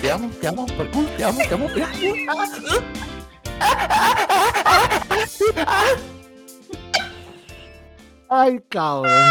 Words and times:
Te 0.00 0.10
amo, 0.10 0.30
te 0.40 0.48
amo, 0.48 0.66
por 0.66 0.90
culo, 0.90 1.08
te 1.16 1.24
amo, 1.24 1.38
te 1.38 1.54
amo. 1.54 1.68
te 1.72 1.82
amo. 1.82 2.46
Ay, 8.28 8.60
cabrón. 8.68 9.30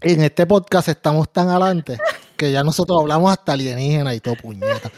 En 0.00 0.22
este 0.22 0.46
podcast 0.46 0.88
estamos 0.88 1.32
tan 1.32 1.48
adelante 1.48 1.98
que 2.36 2.50
ya 2.50 2.64
nosotros 2.64 3.00
hablamos 3.00 3.30
hasta 3.30 3.52
alienígena 3.52 4.14
y 4.14 4.20
todo 4.20 4.34
puñeta. 4.34 4.90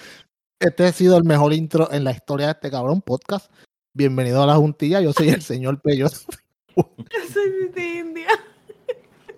Este 0.65 0.87
ha 0.87 0.93
sido 0.93 1.19
el 1.19 1.25
mejor 1.25 1.53
intro 1.53 1.93
en 1.93 2.05
la 2.05 2.13
historia 2.13 2.47
de 2.47 2.53
este 2.53 2.71
cabrón 2.71 3.03
podcast. 3.03 3.51
Bienvenido 3.93 4.43
a 4.43 4.47
la 4.47 4.57
juntilla, 4.57 5.01
yo 5.03 5.13
soy 5.13 5.29
el 5.29 5.43
señor 5.43 5.79
Pello. 5.81 6.09
Yo 6.75 6.85
soy 7.33 7.69
de 7.75 7.85
India. 7.99 8.29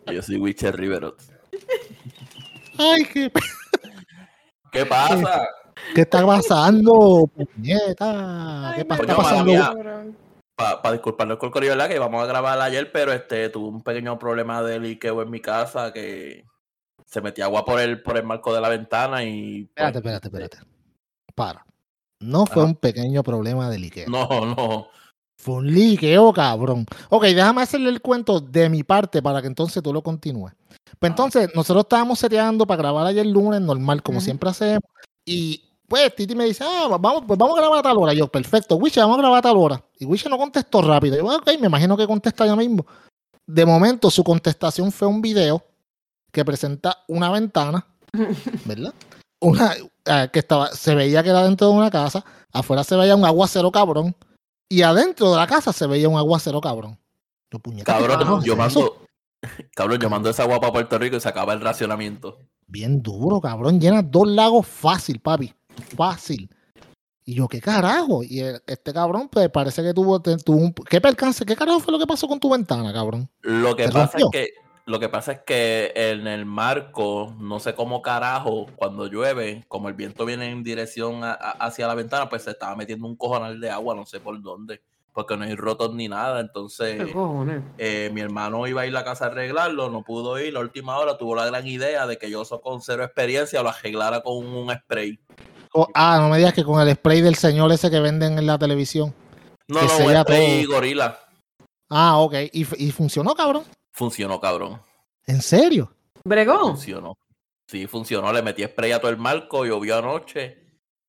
Yo 0.07 0.23
soy 0.23 0.37
Witcher 0.37 0.77
Riverot. 0.77 1.21
Ay, 2.79 3.05
qué, 3.13 3.33
¿Qué 4.71 4.87
pasa? 4.87 5.49
¿qué 5.97 6.03
está 6.03 6.25
pasando, 6.25 7.29
puñeta? 7.35 8.73
¿Qué 8.77 8.81
Ay, 8.83 8.85
pa- 8.85 8.95
está 8.97 9.17
pasando? 9.17 9.53
Para 10.57 10.93
disculparnos 10.93 11.39
con 11.39 11.49
el 11.49 11.53
corillo, 11.53 11.73
¿verdad? 11.73 11.89
Que 11.89 11.97
íbamos 11.97 12.23
a 12.23 12.27
grabar 12.27 12.61
ayer, 12.61 12.91
pero 12.93 13.13
este 13.13 13.49
tuve 13.51 13.69
un 13.69 13.83
pequeño 13.83 14.17
problema 14.19 14.63
de 14.63 14.79
liqueo 14.79 15.21
en 15.23 15.31
mi 15.31 15.41
casa 15.41 15.93
que 15.93 16.45
se 17.05 17.21
metía 17.21 17.47
agua 17.47 17.65
por 17.65 17.81
el, 17.81 18.01
por 18.01 18.17
el 18.17 18.23
marco 18.25 18.55
de 18.55 18.61
la 18.61 18.69
ventana 18.69 19.25
y. 19.25 19.65
pues, 19.65 19.87
Espérate, 19.89 19.99
espérate, 19.99 20.29
espérate. 20.29 20.76
Para. 21.37 21.65
No 22.19 22.47
fue 22.47 22.63
Ajá. 22.63 22.71
un 22.71 22.75
pequeño 22.75 23.23
problema 23.23 23.71
de 23.71 23.79
liqueo. 23.79 24.09
No, 24.09 24.27
no. 24.45 24.89
Fue 25.39 25.57
un 25.57 25.73
liqueo, 25.73 26.33
cabrón. 26.33 26.87
Ok, 27.11 27.25
déjame 27.25 27.63
hacerle 27.63 27.91
el 27.91 28.01
cuento 28.01 28.41
de 28.41 28.69
mi 28.69 28.83
parte 28.83 29.23
para 29.23 29.41
que 29.43 29.47
entonces 29.47 29.83
tú 29.83 29.93
lo 29.93 30.03
continúes. 30.03 30.55
Pues 30.99 31.11
entonces, 31.11 31.51
nosotros 31.55 31.85
estábamos 31.85 32.19
seteando 32.19 32.67
para 32.67 32.79
grabar 32.79 33.07
ayer 33.07 33.27
lunes, 33.27 33.61
normal, 33.61 34.03
como 34.03 34.21
siempre 34.21 34.49
hacemos. 34.49 34.91
Y 35.27 35.63
pues 35.87 36.15
Titi 36.17 36.35
me 36.35 36.47
dice, 36.47 36.65
ah, 36.67 36.89
vamos, 36.99 37.25
pues 37.27 37.39
vamos 37.39 37.57
a 37.57 37.61
grabar 37.61 37.79
a 37.81 37.83
tal 37.83 37.99
hora. 37.99 38.15
Yo, 38.15 38.29
perfecto, 38.29 38.77
Wisha, 38.77 39.03
vamos 39.03 39.19
a 39.19 39.21
grabar 39.21 39.39
a 39.39 39.43
tal 39.43 39.57
hora. 39.57 39.85
Y 39.99 40.07
Wisha 40.07 40.31
no 40.31 40.39
contestó 40.39 40.81
rápido. 40.81 41.17
Yo, 41.17 41.27
ok, 41.27 41.47
me 41.61 41.67
imagino 41.67 41.97
que 41.97 42.07
contesta 42.07 42.47
ya 42.47 42.57
mismo. 42.57 42.87
De 43.47 43.67
momento, 43.67 44.11
su 44.11 44.25
contestación 44.25 44.91
fue 44.91 45.07
un 45.07 45.21
video 45.21 45.63
que 46.33 46.45
presenta 46.45 47.05
una 47.09 47.31
ventana, 47.31 47.87
¿verdad? 48.65 48.95
Una, 49.41 49.75
eh, 50.05 50.29
que 50.33 50.39
estaba, 50.39 50.69
se 50.69 50.95
veía 50.95 51.23
que 51.23 51.31
era 51.31 51.45
dentro 51.45 51.69
de 51.69 51.75
una 51.75 51.91
casa, 51.91 52.25
afuera 52.53 52.85
se 52.85 52.97
veía 52.97 53.17
un 53.17 53.25
aguacero 53.25 53.71
cabrón, 53.71 54.15
y 54.69 54.83
adentro 54.83 55.31
de 55.33 55.37
la 55.37 55.47
casa 55.47 55.73
se 55.73 55.87
veía 55.87 56.09
un 56.09 56.17
aguacero 56.17 56.61
cabrón. 56.61 56.99
Yo, 57.51 57.59
puñeta, 57.59 57.97
¿qué 57.99 58.07
Cabrón, 58.07 58.43
yo 58.43 58.57
mando. 58.57 59.03
Cabrón, 59.75 60.01
yo 60.01 60.11
mando 60.11 60.31
esa 60.31 60.43
agua 60.43 60.61
para 60.61 60.73
Puerto 60.73 60.99
Rico 60.99 61.17
y 61.17 61.21
se 61.21 61.29
acaba 61.29 61.53
el 61.53 61.61
racionamiento. 61.61 62.39
Bien 62.67 63.01
duro, 63.03 63.41
cabrón. 63.41 63.81
Llena 63.81 64.03
dos 64.03 64.27
lagos 64.27 64.67
fácil, 64.67 65.21
papi. 65.21 65.55
Fácil. 65.97 66.51
Y 67.25 67.35
yo, 67.35 67.47
¿qué 67.47 67.61
carajo? 67.61 68.23
Y 68.25 68.41
el- 68.41 68.63
este 68.67 68.93
cabrón, 68.93 69.29
pues 69.29 69.49
parece 69.51 69.83
que 69.83 69.93
tuvo, 69.93 70.21
tuvo 70.21 70.57
un. 70.57 70.73
¿Qué 70.73 71.01
percance? 71.01 71.45
¿Qué 71.45 71.55
carajo 71.55 71.81
fue 71.81 71.93
lo 71.93 71.99
que 71.99 72.07
pasó 72.07 72.27
con 72.27 72.41
tu 72.41 72.51
ventana, 72.51 72.93
cabrón? 72.93 73.29
Lo 73.43 73.77
que 73.77 73.87
¿Se 73.87 73.93
pasa 73.93 74.19
es 74.19 74.25
que. 74.33 74.49
Lo 74.89 75.01
que 75.01 75.09
pasa 75.09 75.33
es 75.33 75.41
que 75.45 75.93
en 75.97 76.29
el 76.29 76.47
marco, 76.47 77.35
no 77.41 77.59
sé 77.59 77.75
cómo 77.75 78.03
carajo, 78.03 78.67
cuando 78.77 79.07
llueve, 79.09 79.65
como 79.67 79.89
el 79.89 79.95
viento 79.95 80.25
viene 80.25 80.49
en 80.49 80.63
dirección 80.63 81.25
a- 81.25 81.33
a- 81.33 81.51
hacia 81.67 81.89
la 81.89 81.95
ventana, 81.97 82.29
pues 82.29 82.45
se 82.45 82.51
estaba 82.53 82.77
metiendo 82.77 83.05
un 83.09 83.17
cojonal 83.17 83.61
de 83.61 83.69
agua, 83.69 83.97
no 83.97 84.07
sé 84.07 84.21
por 84.21 84.41
dónde, 84.41 84.81
porque 85.13 85.37
no 85.37 85.43
hay 85.43 85.57
rotos 85.57 85.93
ni 85.93 86.07
nada. 86.09 86.39
Entonces, 86.39 87.01
eh, 87.79 88.11
mi 88.15 88.21
hermano 88.21 88.65
iba 88.69 88.83
a 88.83 88.87
ir 88.87 88.91
a 88.97 89.01
la 89.01 89.05
casa 89.05 89.25
a 89.25 89.29
arreglarlo, 89.29 89.91
no 89.91 90.03
pudo 90.05 90.39
ir. 90.39 90.53
La 90.53 90.61
última 90.61 90.97
hora 90.99 91.19
tuvo 91.19 91.35
la 91.35 91.47
gran 91.47 91.67
idea 91.67 92.07
de 92.07 92.17
que 92.17 92.31
yo 92.31 92.45
so- 92.45 92.61
con 92.61 92.81
cero 92.81 93.03
experiencia 93.03 93.65
lo 93.65 93.71
arreglara 93.71 94.21
con 94.21 94.37
un 94.47 94.73
spray. 94.73 95.19
Oh, 95.73 95.89
ah, 95.95 96.19
no 96.21 96.29
me 96.29 96.39
digas 96.39 96.55
que 96.55 96.63
con 96.63 96.81
el 96.81 96.95
spray 96.95 97.23
del 97.23 97.35
señor 97.35 97.73
ese 97.73 97.91
que 97.91 97.99
venden 97.99 98.39
en 98.39 98.47
la 98.47 98.57
televisión. 98.57 99.13
No, 99.67 99.81
Que 99.81 99.87
no, 99.87 100.21
spray 100.23 100.63
todo. 100.65 100.75
gorila. 100.77 101.19
Ah, 101.91 102.19
ok. 102.19 102.35
Y 102.53 102.65
funcionó, 102.93 103.35
cabrón. 103.35 103.65
Funcionó, 103.97 104.39
cabrón. 104.39 104.79
¿En 105.27 105.41
serio? 105.41 105.91
¿Bregó? 106.23 106.59
Funcionó. 106.61 107.17
Sí, 107.67 107.87
funcionó. 107.87 108.31
Le 108.31 108.43
metí 108.43 108.63
spray 108.63 108.93
a 108.93 109.01
todo 109.01 109.11
el 109.11 109.17
marco, 109.17 109.65
llovió 109.65 109.97
anoche 109.97 110.59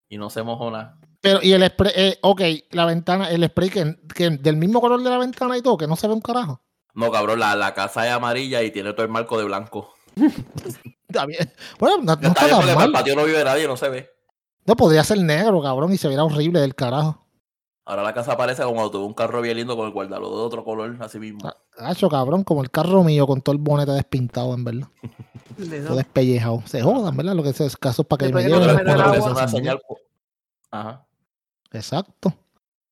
y 0.07 0.17
no 0.17 0.29
se 0.29 0.41
mojó 0.41 0.71
nada. 0.71 0.97
Pero, 1.19 1.39
y 1.43 1.51
el 1.51 1.67
spray, 1.67 1.91
eh, 1.95 2.17
ok, 2.21 2.41
la 2.71 2.85
ventana, 2.85 3.29
el 3.29 3.45
spray 3.45 3.69
que, 3.69 3.95
que 4.15 4.29
del 4.29 4.55
mismo 4.55 4.79
color 4.79 5.03
de 5.03 5.09
la 5.09 5.17
ventana 5.17 5.57
y 5.57 5.61
todo, 5.61 5.77
que 5.77 5.85
no 5.87 5.97
se 5.97 6.07
ve 6.07 6.13
un 6.13 6.21
carajo. 6.21 6.61
No, 6.93 7.11
cabrón, 7.11 7.39
la, 7.41 7.55
la 7.55 7.73
casa 7.73 8.07
es 8.07 8.13
amarilla 8.13 8.63
y 8.63 8.71
tiene 8.71 8.93
todo 8.93 9.05
el 9.05 9.11
marco 9.11 9.37
de 9.37 9.43
blanco. 9.43 9.93
Está 11.07 11.25
bien. 11.25 11.51
Bueno, 11.79 11.97
no, 11.97 12.03
no 12.03 12.13
Está 12.13 12.27
está 12.29 12.45
bien 12.45 12.57
tan 12.57 12.59
para 12.61 12.71
el 12.71 12.77
mal. 12.77 12.91
patio 12.93 13.15
no 13.17 13.25
vive 13.25 13.43
nadie, 13.43 13.67
no 13.67 13.75
se 13.75 13.89
ve. 13.89 14.09
No 14.65 14.75
podría 14.77 15.03
ser 15.03 15.19
negro, 15.19 15.61
cabrón, 15.61 15.91
y 15.93 15.97
se 15.97 16.07
viera 16.07 16.23
horrible 16.23 16.59
del 16.61 16.73
carajo. 16.73 17.26
Ahora 17.89 18.03
la 18.03 18.13
casa 18.13 18.35
parece 18.35 18.63
como 18.63 18.75
cuando 18.75 18.91
tuve 18.91 19.05
un 19.05 19.13
carro 19.13 19.41
bien 19.41 19.55
lindo 19.55 19.77
con 19.77 19.85
el 19.87 19.93
guardalodo 19.93 20.39
de 20.39 20.45
otro 20.45 20.65
color, 20.65 20.97
así 20.99 21.19
mismo. 21.19 21.39
Ah, 21.45 21.55
Hacho, 21.77 22.09
cabrón, 22.09 22.43
como 22.43 22.61
el 22.61 22.69
carro 22.69 23.01
mío 23.01 23.25
con 23.25 23.41
todo 23.41 23.53
el 23.53 23.61
bonete 23.61 23.93
despintado, 23.93 24.53
en 24.53 24.65
verdad. 24.65 24.87
Todo 25.87 25.95
despellejado. 25.95 26.61
Se 26.65 26.81
jodan, 26.81 27.15
¿verdad? 27.15 27.33
Lo 27.33 27.43
que 27.43 27.49
es 27.49 27.77
caso 27.77 28.01
es 28.01 28.07
para 28.09 28.27
que 28.27 28.33
me 28.33 28.43
lleven. 28.43 29.47
señal. 29.47 29.79
Ajá. 30.69 31.05
Exacto. 31.71 32.33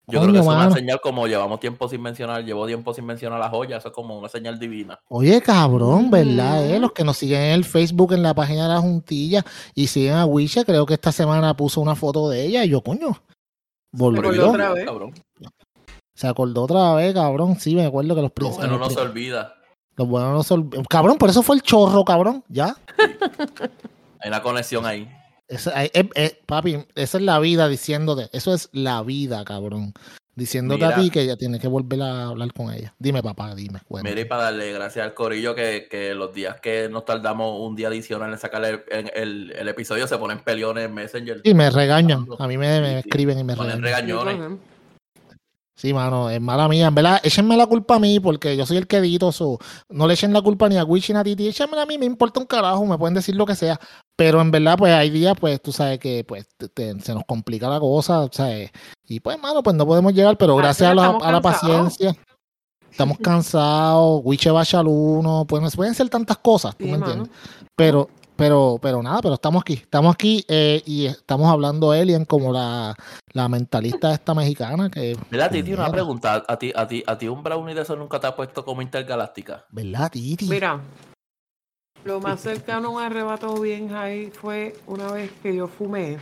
Yo 0.08 0.22
creo 0.22 0.32
que 0.32 0.40
es 0.40 0.46
una 0.46 0.72
señal 0.72 1.02
como 1.02 1.28
llevamos 1.28 1.60
tiempo 1.60 1.90
sin 1.90 2.02
mencionar, 2.02 2.46
llevo 2.46 2.66
tiempo 2.66 2.94
sin 2.94 3.06
mencionar 3.06 3.38
la 3.40 3.50
joya, 3.50 3.78
eso 3.78 3.90
es 3.90 3.94
como 3.94 4.18
una 4.18 4.30
señal 4.30 4.58
divina. 4.58 4.98
Oye, 5.10 5.42
cabrón, 5.42 6.10
¿verdad? 6.10 6.66
eh? 6.70 6.80
Los 6.80 6.94
que 6.94 7.04
nos 7.04 7.18
siguen 7.18 7.42
en 7.42 7.52
el 7.52 7.66
Facebook, 7.66 8.14
en 8.14 8.24
la 8.24 8.34
página 8.34 8.64
de 8.64 8.76
la 8.76 8.80
Juntilla 8.80 9.44
y 9.74 9.88
siguen 9.88 10.14
a 10.14 10.26
Wisha, 10.26 10.64
creo 10.64 10.86
que 10.86 10.94
esta 10.94 11.12
semana 11.12 11.58
puso 11.58 11.82
una 11.82 11.96
foto 11.96 12.30
de 12.30 12.46
ella 12.46 12.64
y 12.64 12.70
yo, 12.70 12.82
coño, 12.82 13.20
volvió. 13.96 14.22
acordó 14.22 14.50
otra 14.52 14.74
vez. 14.74 14.86
Cabrón. 14.86 15.14
Se 16.14 16.28
acordó 16.28 16.64
otra 16.64 16.94
vez, 16.96 17.14
cabrón. 17.14 17.60
Sí, 17.60 17.76
me 17.76 17.86
acuerdo 17.86 18.16
que 18.16 18.22
los 18.22 18.30
Lo 18.30 18.34
príncipes. 18.34 18.58
bueno 18.68 18.78
no 18.80 18.86
los 18.86 18.94
se 18.94 19.00
olvida. 19.02 19.56
los 19.98 20.08
buenos 20.08 20.32
no 20.34 20.44
se 20.44 20.54
olv- 20.54 20.88
Cabrón, 20.88 21.18
por 21.18 21.30
eso 21.30 21.42
fue 21.44 21.56
el 21.58 21.62
chorro, 21.62 22.06
cabrón. 22.06 22.44
Ya. 22.48 22.76
Hay 24.20 24.30
una 24.30 24.42
conexión 24.42 24.86
ahí. 24.86 25.10
Esa- 25.48 25.84
eh, 25.84 25.92
eh, 25.94 26.10
eh, 26.16 26.40
papi, 26.46 26.86
esa 26.96 27.18
es 27.18 27.24
la 27.24 27.40
vida 27.40 27.68
diciéndote. 27.68 28.30
Eso 28.32 28.54
es 28.54 28.70
la 28.72 29.04
vida, 29.04 29.44
cabrón. 29.46 29.94
Diciéndote 30.36 30.84
a 30.84 30.90
Mira. 30.90 31.02
ti 31.02 31.10
que 31.12 31.26
ya 31.26 31.38
tienes 31.38 31.62
que 31.62 31.68
volver 31.70 32.02
a 32.02 32.28
hablar 32.28 32.52
con 32.52 32.74
ella. 32.74 32.94
Dime, 33.00 33.24
papá, 33.24 33.56
dime. 33.56 33.80
cuéntame. 33.88 34.10
Mira, 34.14 34.22
y 34.22 34.26
para 34.26 34.44
darle 34.44 34.74
gracias 34.74 35.06
al 35.06 35.14
Corillo 35.14 35.56
que, 35.56 35.88
que 35.90 36.14
los 36.14 36.34
días 36.34 36.60
que 36.60 36.90
nos 36.90 37.06
tardamos 37.06 37.60
un 37.62 37.76
día 37.76 37.88
adicional 37.88 38.32
en 38.34 38.38
sacar 38.38 38.64
el, 38.66 38.84
el, 39.16 39.54
el 39.58 39.68
episodio 39.70 40.08
se 40.08 40.18
ponen 40.18 40.40
peleones 40.40 40.86
en 40.86 40.94
Messenger. 40.94 41.40
Y 41.44 41.54
me 41.54 41.70
regañan. 41.70 42.28
A 42.38 42.48
mí 42.48 42.58
me, 42.58 42.82
me 42.82 42.88
Sí, 42.88 42.94
sí. 43.04 43.10
escriben 43.10 43.40
y 43.40 43.44
me 43.46 43.56
Ponen 43.56 43.82
regañan. 43.82 44.18
regañones. 44.26 44.60
Sí, 45.78 45.94
mano, 45.94 46.30
es 46.30 46.40
mala 46.40 46.70
mía. 46.70 46.88
En 46.88 46.96
verdad, 46.96 47.20
échenme 47.22 47.58
la 47.58 47.68
culpa 47.68 47.96
a 47.96 48.00
mí 48.00 48.20
porque 48.22 48.56
yo 48.56 48.66
soy 48.66 48.78
el 48.78 48.88
que 48.88 48.98
edito. 48.98 49.32
so, 49.34 49.60
no 49.90 50.08
le 50.08 50.14
echen 50.14 50.32
la 50.32 50.42
culpa 50.42 50.70
ni 50.70 50.78
a 50.78 50.86
Wish 50.86 51.12
ni 51.12 51.18
a 51.18 51.24
Titi. 51.24 51.48
Échenmela 51.50 51.82
a 51.82 51.86
mí, 51.86 51.98
me 51.98 52.06
importa 52.06 52.40
un 52.40 52.46
carajo. 52.46 52.86
Me 52.86 52.98
pueden 52.98 53.14
decir 53.14 53.36
lo 53.36 53.46
que 53.46 53.56
sea. 53.56 53.78
Pero 54.16 54.40
en 54.40 54.52
verdad, 54.52 54.78
pues 54.78 54.94
hay 54.94 55.10
días, 55.10 55.36
pues 55.38 55.62
tú 55.62 55.74
sabes 55.74 56.00
que 56.00 56.24
pues 56.24 56.48
te- 56.58 56.70
te- 56.70 57.00
se 57.02 57.14
nos 57.14 57.24
complica 57.26 57.68
la 57.68 57.80
cosa. 57.82 58.26
¿sabes? 58.32 58.72
Y 59.06 59.20
pues, 59.20 59.38
mano, 59.38 59.62
pues 59.64 59.76
no 59.76 59.86
podemos 59.86 60.14
llegar. 60.14 60.38
Pero 60.38 60.54
Ah, 60.58 60.62
gracias 60.62 60.92
a 60.92 60.96
la, 60.96 61.08
a 61.10 61.32
la 61.32 61.42
paciencia. 61.42 62.16
Estamos 62.90 63.18
cansados. 63.22 64.22
Wiche 64.24 64.52
bacha 64.52 64.80
al 64.80 64.88
uno. 64.88 65.44
Pues, 65.46 65.76
pueden 65.76 65.94
ser 65.94 66.08
tantas 66.10 66.38
cosas. 66.38 66.74
¿tú 66.78 66.86
Sí, 66.86 66.92
me 66.92 66.98
mano. 67.00 67.12
entiendes? 67.12 67.38
Pero, 67.76 68.10
pero, 68.36 68.78
pero 68.82 69.02
nada, 69.02 69.20
pero 69.22 69.34
estamos 69.36 69.62
aquí. 69.62 69.74
Estamos 69.74 70.14
aquí 70.14 70.44
eh, 70.48 70.82
y 70.86 71.06
estamos 71.06 71.50
hablando 71.52 71.92
Alien 71.92 72.26
como 72.26 72.52
la, 72.52 72.96
la 73.34 73.50
mentalista 73.50 74.12
esta 74.14 74.34
mexicana 74.34 74.90
que. 74.90 75.18
Mira, 75.30 75.50
Titi, 75.50 75.74
una 75.74 75.92
pregunta. 75.92 76.44
¿A 76.48 76.58
ti, 76.58 76.72
a, 76.76 76.88
ti, 76.88 77.04
¿A 77.06 77.18
ti 77.18 77.28
un 77.28 77.44
brownie 77.44 77.74
de 77.76 77.82
eso 77.82 77.96
nunca 77.96 78.20
te 78.20 78.28
ha 78.28 78.36
puesto 78.36 78.64
como 78.66 78.82
intergaláctica? 78.82 79.66
¿Verdad, 79.72 80.12
Titi? 80.12 80.48
Mira, 80.50 80.80
lo 82.04 82.20
más 82.20 82.42
cercano 82.42 82.90
a 82.90 82.92
un 82.92 83.02
arrebato 83.02 83.60
bien 83.60 83.90
high 83.90 84.32
fue 84.32 84.76
una 84.88 85.12
vez 85.12 85.32
que 85.42 85.56
yo 85.56 85.68
fumé. 85.68 86.18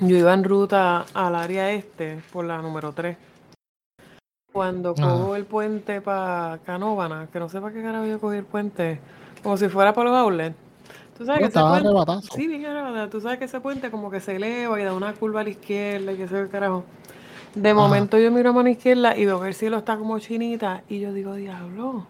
Yo 0.00 0.16
iba 0.16 0.34
en 0.34 0.44
ruta 0.44 1.06
al 1.14 1.34
área 1.34 1.70
este 1.72 2.22
por 2.32 2.44
la 2.44 2.58
número 2.58 2.92
3. 2.92 3.16
Cuando 4.52 4.94
Ah. 4.98 5.02
cojo 5.02 5.36
el 5.36 5.44
puente 5.44 6.00
para 6.00 6.58
Canóvana, 6.64 7.28
que 7.32 7.38
no 7.38 7.48
sé 7.48 7.60
para 7.60 7.74
qué 7.74 7.82
carajo 7.82 8.06
yo 8.06 8.20
cogí 8.20 8.36
el 8.38 8.44
puente, 8.44 9.00
como 9.42 9.56
si 9.56 9.68
fuera 9.68 9.92
para 9.92 10.10
los 10.10 10.18
outlets. 10.18 10.56
Tú 11.16 11.24
sabes 11.24 11.40
que 11.40 11.46
estaba 11.48 11.70
puente, 11.70 11.88
arrebatazo. 11.88 12.28
sí, 12.34 12.46
bien 12.46 12.66
arrebatado. 12.66 13.08
Tú 13.08 13.20
sabes 13.20 13.38
que 13.38 13.46
ese 13.46 13.60
puente 13.60 13.90
como 13.90 14.10
que 14.10 14.20
se 14.20 14.36
eleva 14.36 14.80
y 14.80 14.84
da 14.84 14.92
una 14.94 15.12
curva 15.14 15.40
a 15.40 15.44
la 15.44 15.50
izquierda 15.50 16.12
y 16.12 16.16
que 16.16 16.28
se 16.28 16.42
ve 16.42 16.48
carajo. 16.48 16.84
De 17.54 17.70
Ajá. 17.70 17.78
momento 17.80 18.18
yo 18.18 18.30
miro 18.30 18.50
a 18.50 18.52
mano 18.52 18.68
izquierda 18.68 19.16
y 19.16 19.24
veo 19.24 19.40
que 19.40 19.48
el 19.48 19.54
cielo 19.54 19.78
está 19.78 19.96
como 19.96 20.18
chinita 20.18 20.82
y 20.88 21.00
yo 21.00 21.12
digo, 21.14 21.34
diablo, 21.34 22.06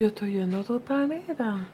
yo 0.00 0.08
estoy 0.08 0.32
yendo 0.34 0.58
a 0.58 0.60
otro 0.60 0.80
planeta. 0.80 1.66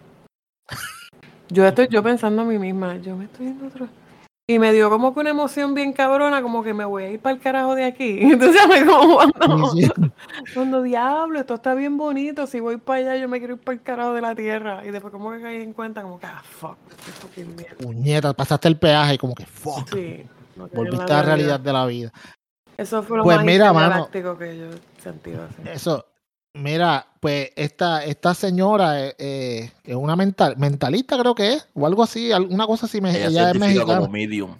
Yo 1.53 1.67
estoy 1.67 1.89
yo 1.89 2.01
pensando 2.01 2.43
a 2.43 2.45
mí 2.45 2.61
misma, 2.61 2.97
yo 2.99 3.17
me 3.17 3.25
estoy 3.25 3.47
yendo 3.47 3.65
a 3.65 3.69
otro. 3.69 3.89
Y 4.51 4.59
me 4.59 4.73
dio 4.73 4.91
como 4.91 5.15
que 5.15 5.21
una 5.21 5.31
emoción 5.31 5.75
bien 5.75 5.93
cabrona, 5.93 6.43
como 6.43 6.63
que 6.65 6.75
me 6.75 6.85
voy 6.85 7.05
a 7.05 7.11
ir 7.13 7.21
para 7.21 7.37
el 7.37 7.41
carajo 7.41 7.75
de 7.77 7.85
aquí. 7.85 8.19
Entonces 8.23 8.61
me 8.69 8.85
como 8.85 9.15
cuando, 9.15 9.71
Sí, 9.71 9.83
sí. 9.85 9.93
cuando 10.55 10.83
diablo, 10.83 11.39
esto 11.39 11.55
está 11.55 11.75
bien 11.75 11.97
bonito, 11.97 12.47
si 12.49 12.59
voy 12.59 12.77
para 12.79 12.99
allá 12.99 13.17
yo 13.17 13.29
me 13.29 13.39
quiero 13.39 13.55
ir 13.55 13.61
para 13.61 13.75
el 13.77 13.83
carajo 13.83 14.13
de 14.15 14.21
la 14.23 14.35
tierra. 14.35 14.85
Y 14.85 14.91
después 14.91 15.13
como 15.13 15.31
que 15.31 15.41
caí 15.41 15.63
en 15.63 15.73
cuenta, 15.73 16.03
como 16.03 16.19
que, 16.19 16.27
ah, 16.27 16.43
fuck, 16.43 16.77
qué 17.35 17.45
mierda. 17.45 17.77
Puñeta, 17.79 18.33
pasaste 18.33 18.67
el 18.67 18.77
peaje 18.77 19.15
y 19.15 19.19
como 19.19 19.35
que 19.37 19.47
fuck. 19.47 19.89
Sí. 19.95 20.25
no 20.57 20.67
Volviste 20.69 21.05
a 21.05 21.17
la 21.17 21.23
realidad 21.23 21.61
de 21.61 21.73
la 21.73 21.87
vida. 21.87 22.13
Eso 22.77 23.03
fue 23.05 23.19
lo 23.19 23.23
Pues 23.25 23.37
más 23.37 23.47
mira, 23.47 23.73
mano. 23.73 24.09
que 24.11 24.21
yo 24.23 24.35
sentido 25.01 25.45
así. 25.45 25.63
Eso, 25.71 26.07
mira, 26.55 27.07
pues 27.21 27.51
esta, 27.57 28.05
esta 28.05 28.35
señora 28.35 29.07
eh, 29.07 29.15
eh, 29.19 29.73
es 29.85 29.95
una 29.97 30.17
mental, 30.17 30.57
mentalista 30.57 31.19
creo 31.19 31.35
que 31.35 31.55
es, 31.55 31.69
o 31.75 31.87
algo 31.87 32.03
así, 32.03 32.33
al- 32.33 32.47
una 32.47 32.67
cosa 32.67 32.87
así, 32.87 33.01
me- 33.01 33.11
Ella, 33.25 33.51
es 33.51 33.59
mexicana. 33.59 33.99
como 34.01 34.09
medium. 34.11 34.57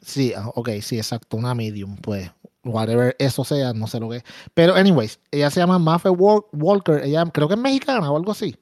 Sí, 0.00 0.32
ah, 0.36 0.48
ok, 0.54 0.70
sí, 0.80 0.96
exacto, 0.96 1.36
una 1.36 1.54
medium, 1.54 1.96
pues, 1.96 2.30
whatever 2.64 3.14
eso 3.18 3.44
sea, 3.44 3.72
no 3.72 3.86
sé 3.86 4.00
lo 4.00 4.08
que 4.08 4.18
es. 4.18 4.24
Pero, 4.54 4.74
anyways, 4.74 5.18
ella 5.30 5.50
se 5.50 5.60
llama 5.60 5.78
Maffe 5.78 6.08
Wal- 6.08 6.44
Walker, 6.52 7.02
ella 7.04 7.24
creo 7.32 7.48
que 7.48 7.54
es 7.54 7.60
mexicana 7.60 8.10
o 8.10 8.16
algo 8.16 8.32
así. 8.32 8.56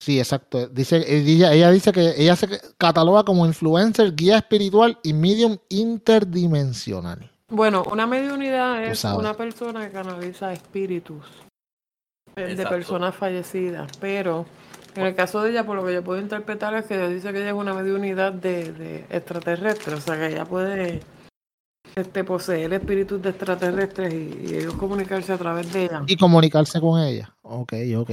Sí, 0.00 0.18
exacto. 0.18 0.66
Dice, 0.68 1.04
ella, 1.06 1.52
ella 1.52 1.70
dice 1.70 1.92
que 1.92 2.14
ella 2.16 2.34
se 2.34 2.48
cataloga 2.76 3.22
como 3.24 3.46
influencer, 3.46 4.14
guía 4.16 4.38
espiritual 4.38 4.98
y 5.04 5.12
medium 5.12 5.58
interdimensional. 5.68 7.30
Bueno, 7.48 7.84
una 7.90 8.06
mediunidad 8.06 8.82
es 8.84 9.04
una 9.04 9.34
persona 9.34 9.86
que 9.86 9.92
canaliza 9.92 10.52
espíritus 10.52 11.24
de 12.36 12.66
personas 12.66 13.14
fallecidas, 13.14 13.90
pero 14.00 14.46
en 14.94 15.06
el 15.06 15.14
caso 15.14 15.42
de 15.42 15.50
ella, 15.50 15.64
por 15.64 15.76
lo 15.76 15.86
que 15.86 15.94
yo 15.94 16.02
puedo 16.04 16.20
interpretar 16.20 16.74
es 16.74 16.84
que 16.86 16.94
ella 16.94 17.08
dice 17.08 17.32
que 17.32 17.38
ella 17.38 17.48
es 17.48 17.54
una 17.54 17.74
mediunidad 17.74 18.32
de, 18.32 18.72
de 18.72 19.04
extraterrestres, 19.10 19.98
o 19.98 20.00
sea 20.00 20.16
que 20.16 20.26
ella 20.26 20.44
puede 20.44 21.00
este, 21.94 22.24
poseer 22.24 22.72
espíritus 22.72 23.20
de 23.22 23.30
extraterrestres 23.30 24.12
y, 24.12 24.46
y 24.50 24.54
ellos 24.54 24.74
comunicarse 24.74 25.32
a 25.32 25.38
través 25.38 25.72
de 25.72 25.84
ella. 25.84 26.02
Y 26.06 26.16
comunicarse 26.16 26.80
con 26.80 27.00
ella. 27.00 27.34
Ok, 27.42 27.74
ok. 27.96 28.10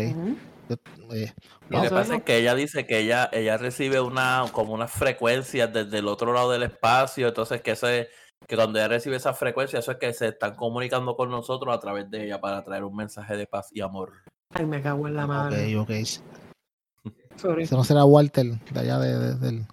Eh, 1.12 1.33
Lo 1.69 1.81
que 1.81 1.89
pasa 1.89 2.18
es 2.18 2.24
que 2.24 2.38
ella 2.38 2.54
dice 2.54 2.86
que 2.86 3.00
ella, 3.00 3.30
ella 3.33 3.57
recibe 3.57 4.00
una, 4.00 4.45
como 4.51 4.74
unas 4.74 4.92
frecuencias 4.92 5.74
desde 5.74 6.00
el 6.00 6.07
otro 6.07 6.31
lado 6.33 6.51
del 6.51 6.63
espacio, 6.63 7.27
entonces 7.27 7.62
que 7.62 7.71
ese, 7.71 8.10
que 8.48 8.56
cuando 8.56 8.80
ella 8.80 8.88
recibe 8.88 9.16
esas 9.16 9.38
frecuencias, 9.38 9.84
eso 9.84 9.92
es 9.92 9.98
que 9.98 10.14
se 10.14 10.30
están 10.30 10.56
comunicando 10.56 11.16
con 11.16 11.30
nosotros 11.30 11.76
a 11.76 11.80
través 11.80 12.10
de 12.10 12.26
ella 12.26 12.42
para 12.42 12.64
traer 12.64 12.84
un 12.84 12.96
mensaje 12.96 13.38
de 13.38 13.46
paz 13.48 13.70
y 13.74 13.82
amor. 13.82 14.14
Ay, 14.54 14.66
me 14.66 14.82
cago 14.82 15.08
en 15.08 15.16
la 15.16 15.28
madre. 15.28 15.76
ok, 15.78 15.90
ok. 15.90 17.12
Sorry. 17.36 17.64
Ese 17.64 17.76
no 17.76 17.84
será 17.84 18.04
Walter 18.06 18.46
de 18.72 18.80
allá 18.80 19.00
de, 19.00 19.36
de- 19.36 19.66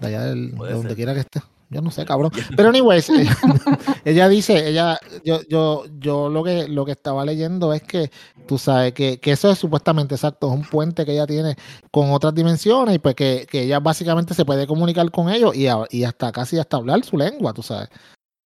allá 0.00 0.22
del, 0.24 0.52
de 0.56 0.72
donde 0.72 0.94
quiera 0.94 1.14
que 1.14 1.20
esté. 1.20 1.40
Yo 1.72 1.80
no 1.80 1.90
sé, 1.90 2.04
cabrón. 2.04 2.30
Pero 2.56 2.68
anyways, 2.68 3.08
eh, 3.10 3.26
ella 4.04 4.28
dice, 4.28 4.68
ella, 4.68 4.98
yo, 5.24 5.40
yo, 5.48 5.84
yo 5.98 6.28
lo 6.28 6.44
que 6.44 6.68
lo 6.68 6.84
que 6.84 6.92
estaba 6.92 7.24
leyendo 7.24 7.72
es 7.72 7.82
que 7.82 8.10
tú 8.46 8.58
sabes 8.58 8.92
que, 8.92 9.18
que 9.18 9.32
eso 9.32 9.50
es 9.50 9.58
supuestamente 9.58 10.14
exacto, 10.14 10.48
es 10.48 10.54
un 10.54 10.64
puente 10.64 11.04
que 11.04 11.12
ella 11.12 11.26
tiene 11.26 11.56
con 11.90 12.10
otras 12.12 12.34
dimensiones 12.34 12.96
y 12.96 12.98
pues 12.98 13.14
que, 13.14 13.46
que 13.50 13.62
ella 13.62 13.80
básicamente 13.80 14.34
se 14.34 14.44
puede 14.44 14.66
comunicar 14.66 15.10
con 15.10 15.28
ellos 15.30 15.54
y, 15.56 15.66
a- 15.68 15.86
y 15.90 16.04
hasta 16.04 16.30
casi 16.32 16.58
hasta 16.58 16.76
hablar 16.76 17.04
su 17.04 17.16
lengua, 17.16 17.52
tú 17.52 17.62
sabes. 17.62 17.88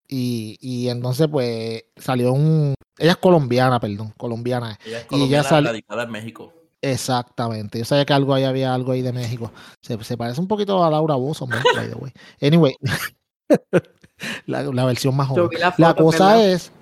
Y, 0.09 0.57
y 0.61 0.89
entonces 0.89 1.27
pues 1.31 1.83
salió 1.97 2.33
un, 2.33 2.75
ella 2.99 3.11
es 3.13 3.17
colombiana, 3.17 3.81
perdón, 3.81 4.13
colombiana. 4.17 4.79
Ella 4.87 5.01
es 5.01 5.07
Y 5.11 5.49
sale- 5.49 5.67
radicada 5.69 6.05
en 6.05 6.11
México. 6.11 6.53
Exactamente. 6.93 7.79
Yo 7.79 7.85
sabía 7.85 8.05
que 8.05 8.13
algo 8.13 8.33
ahí 8.33 8.45
había 8.45 8.73
algo 8.73 8.93
ahí 8.93 9.03
de 9.03 9.13
México. 9.13 9.51
Se, 9.83 10.03
se 10.05 10.17
parece 10.17 10.41
un 10.41 10.47
poquito 10.47 10.85
a 10.85 10.91
Laura 10.91 11.17
Bozo, 11.17 11.47
by 11.47 11.89
the 11.89 11.97
way. 11.97 12.13
Anyway, 12.41 12.77
la, 14.47 14.63
la 14.63 14.85
versión 14.85 15.17
más 15.17 15.29
joven. 15.29 15.49
la 15.79 15.95
cosa 15.95 16.29
¿verdad? 16.29 16.53
es. 16.53 16.73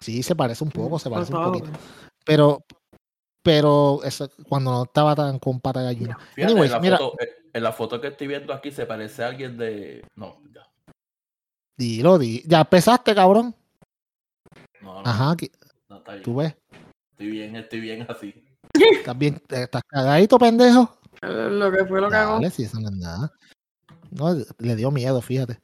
Sí, 0.00 0.22
se 0.22 0.34
parece 0.36 0.64
un 0.64 0.70
poco, 0.70 0.98
se 0.98 1.08
parece 1.08 1.34
un 1.34 1.42
poquito. 1.42 1.70
Pero, 2.24 2.62
pero 3.42 4.00
eso, 4.04 4.30
cuando 4.48 4.70
no 4.70 4.82
estaba 4.84 5.14
tan 5.14 5.38
con 5.38 5.60
pata 5.60 5.82
gallina. 5.82 6.18
Fíjate, 6.34 6.52
Anyways, 6.52 6.70
en, 6.70 6.74
la 6.76 6.80
mira, 6.80 6.98
foto, 6.98 7.20
eh, 7.22 7.28
en 7.52 7.62
la 7.62 7.72
foto 7.72 8.00
que 8.00 8.08
estoy 8.08 8.26
viendo 8.26 8.52
aquí 8.52 8.70
se 8.70 8.84
parece 8.86 9.24
a 9.24 9.28
alguien 9.28 9.56
de. 9.56 10.02
No, 10.16 10.42
ya. 10.54 10.66
dilo, 11.78 12.18
di. 12.18 12.42
Ya 12.46 12.60
empezaste, 12.60 13.14
cabrón. 13.14 13.54
No, 14.82 15.02
no, 15.02 15.08
Ajá, 15.08 15.36
que- 15.36 15.50
no, 15.88 15.98
está 15.98 16.12
bien. 16.12 16.22
tú 16.22 16.36
ves. 16.36 16.54
Estoy 17.12 17.30
bien, 17.30 17.56
estoy 17.56 17.80
bien 17.80 18.06
así. 18.08 18.49
Estás 18.92 19.18
bien, 19.18 19.42
estás 19.48 19.82
cagadito, 19.86 20.38
pendejo. 20.38 20.96
Lo 21.22 21.70
que 21.70 21.84
fue 21.84 22.00
lo. 22.00 22.08
Dale, 22.08 22.50
si 22.50 22.62
eso 22.64 22.80
no 22.80 22.88
es 22.88 22.96
nada. 22.96 23.32
No, 24.10 24.34
le 24.58 24.76
dio 24.76 24.90
miedo, 24.90 25.20
fíjate. 25.20 25.60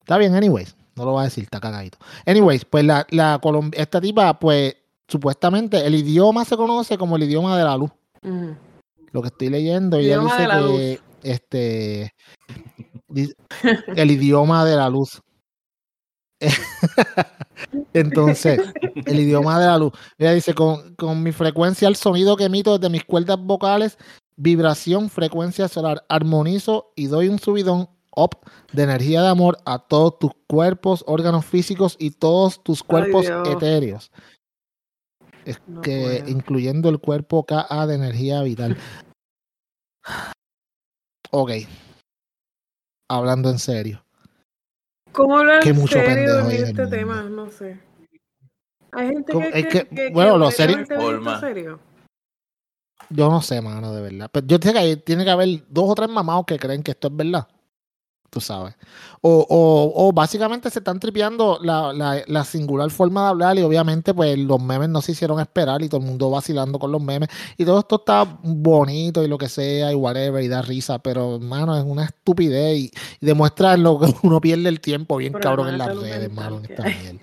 Está 0.00 0.16
bien, 0.18 0.34
anyways. 0.34 0.76
No 0.96 1.04
lo 1.04 1.14
va 1.14 1.22
a 1.22 1.24
decir, 1.24 1.44
está 1.44 1.60
cagadito. 1.60 1.98
Anyways, 2.26 2.64
pues 2.64 2.84
la, 2.84 3.06
la 3.10 3.40
esta 3.72 4.00
tipa, 4.00 4.38
pues, 4.38 4.76
supuestamente 5.08 5.84
el 5.86 5.94
idioma 5.94 6.44
se 6.44 6.56
conoce 6.56 6.98
como 6.98 7.16
el 7.16 7.24
idioma 7.24 7.56
de 7.56 7.64
la 7.64 7.76
luz. 7.76 7.90
Lo 9.12 9.22
que 9.22 9.28
estoy 9.28 9.48
leyendo, 9.48 10.00
y 10.00 10.06
ella 10.06 10.20
dice 10.20 10.46
que 10.46 11.00
este 11.22 12.14
el 13.96 14.10
idioma 14.10 14.64
de 14.64 14.76
la 14.76 14.88
luz. 14.88 15.20
Entonces, 17.92 18.60
el 19.06 19.20
idioma 19.20 19.60
de 19.60 19.66
la 19.66 19.78
luz. 19.78 19.92
Ella 20.18 20.32
dice, 20.32 20.54
con, 20.54 20.94
con 20.94 21.22
mi 21.22 21.32
frecuencia, 21.32 21.88
el 21.88 21.96
sonido 21.96 22.36
que 22.36 22.44
emito 22.44 22.78
desde 22.78 22.90
mis 22.90 23.04
cuerdas 23.04 23.38
vocales, 23.38 23.98
vibración, 24.36 25.10
frecuencia 25.10 25.68
solar, 25.68 26.04
armonizo 26.08 26.92
y 26.96 27.06
doy 27.06 27.28
un 27.28 27.38
subidón 27.38 27.88
up 28.16 28.38
de 28.72 28.82
energía 28.82 29.22
de 29.22 29.28
amor 29.28 29.58
a 29.64 29.78
todos 29.78 30.18
tus 30.18 30.32
cuerpos, 30.46 31.04
órganos 31.06 31.44
físicos 31.44 31.96
y 31.98 32.12
todos 32.12 32.62
tus 32.62 32.82
cuerpos 32.82 33.26
etéreos. 33.46 34.10
Es 35.44 35.60
No 35.66 35.80
que 35.80 36.20
puedo. 36.20 36.28
incluyendo 36.28 36.88
el 36.88 36.98
cuerpo 36.98 37.44
KA 37.44 37.86
de 37.86 37.94
energía 37.94 38.42
vital. 38.42 38.76
Ok. 41.30 41.52
Hablando 43.08 43.50
en 43.50 43.58
serio. 43.58 44.04
¿Cómo 45.20 45.38
hablar 45.38 45.62
Qué 45.62 45.68
en 45.70 45.76
mucho 45.76 45.94
serio 45.94 46.14
pendejo 46.14 46.48
de 46.48 46.62
este 46.62 46.86
tema? 46.86 47.22
No 47.22 47.50
sé. 47.50 47.78
Hay 48.92 49.08
gente 49.08 49.32
que, 49.32 49.48
Es 49.48 49.52
que, 49.52 49.68
que, 49.68 49.86
que- 49.94 50.10
bueno, 50.10 50.32
que 50.34 50.38
lo 50.38 50.50
serio- 50.50 50.76
honestamente 50.76 50.94
ve 50.94 51.00
esto 51.00 51.22
Forma. 51.24 51.40
serio. 51.40 51.80
Yo 53.10 53.28
no 53.30 53.40
sé, 53.42 53.60
mano, 53.60 53.92
de 53.94 54.02
verdad. 54.02 54.30
Pero 54.32 54.46
yo 54.46 54.58
sé 54.60 54.72
que 54.72 54.78
hay- 54.78 54.96
tiene 54.96 55.24
que 55.24 55.30
haber 55.30 55.48
dos 55.68 55.84
o 55.90 55.94
tres 55.94 56.08
mamados 56.08 56.44
que 56.46 56.58
creen 56.58 56.82
que 56.82 56.92
esto 56.92 57.08
es 57.08 57.16
verdad. 57.16 57.46
Tú 58.30 58.40
sabes. 58.40 58.74
O, 59.20 59.44
o, 59.48 60.08
o 60.08 60.12
básicamente 60.12 60.70
se 60.70 60.78
están 60.78 61.00
tripeando 61.00 61.58
la, 61.60 61.92
la, 61.92 62.22
la 62.28 62.44
singular 62.44 62.88
forma 62.90 63.24
de 63.24 63.28
hablar 63.28 63.58
y 63.58 63.62
obviamente 63.62 64.14
pues 64.14 64.38
los 64.38 64.62
memes 64.62 64.88
no 64.88 65.02
se 65.02 65.12
hicieron 65.12 65.40
esperar 65.40 65.82
y 65.82 65.88
todo 65.88 66.00
el 66.00 66.06
mundo 66.06 66.30
vacilando 66.30 66.78
con 66.78 66.92
los 66.92 67.02
memes 67.02 67.28
y 67.58 67.64
todo 67.64 67.80
esto 67.80 67.96
está 67.96 68.38
bonito 68.42 69.24
y 69.24 69.28
lo 69.28 69.36
que 69.36 69.48
sea 69.48 69.90
y 69.90 69.96
whatever 69.96 70.42
y 70.42 70.48
da 70.48 70.62
risa, 70.62 71.00
pero 71.00 71.36
hermano 71.36 71.76
es 71.76 71.84
una 71.84 72.04
estupidez 72.04 72.78
y, 72.78 72.92
y 73.20 73.26
demuestra 73.26 73.76
lo 73.76 73.98
que 73.98 74.14
uno 74.22 74.40
pierde 74.40 74.68
el 74.68 74.80
tiempo 74.80 75.16
bien 75.16 75.32
cabrón 75.32 75.68
en 75.68 75.78
las 75.78 75.88
redes, 75.96 76.28
mental 76.28 76.34
mano, 76.34 76.56
en 76.56 76.62
que 76.62 76.72
esta 76.72 76.84
mierda. 76.84 77.20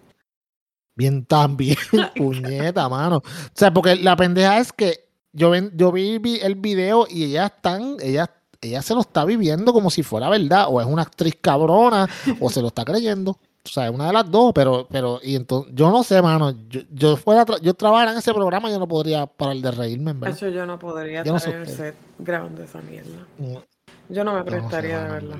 Bien 0.95 1.25
también, 1.25 1.77
puñeta, 2.15 2.89
mano. 2.89 3.17
O 3.17 3.23
sea, 3.53 3.71
porque 3.71 3.95
la 3.95 4.15
pendeja 4.15 4.57
es 4.57 4.73
que 4.73 5.07
yo, 5.31 5.51
ven, 5.51 5.71
yo 5.75 5.91
vi, 5.91 6.17
vi 6.17 6.39
el 6.41 6.55
video 6.55 7.05
y 7.07 7.25
ella 7.25 7.45
están, 7.45 7.97
ella, 8.01 8.29
ella 8.69 8.81
se 8.81 8.93
lo 8.93 9.01
está 9.01 9.25
viviendo 9.25 9.73
como 9.73 9.89
si 9.89 10.03
fuera 10.03 10.29
verdad, 10.29 10.65
o 10.69 10.79
es 10.81 10.87
una 10.87 11.01
actriz 11.03 11.35
cabrona, 11.41 12.07
o 12.39 12.49
se 12.49 12.61
lo 12.61 12.67
está 12.67 12.83
creyendo. 12.85 13.31
O 13.31 13.69
sea, 13.69 13.87
es 13.87 13.91
una 13.93 14.07
de 14.07 14.13
las 14.13 14.31
dos, 14.31 14.53
pero, 14.55 14.87
pero, 14.89 15.19
y 15.21 15.35
entonces, 15.35 15.73
yo 15.75 15.89
no 15.91 16.01
sé, 16.03 16.21
mano, 16.21 16.51
yo, 16.69 16.81
yo 16.89 17.17
fuera, 17.17 17.45
tra- 17.45 17.59
yo 17.59 17.73
trabajara 17.73 18.13
en 18.13 18.17
ese 18.17 18.33
programa, 18.33 18.69
yo 18.69 18.79
no 18.79 18.87
podría 18.87 19.25
parar 19.25 19.57
de 19.57 19.71
reírme, 19.71 20.11
en 20.11 20.19
De 20.21 20.25
verdad. 20.27 20.37
hecho, 20.37 20.49
yo 20.49 20.65
no 20.65 20.79
podría 20.79 21.23
Yo 21.25 21.33
no 21.33 21.37
estar 21.37 21.51
sé 21.51 21.55
en 21.57 21.61
el 21.63 21.67
usted. 21.69 21.77
set 21.77 21.95
grabando 22.17 22.63
esa 22.63 22.79
mierda. 22.81 23.27
No, 23.37 23.63
Yo 24.07 24.23
no 24.23 24.31
me 24.33 24.39
yo 24.39 24.45
no 24.45 24.51
sé, 24.51 24.51
prestaría 24.57 24.99
de 25.03 25.09
verdad. 25.11 25.37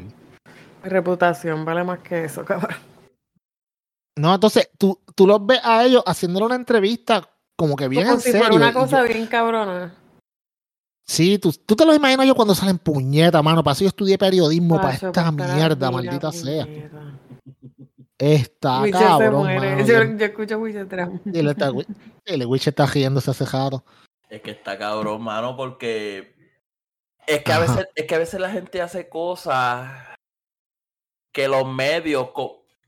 reputación 0.83 1.63
vale 1.65 1.83
más 1.85 1.99
que 1.99 2.25
eso, 2.25 2.43
cabrón. 2.45 2.75
No, 4.17 4.33
entonces, 4.33 4.69
tú, 4.77 4.99
tú 5.15 5.25
los 5.27 5.45
ves 5.45 5.59
a 5.63 5.85
ellos 5.85 6.03
haciéndole 6.05 6.47
una 6.47 6.55
entrevista 6.55 7.29
como 7.55 7.75
que 7.75 7.87
bien 7.87 8.03
Como 8.03 8.15
en 8.15 8.21
si 8.21 8.31
serio. 8.31 8.47
fuera 8.47 8.55
una 8.55 8.73
yo- 8.73 8.79
cosa 8.81 9.03
bien 9.03 9.27
cabrona. 9.27 9.93
Sí, 11.07 11.39
tú, 11.39 11.53
tú 11.65 11.75
te 11.75 11.85
lo 11.85 11.93
imaginas 11.93 12.27
yo 12.27 12.35
cuando 12.35 12.53
salen 12.53 12.77
puñeta, 12.77 13.41
mano. 13.41 13.63
Para 13.63 13.73
eso 13.73 13.83
yo 13.83 13.87
estudié 13.87 14.17
periodismo, 14.17 14.75
para 14.75 14.93
esta 14.93 15.31
mierda, 15.31 15.89
maldita 15.89 16.31
sea. 16.33 16.67
Está 18.17 18.83
se 18.83 18.91
cabrón, 18.91 19.43
muere. 19.43 19.85
Yo, 19.85 20.01
escucho 20.25 20.59
tras- 20.87 21.09
y 21.25 21.39
El, 21.39 21.47
está- 21.47 21.71
el 22.25 22.45
Witcher 22.45 22.71
está 22.71 22.85
riéndose. 22.87 23.31
Es 23.31 24.41
que 24.41 24.51
está 24.51 24.77
cabrón, 24.77 25.21
mano, 25.21 25.55
porque 25.55 26.35
es 27.25 27.41
que 27.43 27.53
a 27.53 27.57
Ajá. 27.57 27.73
veces, 27.75 27.87
es 27.95 28.05
que 28.05 28.15
a 28.15 28.19
veces 28.19 28.39
la 28.41 28.49
gente 28.49 28.81
hace 28.81 29.07
cosas 29.07 29.89
que 31.31 31.47
los 31.47 31.71
medios, 31.71 32.27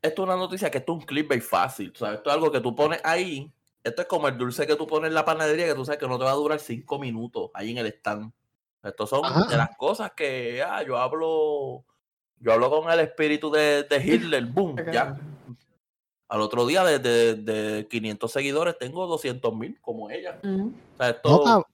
esto 0.01 0.23
es 0.23 0.27
una 0.27 0.35
noticia 0.35 0.69
que 0.69 0.79
esto 0.79 0.93
es 0.93 0.99
un 0.99 1.05
clickbait 1.05 1.41
fácil, 1.43 1.93
¿sabes? 1.95 2.17
Esto 2.17 2.29
es 2.31 2.35
algo 2.35 2.51
que 2.51 2.59
tú 2.59 2.75
pones 2.75 2.99
ahí, 3.03 3.49
esto 3.83 4.01
es 4.01 4.07
como 4.07 4.27
el 4.27 4.37
dulce 4.37 4.67
que 4.67 4.75
tú 4.75 4.87
pones 4.87 5.09
en 5.09 5.13
la 5.13 5.25
panadería 5.25 5.65
que 5.65 5.75
tú 5.75 5.85
sabes 5.85 5.99
que 5.99 6.07
no 6.07 6.17
te 6.17 6.25
va 6.25 6.31
a 6.31 6.35
durar 6.35 6.59
cinco 6.59 6.99
minutos 6.99 7.49
ahí 7.53 7.71
en 7.71 7.77
el 7.77 7.87
stand. 7.87 8.31
Estos 8.83 9.09
son 9.09 9.25
Ajá. 9.25 9.45
de 9.45 9.57
las 9.57 9.75
cosas 9.77 10.11
que, 10.15 10.63
ah, 10.63 10.83
yo 10.83 10.97
hablo 10.97 11.83
Yo 12.39 12.53
hablo 12.53 12.69
con 12.69 12.89
el 12.91 12.99
espíritu 13.01 13.51
de, 13.51 13.83
de 13.83 13.97
Hitler, 13.97 14.45
boom, 14.45 14.75
ya. 14.93 15.17
Al 16.29 16.41
otro 16.41 16.65
día, 16.65 16.83
de, 16.83 16.99
de, 16.99 17.35
de 17.35 17.87
500 17.87 18.31
seguidores, 18.31 18.77
tengo 18.77 19.07
200 19.07 19.55
mil, 19.55 19.81
como 19.81 20.11
ella. 20.11 20.39
Ujú. 20.43 20.73
O 20.93 20.97
sea, 20.97 21.09
esto, 21.09 21.65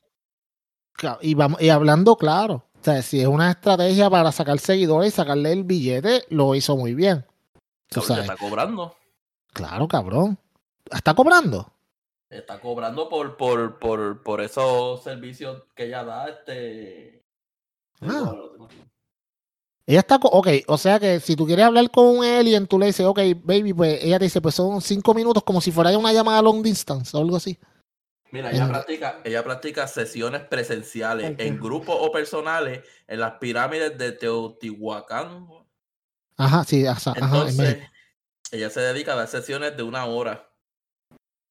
y, 1.21 1.35
vamos, 1.35 1.61
y 1.61 1.69
hablando 1.69 2.15
claro, 2.15 2.63
o 2.79 2.83
sea, 2.83 3.01
si 3.01 3.19
es 3.19 3.27
una 3.27 3.51
estrategia 3.51 4.09
para 4.09 4.31
sacar 4.31 4.57
seguidores 4.59 5.13
y 5.13 5.15
sacarle 5.15 5.51
el 5.51 5.63
billete, 5.63 6.23
lo 6.29 6.55
hizo 6.55 6.77
muy 6.77 6.93
bien. 6.93 7.25
Tú 7.89 7.99
cabrón, 7.99 8.07
sabes, 8.07 8.23
está 8.23 8.37
cobrando. 8.37 8.95
claro, 9.53 9.87
cabrón. 9.87 10.37
¿Está 10.89 11.13
cobrando? 11.13 11.71
Está 12.29 12.59
cobrando 12.59 13.07
por, 13.07 13.37
por, 13.37 13.79
por, 13.79 14.23
por 14.23 14.41
esos 14.41 15.03
servicios 15.03 15.63
que 15.75 15.85
ella 15.85 16.03
da. 16.03 16.29
Este. 16.29 17.23
Ah. 18.01 18.33
Ella 19.87 19.99
está, 19.99 20.15
ok, 20.15 20.47
o 20.67 20.77
sea 20.79 20.99
que 20.99 21.19
si 21.19 21.35
tú 21.35 21.45
quieres 21.45 21.65
hablar 21.65 21.91
con 21.91 22.07
un 22.07 22.25
alien, 22.25 22.65
tú 22.65 22.79
le 22.79 22.87
dices, 22.87 23.05
ok, 23.05 23.19
baby, 23.43 23.71
pues 23.71 24.03
ella 24.03 24.17
te 24.17 24.25
dice, 24.25 24.41
pues 24.41 24.55
son 24.55 24.81
cinco 24.81 25.13
minutos 25.13 25.43
como 25.43 25.61
si 25.61 25.71
fuera 25.71 25.95
una 25.95 26.11
llamada 26.11 26.41
long 26.41 26.63
distance 26.63 27.15
o 27.15 27.21
algo 27.21 27.37
así. 27.37 27.59
Mira, 28.31 28.49
ella 28.49 28.63
En- 28.63 28.69
practica, 28.69 29.21
ella 29.23 29.43
practica 29.43 29.87
sesiones 29.87 30.41
presenciales 30.41 31.35
en 31.37 31.59
grupos 31.59 31.95
o 31.99 32.11
personales 32.11 32.81
en 33.07 33.19
las 33.19 33.33
pirámides 33.33 33.95
de 33.95 34.11
Teotihuacán. 34.11 35.47
Ajá, 36.35 36.63
sí, 36.63 36.85
ajá, 36.87 37.11
ajá, 37.11 37.19
en 37.19 37.23
Entonces, 37.23 37.89
ella 38.51 38.69
se 38.71 38.81
dedica 38.81 39.13
a 39.13 39.17
dar 39.17 39.27
sesiones 39.27 39.77
de 39.77 39.83
una 39.83 40.05
hora 40.05 40.51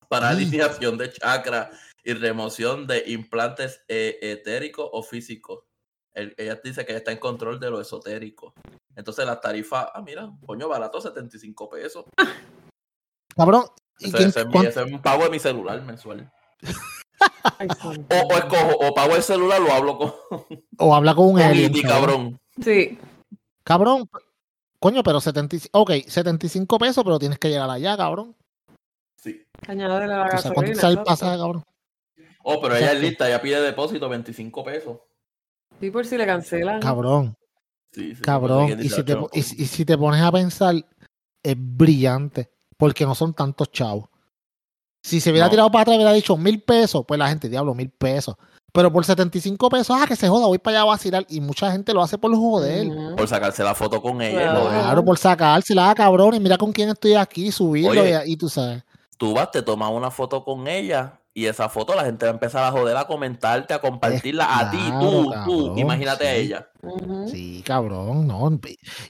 para 0.09 0.29
alineación 0.31 0.99
de 0.99 1.13
chakra 1.13 1.71
y 2.03 2.13
remoción 2.15 2.87
de 2.87 3.05
implantes 3.07 3.83
eh, 3.89 4.19
etéricos 4.21 4.89
o 4.93 5.03
físicos. 5.03 5.65
El- 6.13 6.35
ella 6.39 6.61
dice 6.63 6.85
que 6.85 6.93
ella 6.93 6.99
está 6.99 7.13
en 7.13 7.19
control 7.19 7.59
de 7.59 7.71
lo 7.71 7.81
esotérico. 7.81 8.53
Entonces 8.95 9.27
las 9.27 9.41
tarifas, 9.41 9.89
ah, 9.95 10.03
mira, 10.03 10.31
coño, 10.47 10.69
barato, 10.69 11.01
75 11.01 11.69
pesos. 11.69 12.05
Cabrón, 13.37 13.65
¿y 13.99 14.07
Ese, 14.09 14.17
quién- 14.17 14.29
ese 14.29 14.41
es 14.41 14.47
mi- 14.47 14.53
cuán- 14.53 14.67
ese 14.67 14.83
es 14.85 14.93
un 14.93 15.03
pago 15.03 15.25
de 15.25 15.31
mi 15.31 15.39
celular 15.39 15.83
mensual. 15.83 16.31
O, 18.11 18.17
o 18.35 18.37
escojo, 18.37 18.77
o 18.81 18.95
pago 18.95 19.15
el 19.17 19.23
celular 19.23 19.61
o 19.63 19.73
hablo 19.73 19.97
con, 19.99 20.13
o 20.79 20.95
habla 20.95 21.15
con 21.15 21.27
un 21.33 21.39
alien, 21.41 21.73
cabrón. 21.83 22.39
Sí, 22.63 22.99
Cabrón, 23.63 24.09
coño, 24.81 25.03
pero 25.03 25.21
75, 25.21 25.79
ok, 25.79 25.91
75 26.07 26.79
pesos, 26.79 27.05
pero 27.05 27.19
tienes 27.19 27.39
que 27.39 27.49
llegar 27.49 27.71
allá, 27.71 27.97
cabrón. 27.97 28.35
Añádele 29.67 30.07
la 30.09 30.23
O 30.25 30.29
sea, 30.29 30.41
¿cuánto 30.53 30.61
gasolina. 30.61 30.81
sale 30.81 30.95
el 30.95 31.03
pasaje, 31.03 31.39
cabrón? 31.39 31.65
Oh, 32.43 32.61
pero 32.61 32.77
ella 32.77 32.93
es 32.93 33.01
lista, 33.01 33.27
ella 33.29 33.41
pide 33.41 33.61
depósito 33.63 34.09
25 34.09 34.65
pesos. 34.65 34.99
Sí, 35.81 35.91
por 35.91 36.07
si 36.07 36.17
le 36.19 36.27
cancelan. 36.27 36.81
Cabrón, 36.81 37.35
Sí, 37.93 38.15
sí, 38.15 38.21
cabrón. 38.23 38.81
Y 38.81 38.89
si, 38.89 39.03
te, 39.05 39.17
y, 39.33 39.43
si- 39.43 39.63
y 39.63 39.67
si 39.67 39.85
te 39.85 39.97
pones 39.97 40.21
a 40.21 40.31
pensar, 40.33 40.75
es 41.43 41.55
brillante, 41.57 42.51
porque 42.77 43.07
no 43.07 43.15
son 43.15 43.33
tantos 43.35 43.71
chavos. 43.71 44.09
Si 45.03 45.21
se 45.21 45.31
hubiera 45.31 45.47
No. 45.47 45.51
tirado 45.51 45.71
para 45.71 45.83
atrás, 45.83 45.97
hubiera 45.97 46.13
dicho 46.13 46.37
mil 46.37 46.63
pesos, 46.63 47.05
pues 47.07 47.19
la 47.19 47.29
gente, 47.29 47.49
diablo, 47.49 47.75
mil 47.75 47.91
pesos. 47.91 48.35
Pero 48.73 48.93
por 48.93 49.05
75 49.05 49.69
pesos, 49.69 49.97
ah, 50.01 50.07
que 50.09 50.17
se 50.17 50.29
joda, 50.29 50.47
voy 50.49 50.59
para 50.59 50.79
allá 50.79 50.83
a 50.83 50.87
vacilar. 50.87 51.25
Y 51.29 51.41
mucha 51.41 51.71
gente 51.71 51.95
lo 51.95 52.03
hace 52.03 52.19
por 52.19 52.35
joder. 52.35 52.89
Ujú. 52.89 53.17
Por 53.17 53.29
sacarse 53.29 53.63
la 53.63 53.75
foto 53.75 54.03
con 54.03 54.21
ella. 54.21 54.51
Claro. 54.51 54.69
Claro, 54.69 55.05
por 55.05 55.17
sacársela, 55.19 55.91
ah, 55.91 55.95
cabrón, 55.95 56.35
y 56.35 56.41
mira 56.41 56.59
con 56.59 56.73
quién 56.73 56.89
estoy 56.89 57.15
aquí, 57.15 57.53
subirlo 57.53 57.91
Oye. 58.03 58.23
y, 58.27 58.33
y 58.33 58.37
tú 58.37 58.49
sabes. 58.49 58.83
Tú 59.25 59.35
vas, 59.35 59.51
te 59.51 59.63
tomas 59.63 59.91
una 59.93 60.11
foto 60.11 60.45
con 60.45 60.67
ella 60.69 61.21
y 61.33 61.47
esa 61.47 61.69
foto 61.69 61.95
la 61.95 62.05
gente 62.05 62.27
va 62.27 62.31
a 62.31 62.35
empezar 62.35 62.63
a 62.65 62.71
joder, 62.71 62.97
a 62.97 63.07
comentarte, 63.07 63.73
a 63.75 63.81
compartirla 63.81 64.59
a 64.59 64.71
ti, 64.71 64.77
claro, 64.77 65.01
tú, 65.01 65.25
tú. 65.25 65.31
cabrón, 65.31 65.79
Imagínate 65.79 66.27
a 66.29 66.35
ella. 66.35 66.69
Sí, 67.27 67.63
cabrón, 67.67 68.27
no. 68.27 68.61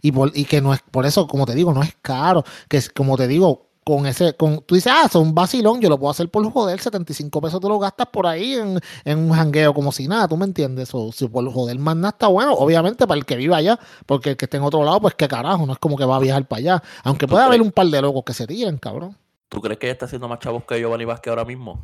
Y, 0.03 0.13
por- 0.13 0.31
y 0.35 0.45
que 0.45 0.61
no 0.61 0.73
es, 0.73 0.81
por 0.91 1.05
eso, 1.05 1.27
como 1.27 1.47
te 1.47 1.55
digo, 1.55 1.73
no 1.75 1.83
es 1.83 1.95
caro. 2.01 2.45
Que 2.69 2.77
es, 2.79 2.89
como 2.91 3.17
te 3.17 3.27
digo, 3.27 3.67
con 3.85 4.07
ese, 4.07 4.35
con, 4.35 4.61
tú 4.63 4.77
dices, 4.77 4.91
ah, 4.95 5.09
son 5.11 5.35
vacilón, 5.35 5.81
yo 5.81 5.91
lo 5.91 5.99
puedo 5.99 6.11
hacer 6.11 6.31
por 6.31 6.51
joder, 6.51 6.81
75 6.81 7.43
pesos 7.43 7.61
tú 7.61 7.69
lo 7.69 7.79
gastas 7.79 8.07
por 8.07 8.27
ahí 8.27 8.55
en, 8.55 8.81
en 9.05 9.19
un 9.19 9.33
jangueo 9.33 9.75
como 9.75 9.93
si 9.93 10.09
nada, 10.09 10.27
¿tú 10.27 10.39
me 10.39 10.47
entiendes? 10.47 10.89
O 10.95 11.13
si 11.13 11.29
por 11.29 11.53
joder 11.53 11.79
más 11.79 11.95
nada 11.97 12.09
está 12.11 12.29
bueno, 12.29 12.55
obviamente 12.55 13.07
para 13.07 13.19
el 13.19 13.27
que 13.27 13.37
viva 13.37 13.59
allá, 13.59 13.79
porque 14.07 14.31
el 14.31 14.37
que 14.39 14.47
esté 14.47 14.57
en 14.57 14.63
otro 14.63 14.83
lado, 14.85 15.01
pues 15.03 15.15
qué 15.17 15.29
carajo, 15.29 15.67
no 15.67 15.73
es 15.75 15.79
como 15.79 15.97
que 15.99 16.05
va 16.07 16.17
a 16.17 16.21
viajar 16.21 16.47
para 16.49 16.61
allá. 16.61 16.83
Aunque 17.03 17.29
puede 17.29 17.43
Ok. 17.43 17.49
haber 17.49 17.61
un 17.61 17.73
par 17.73 17.87
de 17.89 18.01
locos 18.01 18.23
que 18.25 18.33
se 18.33 18.47
tiren, 18.47 18.79
cabrón. 18.79 19.19
¿Tú 19.55 19.61
crees 19.61 19.79
que 19.79 19.87
ella 19.87 19.93
está 19.93 20.07
haciendo 20.07 20.29
más 20.29 20.41
chavos 20.41 20.65
que 20.65 20.79
Giovanni 20.81 21.05
Vázquez 21.05 21.31
ahora 21.31 21.45
mismo? 21.45 21.81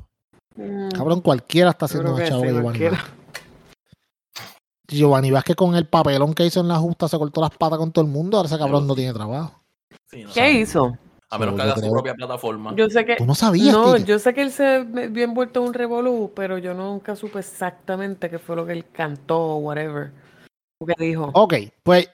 Mm. 0.56 0.88
Cabrón, 0.90 1.20
cualquiera 1.20 1.70
está 1.70 1.86
haciendo 1.86 2.12
más 2.12 2.20
que 2.20 2.28
chavo 2.28 2.40
sí, 2.40 2.46
que 2.48 2.52
Giovanni. 2.52 2.78
Vázquez. 2.88 3.10
Giovanni 4.88 5.30
Vázquez 5.30 5.54
con 5.56 5.76
el 5.76 5.86
papelón 5.86 6.34
que 6.34 6.44
hizo 6.44 6.60
en 6.60 6.68
la 6.68 6.76
justa 6.76 7.06
se 7.06 7.16
cortó 7.16 7.40
las 7.40 7.50
patas 7.50 7.78
con 7.78 7.92
todo 7.92 8.04
el 8.04 8.10
mundo, 8.10 8.36
ahora 8.36 8.48
ese 8.48 8.58
cabrón 8.58 8.88
no 8.88 8.96
tiene 8.96 9.12
trabajo. 9.14 9.62
Sí, 10.10 10.24
no 10.24 10.28
¿Qué 10.30 10.40
sabe. 10.40 10.52
hizo? 10.52 10.98
A 11.32 11.38
menos 11.38 11.54
que 11.54 11.62
haga 11.62 11.76
su 11.76 11.88
propia 11.88 12.14
plataforma. 12.14 12.74
Yo 12.74 12.90
sé 12.90 13.04
que. 13.04 13.14
¿Tú 13.14 13.24
no 13.24 13.36
sabías, 13.36 13.72
No, 13.72 13.94
Kike? 13.94 14.04
yo 14.04 14.18
sé 14.18 14.34
que 14.34 14.42
él 14.42 14.50
se 14.50 14.82
vio 14.82 15.22
envuelto 15.22 15.60
en 15.60 15.68
un 15.68 15.74
revolú, 15.74 16.32
pero 16.34 16.58
yo 16.58 16.74
nunca 16.74 17.14
supe 17.14 17.38
exactamente 17.38 18.28
qué 18.28 18.40
fue 18.40 18.56
lo 18.56 18.66
que 18.66 18.72
él 18.72 18.84
cantó 18.90 19.38
o 19.38 19.56
whatever. 19.58 20.10
O 20.80 20.86
qué 20.86 20.94
dijo. 20.98 21.30
Ok, 21.34 21.54
pues 21.84 22.10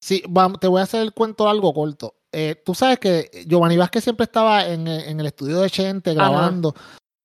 sí, 0.00 0.22
te 0.60 0.68
voy 0.68 0.78
a 0.80 0.84
hacer 0.84 1.02
el 1.02 1.12
cuento 1.12 1.48
algo 1.48 1.74
corto. 1.74 2.14
Eh, 2.32 2.60
tú 2.64 2.74
sabes 2.74 2.98
que 2.98 3.30
Giovanni 3.46 3.76
Vázquez 3.76 4.04
siempre 4.04 4.24
estaba 4.24 4.66
en, 4.66 4.88
eh, 4.88 5.10
en 5.10 5.20
el 5.20 5.26
estudio 5.26 5.60
de 5.60 5.68
Chente 5.68 6.14
grabando 6.14 6.74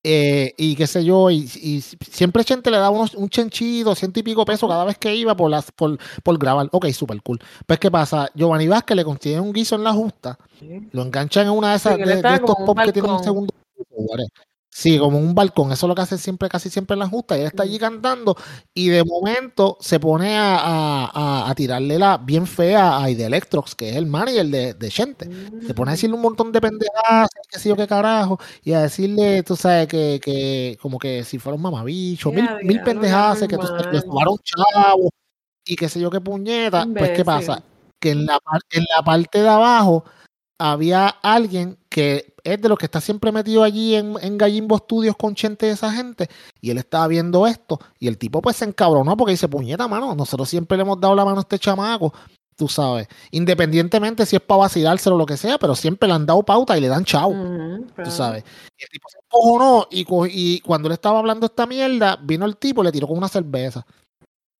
eh, 0.04 0.54
y 0.56 0.76
qué 0.76 0.86
sé 0.86 1.04
yo, 1.04 1.28
y, 1.28 1.38
y 1.60 1.80
siempre 1.80 2.44
Chente 2.44 2.70
le 2.70 2.76
daba 2.76 2.90
unos, 2.90 3.14
un 3.14 3.28
chenchito, 3.28 3.94
ciento 3.94 4.20
y 4.20 4.22
pico 4.22 4.44
pesos 4.44 4.68
cada 4.68 4.84
vez 4.84 4.96
que 4.96 5.14
iba 5.14 5.36
por, 5.36 5.50
las, 5.50 5.72
por, 5.72 5.98
por 6.22 6.38
grabar. 6.38 6.68
Ok, 6.72 6.86
super 6.90 7.20
cool. 7.22 7.40
Pues, 7.66 7.80
¿qué 7.80 7.90
pasa? 7.90 8.30
Giovanni 8.34 8.68
Vázquez 8.68 8.96
le 8.96 9.04
consigue 9.04 9.40
un 9.40 9.52
guiso 9.52 9.74
en 9.74 9.84
la 9.84 9.92
justa, 9.92 10.38
lo 10.92 11.02
enganchan 11.02 11.46
en 11.46 11.52
una 11.52 11.70
de 11.70 11.76
esas 11.76 11.96
Sí, 11.96 12.02
de, 12.02 12.14
estos 12.14 12.56
pop 12.64 12.78
que 12.84 12.92
tienen 12.92 13.10
un 13.10 13.24
segundo. 13.24 13.52
Sí, 14.80 14.96
como 14.96 15.18
un 15.18 15.34
balcón, 15.34 15.72
eso 15.72 15.86
es 15.86 15.88
lo 15.88 15.94
que 15.96 16.02
hace 16.02 16.18
siempre, 16.18 16.48
casi 16.48 16.70
siempre 16.70 16.94
en 16.94 17.00
la 17.00 17.08
justa, 17.08 17.36
y 17.36 17.40
él 17.40 17.48
está 17.48 17.64
allí 17.64 17.80
cantando, 17.80 18.36
y 18.72 18.86
de 18.90 19.02
momento 19.02 19.76
se 19.80 19.98
pone 19.98 20.36
a, 20.38 20.54
a, 20.56 21.10
a- 21.12 21.50
a 21.50 21.54
tirarle 21.56 21.98
la 21.98 22.16
bien 22.16 22.46
fea 22.46 22.96
a 23.02 23.08
Electrox, 23.10 23.74
que 23.74 23.90
es 23.90 23.96
el 23.96 24.06
manager 24.06 24.46
de, 24.46 24.74
de 24.74 24.88
Chente. 24.88 25.28
Se 25.66 25.74
pone 25.74 25.90
a 25.90 25.94
decirle 25.94 26.14
un 26.14 26.22
montón 26.22 26.52
de 26.52 26.60
pendejadas, 26.60 27.28
qué 27.50 27.58
sé 27.58 27.70
yo 27.70 27.74
qué 27.74 27.88
carajo, 27.88 28.38
y 28.62 28.72
a 28.72 28.82
decirle, 28.82 29.42
tú 29.42 29.56
sabes, 29.56 29.88
que, 29.88 30.20
que 30.22 30.78
como 30.80 30.96
que 31.00 31.24
si 31.24 31.40
fuera 31.40 31.56
un 31.56 31.62
mamabicho, 31.62 32.30
mil, 32.30 32.44
Ya, 32.44 32.54
mil 32.58 32.68
diablo, 32.68 32.84
pendejadas, 32.84 33.40
qué 33.40 33.48
que 33.48 33.56
tú 33.56 33.62
le 33.62 33.82
normal. 33.82 34.02
robaron 34.06 34.36
chavos, 34.44 35.10
y 35.66 35.74
qué 35.74 35.88
sé 35.88 35.98
yo 35.98 36.08
qué 36.08 36.20
puñeta. 36.20 36.86
Pues, 36.96 37.10
¿qué 37.10 37.24
pasa? 37.24 37.64
Que 37.98 38.10
en 38.12 38.26
la, 38.26 38.38
en 38.70 38.84
la 38.96 39.02
parte 39.02 39.42
de 39.42 39.48
abajo 39.48 40.04
había 40.60 41.08
alguien 41.08 41.78
que 41.98 42.32
es 42.44 42.62
de 42.62 42.68
los 42.68 42.78
que 42.78 42.84
está 42.84 43.00
siempre 43.00 43.32
metido 43.32 43.64
allí 43.64 43.96
en, 43.96 44.14
en 44.20 44.38
Gallimbo 44.38 44.78
Studios 44.78 45.16
con 45.16 45.34
Chente 45.34 45.66
de 45.66 45.72
esa 45.72 45.90
gente, 45.90 46.28
y 46.60 46.70
él 46.70 46.78
estaba 46.78 47.08
viendo 47.08 47.44
esto, 47.44 47.80
y 47.98 48.06
el 48.06 48.18
tipo 48.18 48.40
pues 48.40 48.54
se 48.54 48.66
encabronó 48.66 49.16
porque 49.16 49.32
dice, 49.32 49.48
puñeta, 49.48 49.88
mano, 49.88 50.14
nosotros 50.14 50.48
siempre 50.48 50.76
le 50.76 50.82
hemos 50.84 51.00
dado 51.00 51.16
la 51.16 51.24
mano 51.24 51.38
a 51.38 51.40
este 51.40 51.58
chamaco, 51.58 52.14
tú 52.54 52.68
sabes, 52.68 53.08
independientemente 53.32 54.24
si 54.26 54.36
es 54.36 54.42
para 54.42 54.60
vacilárselo 54.60 55.16
o 55.16 55.18
lo 55.18 55.26
que 55.26 55.36
sea, 55.36 55.58
pero 55.58 55.74
siempre 55.74 56.06
le 56.06 56.14
han 56.14 56.24
dado 56.24 56.44
pauta 56.44 56.78
y 56.78 56.80
le 56.80 56.86
dan 56.86 57.04
chavo, 57.04 57.30
Ujú, 57.30 57.86
tú 57.86 57.92
claro. 57.96 58.10
sabes. 58.12 58.44
Y 58.78 58.84
el 58.84 58.88
tipo 58.90 59.08
se 59.08 59.18
encojonó 59.18 59.88
y, 59.90 60.06
y 60.30 60.60
cuando 60.60 60.86
él 60.86 60.92
estaba 60.92 61.18
hablando 61.18 61.46
esta 61.46 61.66
mierda, 61.66 62.14
vino 62.22 62.46
el 62.46 62.58
tipo 62.58 62.82
y 62.82 62.84
le 62.84 62.92
tiró 62.92 63.08
con 63.08 63.18
una 63.18 63.28
cerveza. 63.28 63.84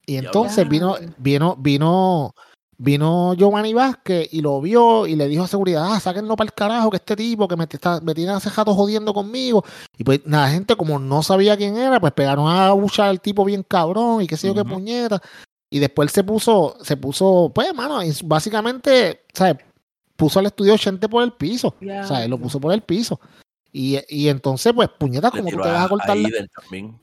Y 0.06 0.16
entonces 0.16 0.68
vino, 0.68 0.96
vino, 1.18 1.54
vino, 1.56 2.34
vino 2.78 3.34
Giovanni 3.34 3.74
Vázquez 3.74 4.28
y 4.32 4.40
lo 4.40 4.60
vio 4.60 5.06
y 5.06 5.16
le 5.16 5.26
dijo 5.26 5.42
a 5.42 5.48
seguridad, 5.48 5.92
ah, 5.92 6.00
sáquenlo 6.00 6.36
para 6.36 6.46
el 6.46 6.54
carajo, 6.54 6.90
que 6.90 6.96
este 6.96 7.16
tipo 7.16 7.48
que 7.48 7.56
me, 7.56 7.64
está, 7.64 8.00
me 8.00 8.14
tiene 8.14 8.32
hace 8.32 8.48
rato 8.50 8.74
jodiendo 8.74 9.12
conmigo. 9.12 9.64
Y 9.98 10.04
pues 10.04 10.20
la 10.24 10.48
gente 10.48 10.76
como 10.76 10.98
no 10.98 11.22
sabía 11.22 11.56
quién 11.56 11.76
era, 11.76 12.00
pues 12.00 12.12
pegaron 12.12 12.48
a 12.48 12.72
buchar 12.72 13.08
al 13.08 13.20
tipo 13.20 13.44
bien 13.44 13.64
cabrón 13.64 14.22
y 14.22 14.26
qué 14.26 14.36
sé 14.36 14.46
yo 14.46 14.54
qué 14.54 14.64
puñeta. 14.64 15.20
Y 15.70 15.80
después 15.80 16.08
él 16.08 16.14
se 16.14 16.24
puso, 16.24 16.76
se 16.80 16.96
puso, 16.96 17.52
pues, 17.54 17.74
mano, 17.74 18.00
básicamente, 18.24 19.24
¿sabes? 19.34 19.56
Puso 20.16 20.38
al 20.38 20.46
estudio 20.46 20.74
80 20.74 21.08
por 21.08 21.22
el 21.22 21.32
piso. 21.32 21.74
Sea, 21.80 22.24
él 22.24 22.30
lo 22.30 22.38
puso 22.38 22.58
por 22.58 22.72
el 22.72 22.80
piso. 22.80 23.20
Y, 23.72 23.98
y 24.08 24.28
entonces, 24.28 24.72
pues, 24.72 24.88
puñeta, 24.98 25.30
Le 25.32 25.38
como 25.38 25.50
tú 25.50 25.56
te 25.62 25.68
vas 25.68 25.84
a 25.84 25.88
cortar 25.88 26.16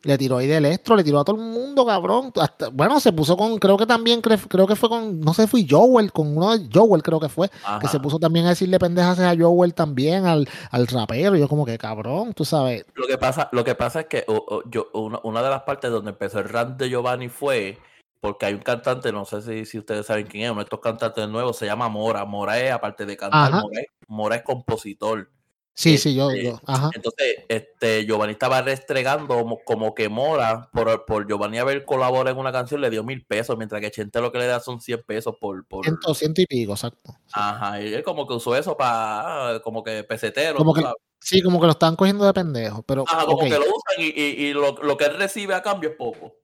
le 0.03 0.17
tiró 0.17 0.38
ahí 0.38 0.48
de 0.48 0.57
Electro, 0.57 0.95
le 0.95 1.03
tiró 1.03 1.19
a 1.19 1.24
todo 1.24 1.36
el 1.36 1.41
mundo, 1.43 1.86
cabrón. 1.86 2.31
Hasta- 2.36 2.69
bueno, 2.69 3.00
se 3.00 3.12
puso 3.12 3.36
con, 3.38 3.57
creo 3.57 3.77
que 3.77 3.86
también, 3.86 4.22
cre- 4.22 4.48
creo 4.48 4.67
que 4.67 4.75
fue 4.75 4.89
con, 4.89 5.19
no 5.19 5.34
sé, 5.34 5.48
fui 5.48 5.67
Joel, 5.69 6.12
con 6.12 6.36
uno 6.38 6.57
de 6.57 6.67
Joel, 6.74 7.01
creo 7.03 7.19
que 7.19 7.29
fue, 7.29 7.50
que 7.79 7.88
se 7.88 8.00
puso 8.00 8.19
también 8.19 8.45
a 8.45 8.50
decirle 8.50 8.77
pendejas 8.79 9.19
a 9.19 9.36
Joel 9.38 9.74
también, 9.74 10.25
al, 10.25 10.48
al 10.72 10.88
rapero. 10.88 11.36
Yo, 11.36 11.48
como 11.48 11.65
que 11.65 11.77
cabrón, 11.77 12.34
tú 12.34 12.45
sabes. 12.45 12.86
Lo 12.95 13.07
que 13.07 13.17
pasa, 13.17 13.50
lo 13.51 13.63
que 13.63 13.75
pasa 13.75 14.01
es 14.01 14.05
que 14.07 14.24
o- 14.27 14.34
o, 14.48 14.63
yo, 14.69 14.88
una, 14.93 15.19
una 15.24 15.41
de 15.43 15.50
las 15.50 15.63
partes 15.63 15.91
donde 15.91 16.12
empezó 16.12 16.39
el 16.39 16.50
rant 16.50 16.77
de 16.79 16.89
Giovanni 16.89 17.29
fue 17.29 17.77
porque 18.22 18.48
hay 18.48 18.53
un 18.55 18.62
cantante, 18.62 19.12
no 19.12 19.24
sé 19.25 19.41
si, 19.43 19.65
si 19.65 19.77
ustedes 19.77 20.07
saben 20.07 20.25
quién 20.25 20.45
es, 20.45 20.50
uno 20.51 20.60
de 20.62 20.63
estos 20.63 20.79
cantantes 20.79 21.27
nuevos 21.29 21.57
se 21.57 21.67
llama 21.67 21.89
Mora. 21.89 22.25
Mora 22.25 22.60
es, 22.60 22.72
aparte 22.72 23.05
de 23.05 23.15
cantar. 23.17 23.51
Mora 23.62 23.79
es, 23.81 23.88
Mora 24.07 24.36
es 24.38 24.41
compositor. 24.41 25.29
Sí, 25.77 25.98
sí, 25.98 26.15
yo, 26.15 26.32
Este, 26.32 26.44
yo, 26.46 26.62
ajá. 26.65 26.89
Entonces, 26.94 27.36
este, 27.50 28.05
Giovanni 28.05 28.32
estaba 28.32 28.62
restregando 28.62 29.46
como, 29.65 29.94
que 29.94 30.08
Mora, 30.08 30.70
por, 30.72 31.05
por 31.05 31.27
Giovanni 31.27 31.58
haber 31.58 31.84
colaborado 31.84 32.34
en 32.34 32.39
una 32.39 32.53
canción, 32.53 32.79
le 32.79 32.89
dio 32.89 33.03
mil 33.03 33.25
pesos, 33.25 33.58
mientras 33.58 33.82
que 33.82 33.91
Chente 33.91 34.22
lo 34.22 34.32
que 34.32 34.39
le 34.39 34.48
da 34.48 34.62
son 34.62 34.79
100 34.79 35.03
pesos 35.05 35.36
por... 35.39 35.67
por 35.67 35.84
Ciento, 35.84 36.13
ciento 36.13 36.41
y 36.41 36.46
pico, 36.46 36.72
exacto. 36.72 37.13
Ajá, 37.34 37.82
y 37.82 37.94
él 37.94 38.03
como 38.03 38.25
que 38.25 38.36
usó 38.36 38.55
eso 38.55 38.77
para, 38.77 39.60
como 39.63 39.84
que 39.84 40.05
pesetero. 40.05 40.55
Como 40.55 40.74
que-. 40.74 40.84
Sí, 41.20 41.41
como 41.41 41.60
que 41.60 41.65
lo 41.65 41.72
están 41.74 41.98
cogiendo 41.98 42.24
de 42.25 42.34
pendejo. 42.34 42.82
Pero, 42.84 43.03
Ajá, 43.05 43.25
como 43.25 43.39
que 43.39 43.50
lo 43.50 43.65
usan 43.65 44.00
y, 44.00 44.05
y, 44.05 44.46
y 44.46 44.53
lo, 44.53 44.77
lo 44.82 44.96
que 44.96 45.05
él 45.05 45.17
recibe 45.17 45.55
a 45.55 45.62
cambio 45.62 45.89
es 45.89 45.96
poco. 45.98 46.36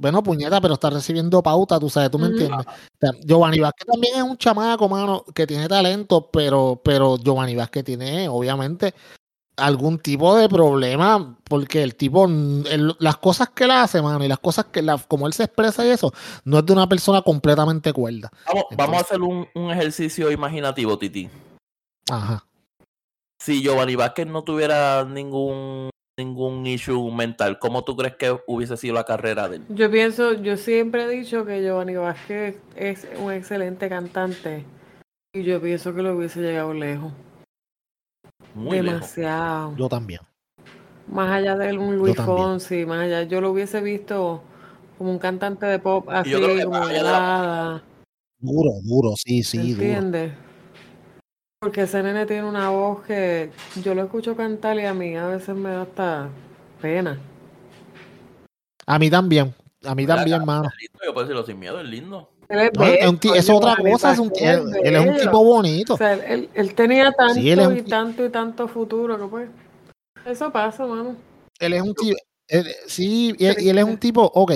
Bueno, 0.00 0.22
puñeta, 0.22 0.60
pero 0.62 0.74
está 0.74 0.88
recibiendo 0.88 1.42
pauta, 1.42 1.78
tú 1.78 1.90
sabes, 1.90 2.10
tú 2.10 2.18
me 2.18 2.28
entiendes. 2.28 2.66
O 2.66 2.98
sea, 2.98 3.10
Giovanni 3.22 3.60
Vázquez 3.60 3.86
también 3.86 4.16
es 4.16 4.22
un 4.22 4.36
chamaco, 4.38 4.88
mano, 4.88 5.24
que 5.34 5.46
tiene 5.46 5.68
talento, 5.68 6.30
pero, 6.32 6.80
pero 6.82 7.18
Giovanni 7.18 7.54
Vázquez 7.54 7.84
tiene, 7.84 8.26
obviamente, 8.28 8.94
algún 9.56 9.98
tipo 9.98 10.34
de 10.36 10.48
problema, 10.48 11.36
porque 11.44 11.82
el 11.82 11.96
tipo, 11.96 12.24
el- 12.24 12.96
las 12.98 13.18
cosas 13.18 13.50
que 13.50 13.64
él 13.64 13.72
hace, 13.72 14.00
mano, 14.00 14.24
y 14.24 14.28
las 14.28 14.38
cosas 14.38 14.64
que, 14.72 14.80
la, 14.80 14.96
como 14.96 15.26
él 15.26 15.34
se 15.34 15.44
expresa 15.44 15.84
y 15.84 15.90
eso, 15.90 16.14
no 16.44 16.60
es 16.60 16.64
de 16.66 16.72
una 16.72 16.88
persona 16.88 17.20
completamente 17.20 17.92
cuerda. 17.92 18.30
Vamos, 18.46 18.64
vamos 18.78 18.96
a 18.96 19.00
hacer 19.02 19.20
un, 19.20 19.46
un 19.54 19.70
ejercicio 19.70 20.30
imaginativo, 20.30 20.96
Titi. 20.96 21.28
Ajá. 22.10 22.46
Si 23.38 23.62
Giovanni 23.62 23.96
Vázquez 23.96 24.26
no 24.26 24.44
tuviera 24.44 25.04
ningún 25.04 25.90
ningún 26.20 26.66
issue 26.66 27.10
mental, 27.10 27.58
¿cómo 27.58 27.82
tú 27.84 27.96
crees 27.96 28.16
que 28.16 28.36
hubiese 28.46 28.76
sido 28.76 28.94
la 28.94 29.04
carrera 29.04 29.48
de 29.48 29.56
él? 29.56 29.62
Yo 29.70 29.90
pienso, 29.90 30.34
yo 30.34 30.56
siempre 30.56 31.04
he 31.04 31.08
dicho 31.08 31.44
que 31.44 31.62
Giovanni 31.62 31.94
Vázquez 31.94 32.56
es 32.76 33.06
un 33.18 33.32
excelente 33.32 33.88
cantante 33.88 34.64
y 35.34 35.42
yo 35.42 35.60
pienso 35.60 35.94
que 35.94 36.02
lo 36.02 36.16
hubiese 36.16 36.40
llegado 36.40 36.74
lejos. 36.74 37.12
Muy 38.54 38.80
lejos. 38.80 39.14
Demasiado. 39.14 39.76
Yo 39.76 39.88
también. 39.88 40.20
Más 41.08 41.30
allá 41.30 41.56
de 41.56 41.76
un 41.76 41.96
Luis. 41.96 42.16
Fonsi, 42.16 42.86
más 42.86 43.00
allá, 43.00 43.22
yo 43.24 43.40
lo 43.40 43.50
hubiese 43.50 43.80
visto 43.80 44.42
como 44.98 45.10
un 45.10 45.18
cantante 45.18 45.66
de 45.66 45.78
pop 45.78 46.08
así, 46.10 46.30
como 46.32 46.86
de 46.86 47.02
la- 47.02 47.12
nada, 47.12 47.84
Duro, 48.42 48.70
duro, 48.84 49.14
sí, 49.16 49.42
sí, 49.42 49.74
duro. 49.74 50.02
Porque 51.62 51.82
ese 51.82 52.02
nene 52.02 52.24
tiene 52.24 52.44
una 52.44 52.70
voz 52.70 53.02
que 53.02 53.50
yo 53.84 53.94
lo 53.94 54.02
escucho 54.04 54.34
cantar 54.34 54.78
y 54.78 54.86
a 54.86 54.94
mí 54.94 55.14
a 55.14 55.26
veces 55.26 55.54
me 55.54 55.68
da 55.68 55.82
hasta 55.82 56.30
pena. 56.80 57.18
A 58.86 58.98
mí 58.98 59.10
también. 59.10 59.54
A 59.84 59.94
mí 59.94 60.06
¿Verdad, 60.06 60.22
también, 60.22 60.46
mano. 60.46 60.68
Es 60.68 60.80
lindo, 60.80 60.98
yo 61.04 61.12
puedo 61.12 61.26
decirlo 61.26 61.44
sin 61.44 61.58
miedo, 61.58 61.78
es 61.78 61.86
lindo. 61.86 62.30
Él 62.48 62.60
es 62.60 62.70
No, 62.72 62.86
es 62.86 63.06
un 63.06 63.36
es 63.36 63.50
otra 63.50 63.76
cosa, 63.76 64.12
es 64.12 64.18
un 64.18 64.32
él, 64.40 64.74
él 64.82 64.96
es 64.96 65.06
un 65.06 65.16
tipo 65.16 65.44
bonito. 65.44 65.94
O 65.94 65.96
sea, 65.98 66.14
él, 66.14 66.48
él 66.54 66.74
tenía 66.74 67.12
tanto 67.12 67.34
Sí, 67.34 67.50
él 67.50 67.60
es 67.60 67.66
un 67.66 67.76
y 67.76 67.82
tanto 67.82 68.24
y 68.24 68.30
tanto 68.30 68.66
futuro 68.66 69.18
que 69.18 69.26
pues. 69.26 69.50
Eso 70.24 70.50
pasa, 70.50 70.86
mano. 70.86 71.14
Él 71.58 71.74
es 71.74 71.82
un 71.82 71.92
tipo. 71.94 72.16
él- 72.48 72.74
sí, 72.86 73.34
y 73.38 73.44
él, 73.44 73.56
y 73.60 73.68
él 73.68 73.76
es 73.76 73.84
un 73.84 73.98
tipo, 73.98 74.22
ok. 74.22 74.52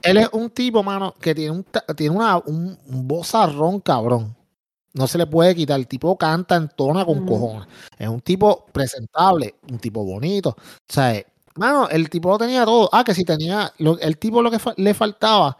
Él 0.00 0.16
es 0.16 0.30
un 0.32 0.48
tipo, 0.48 0.82
mano, 0.82 1.12
que 1.20 1.34
tiene 1.34 1.50
un, 1.50 1.64
ta- 1.64 1.84
tiene 1.94 2.16
una, 2.16 2.38
un, 2.38 2.78
un 2.86 3.06
vozarrón 3.06 3.80
cabrón. 3.80 4.37
No 4.94 5.06
se 5.06 5.18
le 5.18 5.26
puede 5.26 5.54
quitar. 5.54 5.78
El 5.78 5.86
tipo 5.86 6.16
canta, 6.16 6.56
entona 6.56 7.04
con 7.04 7.26
cojones. 7.26 7.68
Es 7.98 8.08
un 8.08 8.20
tipo 8.20 8.66
presentable, 8.72 9.54
un 9.70 9.78
tipo 9.78 10.04
bonito. 10.04 10.50
O 10.50 10.92
sea, 10.92 11.22
mano, 11.56 11.88
el 11.88 12.08
tipo 12.10 12.30
lo 12.30 12.38
tenía 12.38 12.64
todo. 12.64 12.88
Ah, 12.92 13.04
que 13.04 13.14
si 13.14 13.24
tenía. 13.24 13.72
lo- 13.78 13.98
el 14.00 14.18
tipo 14.18 14.42
lo 14.42 14.50
que 14.50 14.58
fa- 14.58 14.74
le 14.76 14.94
faltaba 14.94 15.56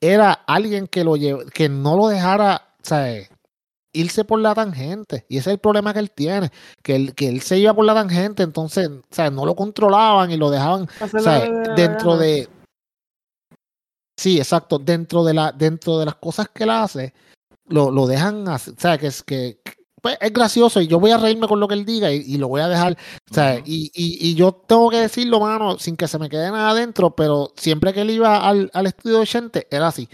era 0.00 0.32
alguien 0.32 0.86
que 0.88 1.04
lo 1.04 1.16
lleve, 1.16 1.46
que 1.46 1.68
no 1.68 1.96
lo 1.96 2.08
dejara, 2.08 2.74
eh, 2.90 3.28
irse 3.92 4.24
por 4.24 4.40
la 4.40 4.54
tangente. 4.54 5.24
Y 5.28 5.38
ese 5.38 5.50
es 5.50 5.54
el 5.54 5.60
problema 5.60 5.92
que 5.94 6.00
él 6.00 6.10
tiene. 6.10 6.50
Que 6.82 6.96
él, 6.96 7.14
que 7.14 7.28
él 7.28 7.40
se 7.42 7.58
iba 7.58 7.72
por 7.72 7.84
la 7.84 7.94
tangente, 7.94 8.42
entonces, 8.42 8.88
o 8.88 9.02
sea, 9.14 9.30
no 9.30 9.46
lo 9.46 9.54
controlaban 9.54 10.30
y 10.32 10.36
lo 10.36 10.50
dejaban 10.50 10.88
o 11.00 11.08
sea, 11.08 11.38
dentro 11.76 12.16
de. 12.18 12.48
Sí, 14.18 14.38
exacto. 14.38 14.78
Dentro 14.78 15.24
de 15.24 15.34
la, 15.34 15.52
dentro 15.52 15.98
de 15.98 16.06
las 16.06 16.14
cosas 16.16 16.48
que 16.52 16.64
él 16.64 16.70
hace, 16.70 17.12
lo, 17.68 17.90
lo 17.90 18.06
dejan 18.06 18.48
hacer. 18.48 18.74
O 18.74 18.80
sea, 18.80 18.98
que 18.98 19.06
es 19.08 19.22
que 19.22 19.60
pues, 20.02 20.18
es 20.20 20.32
gracioso 20.32 20.80
y 20.82 20.86
yo 20.86 21.00
voy 21.00 21.12
a 21.12 21.16
reírme 21.18 21.48
con 21.48 21.60
lo 21.60 21.66
que 21.66 21.74
él 21.74 21.86
diga 21.86 22.12
y, 22.12 22.16
y 22.26 22.36
lo 22.36 22.48
voy 22.48 22.60
a 22.60 22.68
dejar. 22.68 22.96
O 23.30 23.34
sea, 23.34 23.54
Ujú. 23.54 23.62
y, 23.64 23.90
y, 23.94 24.30
y 24.30 24.34
yo 24.34 24.52
tengo 24.52 24.90
que 24.90 24.98
decirlo, 24.98 25.40
mano, 25.40 25.78
sin 25.78 25.96
que 25.96 26.08
se 26.08 26.18
me 26.18 26.28
quede 26.28 26.50
nada 26.50 26.70
adentro, 26.70 27.14
pero 27.16 27.52
siempre 27.56 27.92
que 27.94 28.02
él 28.02 28.10
iba 28.10 28.46
al, 28.46 28.70
al 28.74 28.86
estudio 28.86 29.20
de 29.20 29.26
Chente, 29.26 29.66
era 29.70 29.88
así. 29.88 30.08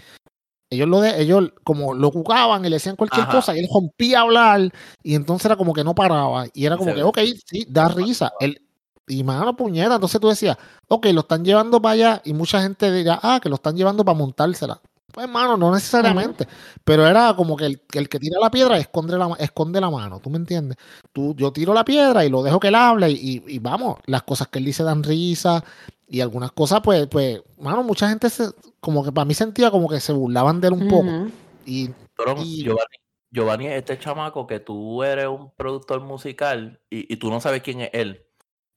Ellos 0.69 0.87
lo 0.87 1.01
de, 1.01 1.21
ellos 1.21 1.51
como 1.65 1.93
lo 1.93 2.09
cucaban 2.11 2.63
y 2.63 2.69
le 2.69 2.77
decían 2.77 2.95
cualquier 2.95 3.23
Ajá. 3.23 3.31
cosa 3.33 3.53
y 3.53 3.59
él 3.59 3.67
rompía 3.73 4.19
a 4.19 4.21
hablar 4.21 4.71
y 5.03 5.15
entonces 5.15 5.45
era 5.45 5.57
como 5.57 5.73
que 5.73 5.83
no 5.83 5.93
paraba 5.93 6.45
y 6.53 6.65
era 6.65 6.77
como 6.77 6.91
se 6.91 6.95
que, 6.95 7.03
ok, 7.03 7.19
sí, 7.45 7.65
da 7.67 7.89
risa. 7.89 8.31
Él, 8.39 8.61
y 9.05 9.21
mano, 9.25 9.53
puñeta, 9.57 9.95
entonces 9.95 10.21
tú 10.21 10.29
decías, 10.29 10.57
ok, 10.87 11.07
lo 11.07 11.21
están 11.21 11.43
llevando 11.43 11.81
para 11.81 11.93
allá 11.93 12.21
y 12.23 12.33
mucha 12.33 12.61
gente 12.61 12.89
dirá, 12.89 13.19
ah, 13.21 13.41
que 13.43 13.49
lo 13.49 13.55
están 13.55 13.75
llevando 13.75 14.05
para 14.05 14.17
montársela. 14.17 14.79
Pues, 15.11 15.27
mano, 15.29 15.57
no 15.57 15.73
necesariamente, 15.73 16.47
pero 16.83 17.05
era 17.05 17.33
como 17.35 17.55
que 17.57 17.65
el, 17.65 17.81
que 17.81 17.99
el 17.99 18.07
que 18.09 18.19
tira 18.19 18.39
la 18.39 18.49
piedra 18.51 18.77
esconde 18.77 19.17
la, 19.17 19.35
esconde 19.39 19.81
la 19.81 19.89
mano, 19.89 20.19
¿tú 20.19 20.29
me 20.29 20.37
entiendes? 20.37 20.77
Tú, 21.11 21.35
yo 21.35 21.51
tiro 21.51 21.73
la 21.73 21.83
piedra 21.85 22.23
y 22.25 22.29
lo 22.29 22.43
dejo 22.43 22.59
que 22.59 22.69
él 22.69 22.75
hable 22.75 23.09
y, 23.11 23.43
y- 23.47 23.59
vamos, 23.59 23.97
las 24.05 24.23
cosas 24.23 24.47
que 24.47 24.59
él 24.59 24.65
dice 24.65 24.83
dan 24.83 25.03
risa 25.03 25.63
y 26.07 26.21
algunas 26.21 26.51
cosas, 26.51 26.81
pues, 26.83 27.07
pues, 27.07 27.41
mano, 27.59 27.83
mucha 27.83 28.09
gente 28.09 28.29
se, 28.29 28.49
como 28.79 29.03
que 29.03 29.11
para 29.11 29.25
mí 29.25 29.33
sentía 29.33 29.69
como 29.71 29.87
que 29.89 29.99
se 29.99 30.13
burlaban 30.13 30.61
de 30.61 30.67
él 30.67 30.73
un 30.73 30.87
poco 30.87 31.31
y 31.65 31.89
Pero 32.15 32.35
Y- 32.37 32.63
Giovanni, 32.63 32.97
Giovanni 33.31 33.67
es 33.67 33.73
este 33.77 33.97
chamaco 33.99 34.45
que 34.47 34.59
tú 34.59 35.03
eres 35.03 35.27
un 35.27 35.51
productor 35.55 36.01
musical 36.01 36.79
y, 36.89 37.11
y 37.13 37.17
tú 37.17 37.29
no 37.29 37.39
sabes 37.39 37.61
quién 37.61 37.81
es 37.81 37.89
él. 37.93 38.25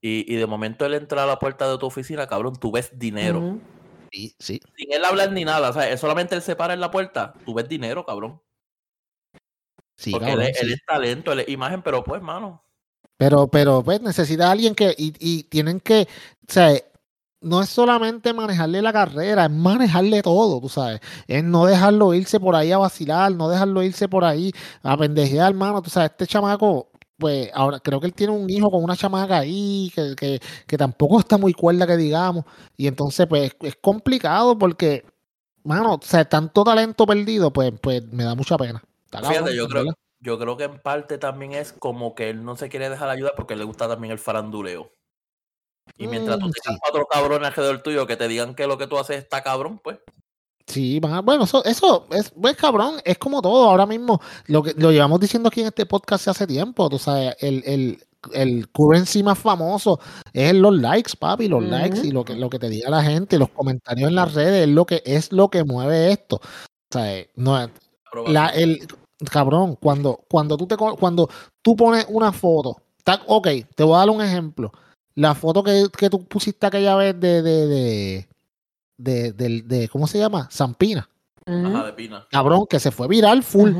Y, 0.00 0.30
y 0.32 0.36
de 0.36 0.46
momento 0.46 0.84
él 0.84 0.94
entra 0.94 1.22
a 1.24 1.26
la 1.26 1.38
puerta 1.38 1.68
de 1.70 1.78
tu 1.78 1.86
oficina, 1.86 2.26
cabrón, 2.26 2.54
tú 2.60 2.70
ves 2.70 2.90
dinero. 2.98 3.58
Sí, 4.14 4.34
sí, 4.38 4.60
Sin 4.76 4.92
él 4.92 5.04
hablar 5.04 5.32
ni 5.32 5.44
nada, 5.44 5.70
o 5.70 5.72
sea, 5.72 5.90
es 5.90 6.00
solamente 6.00 6.34
él 6.36 6.42
se 6.42 6.54
para 6.56 6.74
en 6.74 6.80
la 6.80 6.90
puerta, 6.90 7.34
tú 7.44 7.54
ves 7.54 7.68
dinero, 7.68 8.04
cabrón. 8.06 8.40
sí, 9.96 10.10
Porque 10.10 10.20
cabrón, 10.20 10.40
él, 10.40 10.48
es, 10.48 10.56
él 10.56 10.68
sí. 10.68 10.72
es 10.72 10.84
talento, 10.84 11.32
él 11.32 11.40
es 11.40 11.48
imagen, 11.48 11.82
pero 11.82 12.04
pues, 12.04 12.22
mano. 12.22 12.64
Pero, 13.16 13.48
pero, 13.48 13.82
pues, 13.84 14.00
necesita 14.00 14.50
alguien 14.50 14.74
que, 14.74 14.94
y, 14.98 15.14
y 15.18 15.44
tienen 15.44 15.80
que, 15.80 16.08
o 16.48 16.52
sea, 16.52 16.72
no 17.40 17.62
es 17.62 17.68
solamente 17.70 18.32
manejarle 18.32 18.82
la 18.82 18.92
carrera, 18.92 19.44
es 19.46 19.50
manejarle 19.50 20.22
todo, 20.22 20.60
tú 20.60 20.68
sabes. 20.68 21.00
Es 21.28 21.44
no 21.44 21.66
dejarlo 21.66 22.14
irse 22.14 22.40
por 22.40 22.56
ahí 22.56 22.72
a 22.72 22.78
vacilar, 22.78 23.32
no 23.32 23.48
dejarlo 23.48 23.82
irse 23.82 24.08
por 24.08 24.24
ahí 24.24 24.52
a 24.82 24.96
pendejear, 24.96 25.50
hermano. 25.52 25.82
Tú 25.82 25.90
sabes, 25.90 26.10
este 26.12 26.26
chamaco, 26.26 26.90
pues, 27.18 27.50
ahora 27.54 27.80
creo 27.80 28.00
que 28.00 28.06
él 28.06 28.14
tiene 28.14 28.32
un 28.32 28.48
hijo 28.50 28.70
con 28.70 28.82
una 28.84 28.96
chamaca 28.96 29.38
ahí, 29.38 29.90
que, 29.94 30.14
que, 30.16 30.40
que 30.66 30.76
tampoco 30.78 31.20
está 31.20 31.38
muy 31.38 31.52
cuerda, 31.54 31.86
que 31.86 31.96
digamos. 31.96 32.44
Y 32.76 32.86
entonces, 32.88 33.26
pues, 33.26 33.54
es 33.60 33.76
complicado 33.76 34.58
porque, 34.58 35.04
mano, 35.64 35.94
o 35.96 36.00
sea, 36.02 36.24
tanto 36.26 36.64
talento 36.64 37.06
perdido, 37.06 37.52
pues, 37.52 37.72
pues, 37.80 38.04
me 38.12 38.24
da 38.24 38.34
mucha 38.34 38.56
pena. 38.58 38.82
Fíjate, 39.12 39.54
yo 39.56 39.68
creo, 39.68 39.84
yo 40.20 40.38
creo 40.38 40.56
que 40.56 40.64
en 40.64 40.80
parte 40.80 41.18
también 41.18 41.52
es 41.52 41.72
como 41.72 42.14
que 42.14 42.30
él 42.30 42.44
no 42.44 42.56
se 42.56 42.68
quiere 42.68 42.88
dejar 42.90 43.08
ayudar 43.08 43.34
porque 43.36 43.56
le 43.56 43.64
gusta 43.64 43.88
también 43.88 44.12
el 44.12 44.18
faranduleo. 44.18 44.90
Y 45.96 46.08
mientras 46.08 46.38
tú 46.38 46.46
Mm, 46.46 46.50
tengas 46.50 46.74
sí. 46.74 46.78
cuatro 46.80 47.06
cabrones 47.06 47.48
alrededor 47.48 47.82
tuyo 47.82 48.06
que 48.06 48.16
te 48.16 48.28
digan 48.28 48.54
que 48.54 48.66
lo 48.66 48.78
que 48.78 48.86
tú 48.86 48.98
haces 48.98 49.18
está 49.18 49.42
cabrón, 49.42 49.78
pues. 49.82 49.98
Sí, 50.66 50.98
bueno, 51.00 51.44
eso, 51.44 51.62
eso 51.64 52.06
es, 52.10 52.30
pues 52.30 52.56
cabrón, 52.56 52.94
es 53.04 53.18
como 53.18 53.42
todo. 53.42 53.68
Ahora 53.68 53.86
mismo, 53.86 54.20
lo 54.46 54.62
que 54.62 54.72
lo 54.76 54.90
llevamos 54.90 55.20
diciendo 55.20 55.48
aquí 55.48 55.60
en 55.60 55.66
este 55.66 55.84
podcast 55.86 56.26
hace 56.28 56.46
tiempo, 56.46 56.88
tú 56.88 56.98
sabes, 56.98 57.36
el, 57.40 57.62
el, 57.66 58.02
el 58.32 58.68
currency 58.70 59.22
más 59.22 59.38
famoso 59.38 60.00
es 60.32 60.54
los 60.54 60.74
likes, 60.74 61.12
papi, 61.18 61.48
los 61.48 61.62
likes 61.62 62.00
y 62.06 62.10
lo 62.12 62.24
que, 62.24 62.34
lo 62.34 62.48
que 62.48 62.58
te 62.58 62.70
diga 62.70 62.88
la 62.88 63.02
gente, 63.02 63.38
los 63.38 63.50
comentarios 63.50 64.08
en 64.08 64.14
las 64.14 64.32
redes, 64.32 64.66
es 64.66 64.74
lo 64.74 64.86
que, 64.86 65.02
es 65.04 65.32
lo 65.32 65.48
que 65.50 65.64
mueve 65.64 66.12
esto. 66.12 66.36
O 66.36 66.40
sea, 66.90 67.14
eh, 67.18 67.30
no, 67.36 67.70
la, 68.26 68.48
el, 68.48 68.86
cabrón, 69.30 69.76
cuando, 69.76 70.24
cuando 70.30 70.56
tú 70.56 70.66
te 70.66 70.76
cuando 70.76 71.28
tú 71.62 71.76
pones 71.76 72.06
una 72.08 72.32
foto, 72.32 72.78
ta- 73.04 73.22
ok, 73.26 73.48
te 73.74 73.84
voy 73.84 73.94
a 73.96 73.98
dar 73.98 74.10
un 74.10 74.22
ejemplo. 74.22 74.72
La 75.14 75.34
foto 75.34 75.62
que, 75.62 75.86
que 75.96 76.10
tú 76.10 76.24
pusiste 76.24 76.66
aquella 76.66 76.96
vez 76.96 77.18
de, 77.20 77.42
de, 77.42 77.66
de, 77.66 78.28
de, 78.96 79.32
del- 79.32 79.66
de- 79.68 79.88
¿cómo 79.88 80.06
se 80.06 80.18
llama? 80.18 80.48
Zampina. 80.52 81.08
Ajá, 81.46 81.86
de 81.86 81.92
pina. 81.92 82.26
Cabrón, 82.30 82.66
que 82.68 82.80
se 82.80 82.90
fue 82.90 83.06
viral 83.08 83.42
full. 83.42 83.70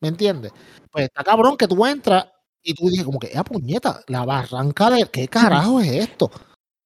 ¿me 0.00 0.08
entiendes? 0.08 0.52
Pues 0.92 1.06
está 1.06 1.24
cabrón 1.24 1.56
que 1.56 1.66
tú 1.66 1.84
entras 1.84 2.26
y 2.62 2.72
tú 2.74 2.88
dices 2.88 3.04
como 3.04 3.18
que, 3.18 3.32
¡ah, 3.36 3.42
puñeta! 3.42 4.00
La 4.06 4.24
barranca 4.24 4.90
de, 4.90 5.04
¿qué 5.10 5.26
carajo 5.26 5.80
es 5.80 5.90
esto? 5.90 6.30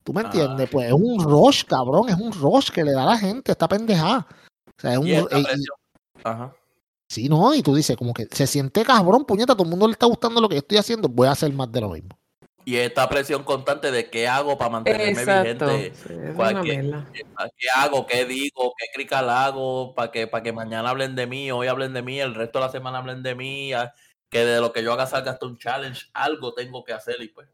¿Tú 0.02 0.12
me 0.14 0.22
Ah. 0.22 0.24
entiendes? 0.24 0.68
Pues 0.70 0.87
es 0.87 0.92
un 0.94 1.22
rush, 1.22 1.64
cabrón, 1.64 2.09
es 2.09 2.16
un 2.16 2.33
rush 2.33 2.70
que 2.70 2.85
le 2.85 2.92
da 2.92 3.02
a 3.02 3.07
la 3.07 3.18
gente, 3.18 3.52
esta 3.52 3.68
pendejada. 3.68 4.26
O 4.66 4.81
sea, 4.81 4.92
es 4.92 4.98
un, 4.98 5.07
y-. 5.09 5.16
Ajá. 6.24 6.55
Sí, 7.11 7.28
no, 7.28 7.55
y 7.55 7.62
tú 7.62 7.74
dices, 7.74 7.94
como 7.96 8.14
que 8.14 8.26
se 8.31 8.46
siente 8.46 8.83
cabrón, 8.85 9.26
puñeta, 9.26 9.55
todo 9.55 9.64
el 9.64 9.70
mundo 9.70 9.87
le 9.87 9.92
está 9.92 10.07
gustando 10.07 10.40
lo 10.40 10.48
que 10.48 10.55
yo 10.55 10.61
estoy 10.61 10.78
haciendo, 10.78 11.09
voy 11.11 11.28
a 11.28 11.33
hacer 11.33 11.52
más 11.52 11.70
de 11.70 11.81
lo 11.83 11.90
mismo. 11.90 12.09
Y 12.64 12.77
esta 12.77 13.09
presión 13.09 13.42
constante 13.42 13.90
de 13.90 14.09
qué 14.09 14.29
hago 14.29 14.57
para 14.57 14.70
mantenerme 14.70 15.20
Exacto. 15.20 15.66
vigente. 15.66 15.94
Sí, 15.96 16.14
es 16.29 16.35
¿Cuál 16.37 16.55
una 16.55 16.62
que- 16.62 16.79
mierda. 16.79 17.07
¿Qué 17.59 17.68
hago? 17.75 18.07
¿Qué 18.07 18.25
digo? 18.25 18.72
¿Qué 18.79 18.87
crical 18.94 19.29
hago? 19.31 19.94
Para 19.94 20.12
que, 20.12 20.27
para 20.29 20.42
que 20.44 20.53
mañana 20.53 20.90
hablen 20.90 21.16
de 21.16 21.27
mí, 21.27 21.51
hoy 21.51 21.66
hablen 21.66 21.92
de 21.92 22.03
mí, 22.03 22.20
el 22.20 22.35
resto 22.35 22.61
de 22.61 22.66
la 22.66 22.70
semana 22.72 22.98
hablen 22.98 23.22
de 23.22 23.35
mí. 23.35 23.72
que 24.31 24.44
de 24.46 24.61
lo 24.61 24.72
que 24.72 24.83
yo 24.83 24.92
haga 24.94 25.07
salga 25.07 25.33
hasta 25.33 25.44
un 25.44 25.59
challenge, 25.59 26.07
algo 26.14 26.55
tengo 26.55 26.85
que 26.85 26.92
hacer 26.94 27.16
y 27.20 27.29
pues. 27.29 27.48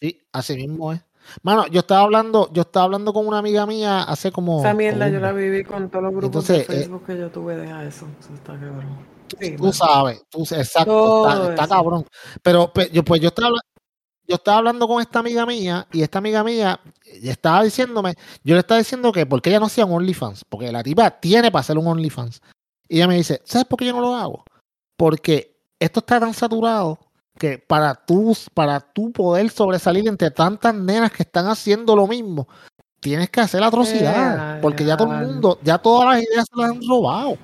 Sí, 0.00 0.20
así 0.32 0.54
mismo 0.56 0.92
es. 0.92 1.00
Mano, 1.42 1.66
yo 1.68 1.80
estaba 1.80 2.02
hablando, 2.02 2.50
yo 2.52 2.62
estaba 2.62 2.84
hablando 2.86 3.12
con 3.12 3.26
una 3.26 3.38
amiga 3.38 3.64
mía 3.66 4.02
hace 4.02 4.30
como. 4.32 4.60
Esa 4.60 4.74
mierda 4.74 5.06
como 5.06 5.12
yo 5.14 5.20
la 5.20 5.32
viví 5.32 5.64
con 5.64 5.88
todos 5.90 6.02
los 6.04 6.12
grupos 6.12 6.26
Entonces, 6.50 6.68
de 6.68 6.74
eh, 6.74 6.78
Facebook 6.78 7.06
que 7.06 7.18
yo 7.18 7.30
tuve, 7.30 7.56
deja 7.56 7.84
eso. 7.84 8.06
Eso 8.20 8.34
está 8.34 8.52
cabrón. 8.52 8.98
Sí, 9.40 9.56
tú 9.56 9.72
sabes, 9.72 10.24
tú, 10.28 10.42
exacto, 10.42 11.50
está, 11.50 11.68
cabrón. 11.68 12.04
Pero 12.42 12.72
pe- 12.72 12.90
yo, 12.92 13.04
pues 13.04 13.20
yo 13.20 13.28
estaba, 13.28 13.58
yo 14.30 14.36
estaba 14.36 14.58
hablando 14.58 14.86
con 14.86 15.02
esta 15.02 15.18
amiga 15.18 15.44
mía 15.44 15.88
y 15.92 16.02
esta 16.02 16.18
amiga 16.18 16.44
mía 16.44 16.80
eh, 17.04 17.20
estaba 17.24 17.64
diciéndome, 17.64 18.14
yo 18.44 18.54
le 18.54 18.60
estaba 18.60 18.78
diciendo 18.78 19.10
que 19.10 19.26
por 19.26 19.42
qué 19.42 19.50
ella 19.50 19.58
no 19.58 19.66
hacía 19.66 19.84
un 19.84 19.92
OnlyFans, 19.92 20.44
porque 20.44 20.70
la 20.70 20.84
tipa 20.84 21.10
tiene 21.10 21.50
para 21.50 21.60
hacer 21.60 21.76
un 21.76 21.88
OnlyFans. 21.88 22.40
Y 22.88 22.96
ella 22.96 23.08
me 23.08 23.16
dice, 23.16 23.42
¿sabes 23.44 23.66
por 23.66 23.78
qué 23.78 23.86
yo 23.86 23.92
no 23.92 24.00
lo 24.00 24.14
hago? 24.14 24.44
Porque 24.96 25.60
esto 25.80 25.98
está 25.98 26.20
tan 26.20 26.32
saturado 26.32 26.98
que 27.38 27.58
para 27.58 27.94
tú, 27.94 28.36
para 28.54 28.78
tú 28.78 29.10
poder 29.10 29.50
sobresalir 29.50 30.06
entre 30.06 30.30
tantas 30.30 30.74
nenas 30.74 31.10
que 31.10 31.24
están 31.24 31.48
haciendo 31.48 31.96
lo 31.96 32.06
mismo, 32.06 32.46
tienes 33.00 33.30
que 33.30 33.40
hacer 33.40 33.62
atrocidades, 33.64 34.58
Eh, 34.58 34.58
porque 34.62 34.84
ya 34.84 34.96
todo 34.96 35.12
el 35.12 35.26
mundo, 35.26 35.58
ya 35.62 35.78
todas 35.78 36.14
las 36.14 36.22
ideas 36.22 36.46
se 36.48 36.60
las 36.60 36.70
han 36.70 36.80
robado, 36.88 37.36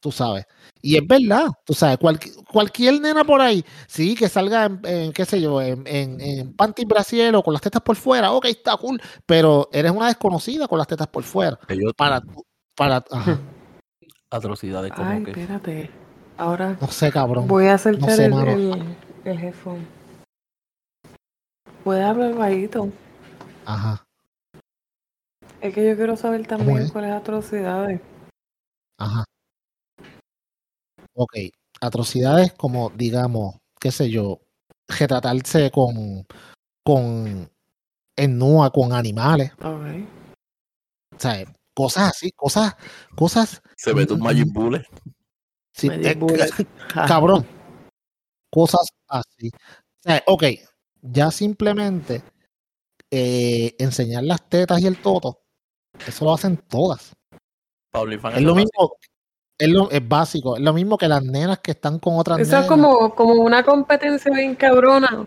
tú 0.00 0.10
sabes. 0.10 0.46
Y 0.82 0.96
es 0.96 1.06
verdad, 1.06 1.48
tú 1.64 1.74
sabes, 1.74 1.98
cualqui- 1.98 2.34
cualquier 2.50 3.00
nena 3.00 3.22
por 3.24 3.40
ahí, 3.40 3.64
sí, 3.86 4.14
que 4.14 4.28
salga 4.28 4.64
en, 4.64 4.80
en, 4.84 5.12
qué 5.12 5.24
sé 5.24 5.40
yo, 5.40 5.60
en, 5.60 5.86
en, 5.86 6.20
en 6.20 6.52
panty 6.54 6.84
brasier 6.86 7.34
o 7.36 7.42
con 7.42 7.52
las 7.52 7.62
tetas 7.62 7.82
por 7.82 7.96
fuera, 7.96 8.32
ok, 8.32 8.46
está 8.46 8.76
cool, 8.76 9.00
pero 9.26 9.68
eres 9.72 9.92
una 9.92 10.06
desconocida 10.08 10.66
con 10.66 10.78
las 10.78 10.86
tetas 10.88 11.06
por 11.08 11.22
fuera. 11.22 11.58
Para, 11.96 12.20
tú- 12.22 12.44
para, 12.74 13.04
ajá, 13.10 13.38
atrocidades 14.30 14.92
como 14.92 15.10
Ay, 15.10 15.24
que. 15.24 15.30
espérate. 15.32 15.90
Ahora 16.38 16.78
no 16.80 16.88
sé, 16.88 17.12
cabrón. 17.12 17.46
voy 17.46 17.66
a 17.66 17.74
acercar 17.74 18.08
No 18.08 18.16
sé, 18.16 18.24
el, 18.24 18.32
el, 18.32 18.96
el 19.24 19.38
headphone. 19.44 19.86
Puede 21.84 22.02
hablar 22.02 22.34
bajito. 22.34 22.88
Ajá, 23.66 24.02
Es 25.60 25.74
que 25.74 25.86
yo 25.86 25.96
quiero 25.96 26.16
saber 26.16 26.46
también 26.46 26.88
cuáles 26.88 27.12
atrocidades. 27.12 28.00
ajá. 28.98 29.24
Ok, 31.22 31.36
atrocidades 31.82 32.54
como, 32.54 32.88
digamos, 32.96 33.56
qué 33.78 33.90
sé 33.90 34.08
yo, 34.08 34.40
retratarse 34.88 35.70
con, 35.70 36.26
con, 36.82 37.50
en 38.16 38.38
nua 38.38 38.70
con 38.70 38.94
animales, 38.94 39.52
Ok. 39.58 40.06
o 41.14 41.18
sea, 41.18 41.44
cosas 41.74 42.08
así, 42.08 42.30
cosas, 42.32 42.74
cosas, 43.14 43.60
Se 43.76 43.92
mete 43.92 44.14
un 44.14 44.20
Magic 44.20 44.46
Bullet. 44.50 44.82
sí, 45.74 45.88
Magic 45.88 46.06
eh, 46.06 46.14
Bullet. 46.14 46.50
Ja. 46.94 47.04
cabrón, 47.06 47.46
cosas 48.50 48.88
así. 49.06 49.48
O 49.48 50.02
sea, 50.02 50.22
ok, 50.26 50.44
ya 51.02 51.30
simplemente 51.30 52.22
eh, 53.10 53.76
enseñar 53.78 54.24
las 54.24 54.48
tetas 54.48 54.80
y 54.80 54.86
el 54.86 55.02
toto, 55.02 55.42
eso 56.06 56.24
lo 56.24 56.32
hacen 56.32 56.56
todas. 56.56 57.12
Pa' 57.90 58.00
OnlyFans 58.00 58.38
Es 58.38 58.42
lo 58.42 58.54
mismo, 58.54 58.94
es, 59.60 59.68
lo, 59.68 59.90
es 59.90 60.08
básico, 60.08 60.56
es 60.56 60.62
lo 60.62 60.72
mismo 60.72 60.96
que 60.96 61.06
las 61.06 61.22
nenas 61.22 61.58
que 61.58 61.72
están 61.72 61.98
con 61.98 62.18
otras 62.18 62.40
Eso 62.40 62.52
nenas. 62.52 62.64
es 62.64 62.68
como, 62.68 63.14
como 63.14 63.34
una 63.34 63.62
competencia 63.62 64.32
bien 64.32 64.54
cabrona 64.54 65.26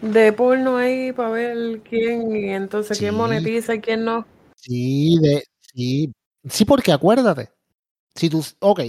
de 0.00 0.32
porno 0.32 0.76
ahí 0.76 1.12
para 1.12 1.30
ver 1.30 1.80
quién 1.80 2.34
y 2.36 2.50
entonces 2.50 2.98
quién 2.98 3.14
monetiza 3.14 3.74
y 3.74 3.80
quién 3.80 4.04
no. 4.04 4.26
Sí, 4.54 5.18
de, 5.20 5.44
sí, 5.60 6.12
sí, 6.48 6.64
porque 6.64 6.92
acuérdate, 6.92 7.50
si 8.14 8.30
tú, 8.30 8.44
ok, 8.60 8.80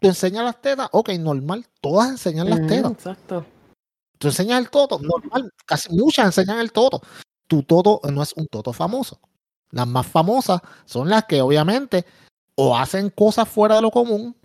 tú 0.00 0.08
enseñas 0.08 0.44
las 0.44 0.60
tetas, 0.60 0.88
ok, 0.92 1.10
normal, 1.18 1.66
todas 1.80 2.10
enseñan 2.10 2.48
las 2.48 2.66
tetas. 2.66 2.92
Exacto. 2.92 3.44
Tú 4.18 4.28
enseñas 4.28 4.60
el 4.60 4.70
toto, 4.70 4.98
normal, 5.00 5.52
casi 5.66 5.92
muchas 5.94 6.26
enseñan 6.26 6.60
el 6.60 6.72
toto. 6.72 7.02
Tu 7.46 7.62
toto 7.64 8.00
no 8.10 8.22
es 8.22 8.32
un 8.36 8.46
toto 8.46 8.72
famoso. 8.72 9.20
Las 9.70 9.86
más 9.86 10.06
famosas 10.06 10.60
son 10.84 11.08
las 11.08 11.24
que 11.24 11.42
obviamente 11.42 12.06
o 12.56 12.76
hacen 12.76 13.10
cosas 13.10 13.48
fuera 13.48 13.76
de 13.76 13.82
lo 13.82 13.90
común 13.90 14.36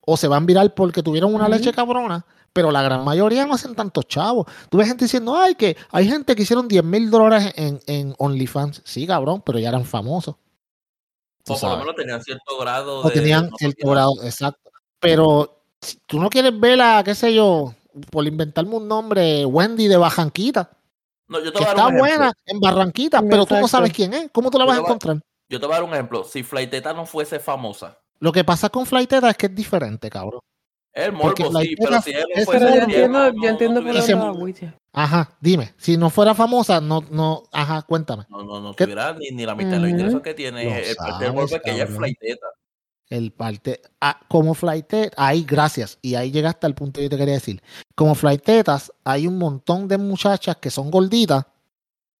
o 0.00 0.16
se 0.16 0.28
van 0.28 0.46
viral 0.46 0.72
porque 0.74 1.02
tuvieron 1.02 1.34
una 1.34 1.48
leche 1.48 1.72
cabrona, 1.72 2.24
pero 2.52 2.70
la 2.70 2.80
gran 2.82 3.04
mayoría 3.04 3.44
no 3.44 3.54
hacen 3.54 3.74
tantos 3.74 4.06
chavos. 4.06 4.46
Tú 4.70 4.78
ves 4.78 4.86
gente 4.88 5.04
diciendo, 5.04 5.36
ay, 5.36 5.54
que 5.56 5.76
hay 5.90 6.08
gente 6.08 6.34
que 6.36 6.42
hicieron 6.42 6.68
10 6.68 6.84
mil 6.84 7.10
dólares 7.10 7.52
en, 7.56 7.80
en 7.86 8.14
OnlyFans. 8.18 8.82
Sí, 8.84 9.06
cabrón, 9.06 9.42
pero 9.44 9.58
ya 9.58 9.68
eran 9.68 9.84
famosos. 9.84 10.36
O 11.48 11.60
por 11.60 11.70
lo 11.70 11.76
menos 11.78 11.94
tenían 11.96 12.22
cierto 12.22 12.58
grado 12.58 13.00
O 13.00 13.08
de. 13.08 13.14
tenían 13.14 13.50
no 13.50 13.56
cierto 13.56 13.90
grado, 13.90 14.12
exacto. 14.22 14.70
Pero 14.98 15.60
si 15.80 15.98
tú 16.06 16.18
no 16.18 16.28
quieres 16.30 16.58
ver 16.58 16.80
a, 16.80 17.04
qué 17.04 17.14
sé 17.14 17.34
yo, 17.34 17.74
por 18.10 18.26
inventarme 18.26 18.74
un 18.76 18.88
nombre, 18.88 19.44
Wendy 19.44 19.86
de 19.88 19.96
Barranquita, 19.96 20.70
No, 21.28 21.38
yo 21.40 21.52
te 21.52 21.58
que 21.58 21.64
voy 21.64 21.72
a 21.72 21.74
dar 21.74 21.86
está 21.92 21.98
buena 22.00 22.32
en 22.46 22.60
Barranquita, 22.60 23.22
pero 23.22 23.44
tú 23.46 23.54
no 23.56 23.68
sabes 23.68 23.92
quién 23.92 24.14
es. 24.14 24.30
¿Cómo 24.32 24.50
tú 24.50 24.58
la 24.58 24.64
Yo 24.64 24.68
vas 24.68 24.78
a- 24.78 24.80
encontrar? 24.82 25.20
Yo 25.48 25.60
te 25.60 25.66
voy 25.66 25.74
a 25.74 25.78
dar 25.80 25.88
un 25.88 25.94
ejemplo. 25.94 26.24
Si 26.24 26.42
Flighteta 26.42 26.92
no 26.92 27.06
fuese 27.06 27.38
famosa, 27.38 27.98
Lo 28.18 28.32
que 28.32 28.44
pasa 28.44 28.68
con 28.70 28.86
Flighteta 28.86 29.30
es 29.30 29.36
que 29.36 29.46
es 29.46 29.54
diferente, 29.54 30.08
cabrón. 30.10 30.40
el 30.94 31.12
Porque 31.12 31.44
morbo 31.44 31.60
sí, 31.60 31.66
Flighteta 31.76 31.88
pero 31.90 32.02
si 32.02 32.10
él 32.12 32.24
no 32.34 32.40
es- 32.40 32.44
fuese 32.46 32.60
yo 32.64 32.74
entiendo, 32.82 33.18
no- 33.32 33.42
yo 33.42 33.48
entiendo 33.50 33.80
no 33.82 34.32
por 34.32 34.42
Wiche. 34.42 34.72
Ajá, 34.94 35.36
dime. 35.40 35.74
Si 35.76 35.98
no 35.98 36.08
fuera 36.08 36.34
famosa, 36.34 36.80
no, 36.80 37.04
no, 37.10 37.42
ajá, 37.52 37.82
cuéntame. 37.82 38.24
No, 38.30 38.42
no, 38.42 38.60
no 38.60 38.74
¿Qué- 38.74 38.84
tuviera 38.84 39.12
ni, 39.12 39.28
ni 39.30 39.44
la 39.44 39.54
mitad 39.54 39.72
de 39.72 39.80
los 39.80 39.88
Ujú. 39.90 39.98
ingresos 39.98 40.22
que 40.22 40.32
tiene. 40.32 40.64
Lo 40.64 40.74
el 40.74 40.96
parte 40.96 41.24
del 41.24 41.32
morbo 41.34 41.54
es 41.56 41.62
que 41.62 41.70
ella 41.72 41.84
es. 41.84 41.90
Flighteta. 41.94 42.46
El 43.10 43.30
parte, 43.32 43.82
ah, 44.00 44.18
como 44.26 44.54
Flightet, 44.54 45.12
ahí, 45.16 45.44
gracias. 45.44 45.98
Y 46.02 46.14
ahí 46.16 46.32
llegaste 46.32 46.66
al 46.66 46.74
punto 46.74 46.98
que 46.98 47.04
yo 47.04 47.10
te 47.10 47.16
quería 47.18 47.34
decir. 47.34 47.62
Como 47.94 48.14
Flightetas, 48.16 48.90
hay 49.04 49.26
un 49.28 49.38
montón 49.38 49.86
de 49.86 49.98
muchachas 49.98 50.56
que 50.56 50.70
son 50.70 50.90
gorditas, 50.90 51.44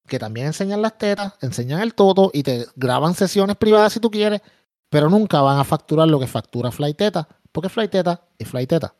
que 0.06 0.18
también 0.18 0.48
enseñan 0.48 0.82
las 0.82 0.98
tetas, 0.98 1.34
enseñan 1.40 1.80
el 1.80 1.94
toto 1.94 2.30
y 2.32 2.42
te 2.42 2.66
graban 2.76 3.14
sesiones 3.14 3.56
privadas 3.56 3.92
si 3.92 4.00
tú 4.00 4.10
quieres, 4.10 4.40
pero 4.88 5.10
nunca 5.10 5.40
van 5.40 5.58
a 5.58 5.64
facturar 5.64 6.08
lo 6.08 6.18
que 6.20 6.26
factura 6.26 6.70
Flighteta, 6.70 7.28
porque 7.52 7.68
Flighteta 7.68 8.22
es 8.38 8.48
Flighteta. 8.48 8.94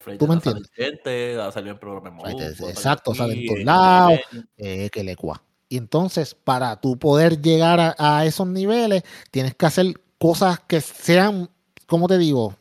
Flighteta 0.00 0.34
me 0.34 0.40
sale 0.40 0.60
entiendes? 0.74 1.56
en 1.56 1.78
programa 1.78 2.30
exacto, 2.30 3.14
sale 3.14 3.34
en 3.34 3.46
todos 3.46 3.60
en 3.60 3.66
lados. 3.66 4.20
Eh, 4.56 4.90
que 4.90 5.04
le 5.04 5.14
cua. 5.16 5.42
Y 5.68 5.76
entonces, 5.76 6.34
para 6.34 6.80
tú 6.80 6.98
poder 6.98 7.40
llegar 7.40 7.80
a, 7.80 7.94
a 7.98 8.26
esos 8.26 8.46
niveles, 8.46 9.04
tienes 9.30 9.54
que 9.54 9.66
hacer 9.66 9.94
cosas 10.18 10.60
que 10.60 10.80
sean, 10.80 11.48
como 11.86 12.08
te 12.08 12.18
digo, 12.18 12.54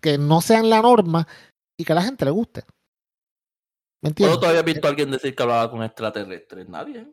que 0.00 0.18
no 0.18 0.40
sean 0.40 0.70
la 0.70 0.82
norma 0.82 1.26
y 1.76 1.84
que 1.84 1.92
a 1.92 1.96
la 1.96 2.02
gente 2.02 2.24
le 2.24 2.30
guste. 2.30 2.64
¿Me 4.02 4.08
entiendes? 4.08 4.36
¿Cuándo 4.36 4.40
todavía 4.40 4.60
has 4.60 4.66
visto 4.66 4.86
a 4.86 4.90
alguien 4.90 5.10
decir 5.10 5.34
que 5.34 5.42
hablaba 5.42 5.70
con 5.70 5.82
extraterrestres? 5.82 6.68
Nadie. 6.68 7.06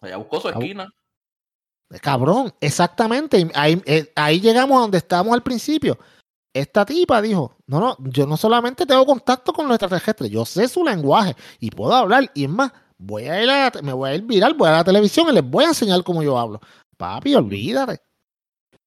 Allá 0.00 0.16
buscó 0.16 0.40
su 0.40 0.48
Ah, 0.48 0.52
esquina. 0.52 0.88
Cabrón, 2.00 2.52
exactamente. 2.60 3.50
Ahí, 3.54 3.80
eh, 3.84 4.10
ahí 4.16 4.40
llegamos 4.40 4.78
a 4.78 4.80
donde 4.82 4.98
estábamos 4.98 5.34
al 5.34 5.42
principio. 5.42 5.98
Esta 6.54 6.84
tipa 6.84 7.20
dijo, 7.22 7.56
no, 7.66 7.80
no, 7.80 7.96
yo 8.00 8.26
no 8.26 8.36
solamente 8.36 8.86
tengo 8.86 9.06
contacto 9.06 9.52
con 9.52 9.66
los 9.68 9.74
extraterrestres, 9.76 10.30
yo 10.30 10.44
sé 10.44 10.68
su 10.68 10.84
lenguaje 10.84 11.34
y 11.60 11.70
puedo 11.70 11.94
hablar. 11.94 12.30
Y 12.34 12.44
es 12.44 12.50
más, 12.50 12.72
voy 12.98 13.24
a 13.24 13.42
ir 13.42 13.50
a 13.50 13.72
me 13.82 13.92
voy 13.92 14.10
a 14.10 14.14
ir 14.14 14.22
viral, 14.22 14.54
voy 14.54 14.68
a 14.68 14.72
la 14.72 14.84
televisión 14.84 15.28
y 15.30 15.32
les 15.32 15.44
voy 15.48 15.64
a 15.64 15.68
enseñar 15.68 16.02
cómo 16.04 16.22
yo 16.22 16.38
hablo. 16.38 16.60
Papi, 16.96 17.34
olvídate. 17.34 18.00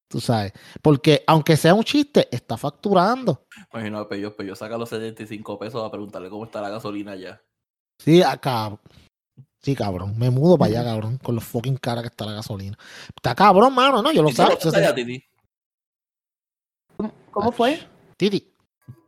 Tú 0.08 0.20
sabes. 0.22 0.54
Porque 0.82 1.24
aunque 1.28 1.58
sea 1.58 1.74
un 1.74 1.84
chiste, 1.84 2.28
está 2.32 2.58
facturando. 2.58 3.46
Imagino, 3.74 4.08
Peyo, 4.08 4.36
Peyo 4.36 4.56
saca 4.56 4.78
los 4.78 4.90
75 4.90 5.58
pesos 5.60 5.84
a 5.84 5.90
preguntarle 5.92 6.30
cómo 6.30 6.46
está 6.46 6.62
la 6.62 6.70
gasolina 6.70 7.14
allá. 7.14 7.42
Sí, 8.00 8.22
acá. 8.22 8.78
Sí, 9.62 9.76
cabrón. 9.76 10.18
Me 10.18 10.30
mudo 10.30 10.58
para 10.58 10.70
allá, 10.70 10.84
cabrón. 10.84 11.18
Con 11.18 11.34
los 11.36 11.44
fucking 11.44 11.78
caras 11.78 12.04
que 12.04 12.10
está 12.10 12.26
la 12.26 12.34
gasolina. 12.34 12.78
Está 13.16 13.34
cabrón, 13.34 13.74
mano, 13.74 14.02
¿no? 14.04 14.12
Yo 14.12 14.22
lo 14.22 14.30
¿Y 14.30 14.34
tú 14.34 14.42
lo 14.44 14.48
sé. 14.50 14.54
estás 14.54 14.76
allá, 14.76 14.94
Titi? 14.94 15.24
¿Cómo 17.32 17.52
fue? 17.52 17.80
Titi. 18.16 18.54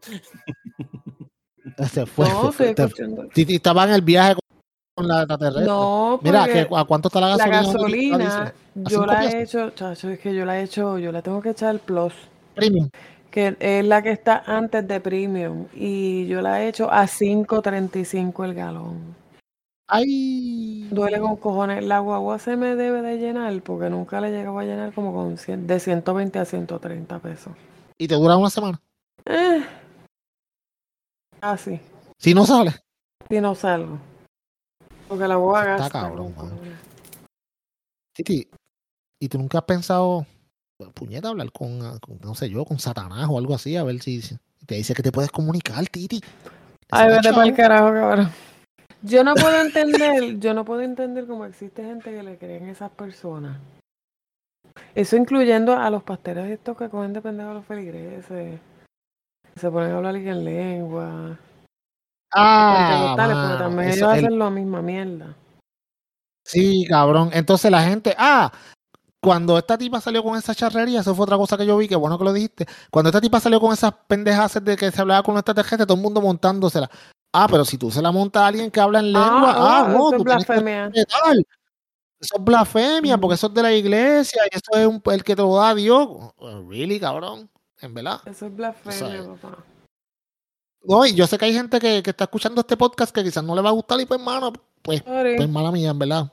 Se 1.92 2.06
fue. 2.06 2.28
No, 2.30 2.52
se 2.52 2.74
fue. 2.74 2.88
Titi 3.34 3.56
estaba 3.56 3.84
en 3.84 3.92
el 3.92 4.02
viaje 4.02 4.36
con- 4.36 4.47
con 4.98 5.08
la 5.08 5.20
extraterrestre. 5.20 5.66
No, 5.66 6.20
Mira, 6.24 6.46
que, 6.48 6.68
¿a 6.76 6.84
cuánto 6.86 7.08
está 7.10 7.22
la 7.22 7.38
la 7.38 7.48
gasolina? 7.48 8.18
gasolina, 8.18 8.54
¿A 8.84 8.90
yo 8.90 9.06
la 9.06 9.26
he 9.26 9.44
hecho, 9.44 9.70
chacho, 9.70 10.10
es 10.10 10.20
que 10.20 10.34
yo 10.34 10.44
la 10.44 10.60
he 10.60 10.64
hecho, 10.64 10.98
yo 10.98 11.12
la 11.12 11.22
tengo 11.22 11.40
que 11.40 11.52
echar 11.52 11.78
plus, 11.80 12.14
Premium. 12.56 12.90
que 13.30 13.56
es 13.60 13.86
la 13.86 14.02
que 14.02 14.10
está 14.10 14.42
antes 14.48 14.88
de 14.88 15.00
premium, 15.00 15.68
y 15.76 16.26
yo 16.26 16.42
la 16.42 16.64
he 16.64 16.68
hecho 16.70 16.92
a 16.92 17.04
5.35 17.06 18.44
el 18.46 18.56
galón. 18.56 19.16
Ay. 19.88 20.88
Duele 20.92 21.20
con 21.20 21.38
cojones. 21.38 21.86
La 21.86 22.00
guagua 22.00 22.40
se 22.40 22.58
me 22.58 22.76
debe 22.76 23.02
de 23.04 23.20
llenar 23.20 23.62
porque 23.62 23.90
nunca 23.90 24.20
le 24.20 24.32
llegaba 24.32 24.62
a 24.62 24.66
llenar 24.66 24.92
como 24.94 25.14
con 25.14 25.38
100 25.38 25.66
de 25.68 25.80
120 25.80 26.40
a 26.40 26.44
130 26.46 27.20
pesos. 27.20 27.54
Y 27.98 28.08
te 28.08 28.16
dura 28.16 28.36
una 28.36 28.50
semana. 28.50 28.82
Eh. 29.26 29.64
Así. 31.40 31.80
Si 32.18 32.34
no 32.34 32.46
sale. 32.46 32.74
Si 33.30 33.40
no 33.40 33.56
salgo. 33.56 33.98
Porque 35.08 35.28
la 35.28 35.36
Está 35.36 35.64
gasta. 35.64 35.90
cabrón, 35.90 36.34
con 36.34 36.46
mano. 36.46 36.56
cojones. 36.58 36.80
Titi. 38.14 38.48
¿Y 39.20 39.30
tú 39.30 39.38
nunca 39.38 39.60
has 39.60 39.64
pensado 39.64 40.26
pues, 40.78 40.92
puñeta, 40.94 41.30
hablar 41.30 41.52
con, 41.52 41.80
con, 42.00 42.20
no 42.22 42.36
sé 42.36 42.50
yo, 42.50 42.64
con 42.64 42.78
Satanás 42.78 43.28
o 43.30 43.38
algo 43.40 43.56
así, 43.56 43.76
a 43.76 43.84
ver 43.84 44.00
si, 44.02 44.22
si 44.22 44.38
te 44.66 44.76
dice 44.76 44.94
que 44.94 45.02
te 45.02 45.12
puedes 45.12 45.32
comunicar, 45.32 45.86
Titi. 45.88 46.22
Ay, 46.92 47.10
vete 47.10 47.34
para 47.34 47.48
el 47.48 47.56
carajo, 47.56 47.92
cabrón. 47.94 48.30
Yo 49.02 49.24
no 49.24 49.34
puedo 49.36 49.60
entender, 49.62 50.40
yo 50.40 50.54
no 50.54 50.66
puedo 50.66 50.82
entender 50.82 51.26
cómo 51.28 51.46
existe 51.46 51.84
gente 51.84 52.12
que 52.12 52.24
le 52.24 52.38
creen 52.38 52.70
a 52.70 52.72
esas 52.72 52.92
personas. 52.92 53.58
Eso 54.94 55.16
incluyendo 55.16 55.76
a 55.76 55.90
los 55.90 56.04
pasteros 56.04 56.48
estos 56.48 56.78
que 56.78 56.90
cogen 56.90 57.14
de 57.14 57.22
pendejo 57.22 57.50
a 57.50 57.54
los 57.56 57.66
feligreses. 57.66 58.60
Se 59.56 59.72
ponen 59.72 59.92
a 59.92 59.98
hablar 59.98 60.16
en 60.16 60.44
lengua. 60.44 61.40
Ah, 62.38 62.88
pentecostales, 62.90 63.36
porque 63.36 63.48
mano, 63.54 63.58
también 63.60 63.90
ellos 63.90 64.02
el- 64.14 64.26
hacen 64.26 64.40
la 64.40 64.50
misma 64.50 64.82
mierda. 64.82 65.36
Sí, 66.44 66.86
cabrón. 66.88 67.30
Entonces 67.34 67.70
la 67.72 67.84
gente, 67.84 68.16
ah, 68.18 68.52
cuando 69.22 69.58
esta 69.58 69.78
tipa 69.78 70.00
salió 70.00 70.24
con 70.24 70.38
esa 70.38 70.56
charrería, 70.56 71.02
eso 71.02 71.14
fue 71.14 71.24
otra 71.24 71.36
cosa 71.38 71.58
que 71.58 71.66
yo 71.66 71.76
vi, 71.78 71.88
que 71.88 71.96
bueno 71.96 72.18
que 72.18 72.24
lo 72.24 72.32
dijiste. 72.34 72.66
Cuando 72.90 73.10
esta 73.10 73.20
tipa 73.20 73.40
salió 73.40 73.60
con 73.60 73.74
esas 73.74 73.92
pendejas 74.08 74.64
de 74.64 74.78
que 74.78 74.92
se 74.92 75.02
hablaba 75.02 75.24
con 75.24 75.34
nuestra 75.34 75.54
tarjeta, 75.54 75.86
todo 75.86 75.98
el 75.98 76.04
mundo 76.04 76.22
montándosela. 76.22 76.90
Ah, 77.34 77.48
pero 77.50 77.66
si 77.66 77.78
tú 77.78 77.92
se 77.92 78.02
la 78.02 78.12
montas 78.12 78.44
a 78.44 78.48
alguien 78.48 78.72
que 78.72 78.80
habla 78.80 79.00
en 79.00 79.12
lengua, 79.12 79.54
ah, 79.56 79.80
ah, 79.86 79.88
no, 79.90 79.96
eso 79.96 80.04
es 80.12 80.12
tú 80.12 80.18
que 80.18 80.24
blasfemia. 80.24 80.92
Eso 82.20 82.36
es 82.38 82.44
blasfemia, 82.44 83.18
porque 83.18 83.36
eso 83.36 83.48
es 83.48 83.54
de 83.54 83.62
la 83.62 83.74
iglesia 83.74 84.42
y 84.52 84.56
eso 84.56 84.72
es 84.80 84.88
un- 84.88 85.02
el 85.14 85.24
que 85.24 85.36
te 85.36 85.42
lo 85.42 85.56
da 85.58 85.76
Dios. 85.76 86.08
Really, 86.68 87.00
cabrón. 87.00 87.50
En 87.82 87.94
verdad. 87.94 88.22
Eso 88.26 88.46
es 88.48 88.56
blasfemia, 88.56 88.98
sabes. 88.98 89.28
papá. 89.40 89.58
No, 90.88 91.06
y 91.06 91.14
yo 91.14 91.28
sé 91.28 91.38
que 91.38 91.46
hay 91.46 91.54
gente 91.54 91.80
que, 91.80 92.02
que 92.02 92.12
está 92.12 92.24
escuchando 92.24 92.62
este 92.62 92.78
podcast 92.78 93.14
que 93.14 93.24
quizás 93.24 93.44
no 93.44 93.56
le 93.56 93.62
va 93.62 93.70
a 93.70 93.74
gustar 93.74 94.00
y 94.00 94.06
pues, 94.06 94.22
mano, 94.22 94.54
pues. 94.82 95.02
Pues 95.04 95.50
mala 95.50 95.72
mía, 95.72 95.90
en 95.92 96.00
verdad. 96.00 96.32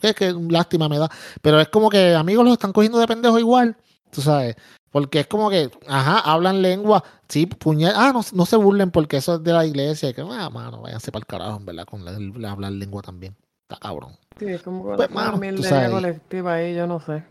Es 0.00 0.14
que 0.14 0.32
lástima 0.48 0.88
me 0.88 0.98
da. 0.98 1.10
Pero 1.42 1.60
es 1.60 1.68
como 1.68 1.90
que 1.90 2.14
amigos 2.14 2.44
los 2.44 2.52
están 2.52 2.72
cogiendo 2.72 2.98
de 2.98 3.06
pendejos 3.06 3.40
igual. 3.40 3.76
Tú 4.10 4.20
sabes. 4.20 4.54
Porque 4.90 5.20
es 5.20 5.26
como 5.26 5.50
que, 5.50 5.70
ajá, 5.86 6.20
hablan 6.20 6.62
lengua. 6.62 7.02
Sí, 7.28 7.46
puñal. 7.46 7.92
Ah, 7.96 8.12
no, 8.14 8.22
no 8.32 8.46
se 8.46 8.56
burlen 8.56 8.90
porque 8.90 9.18
eso 9.18 9.34
es 9.34 9.42
de 9.42 9.52
la 9.52 9.66
iglesia. 9.66 10.12
Que, 10.12 10.22
ah, 10.22 10.48
mano, 10.48 10.82
váyanse 10.82 11.10
para 11.12 11.20
el 11.22 11.26
carajo, 11.26 11.58
en 11.58 11.66
verdad, 11.66 11.84
con 11.84 12.04
la- 12.04 12.16
la 12.38 12.52
hablar 12.52 12.72
lengua 12.72 13.02
también. 13.02 13.36
Está 13.62 13.76
cabrón. 13.80 14.16
Sí, 14.38 14.46
es 14.46 14.62
como 14.62 14.94
Pues, 14.96 15.10
una 15.10 15.32
mano, 15.32 15.90
colectiva 15.90 16.54
ahí, 16.54 16.74
yo 16.74 16.86
no 16.86 17.00
sé. 17.00 17.24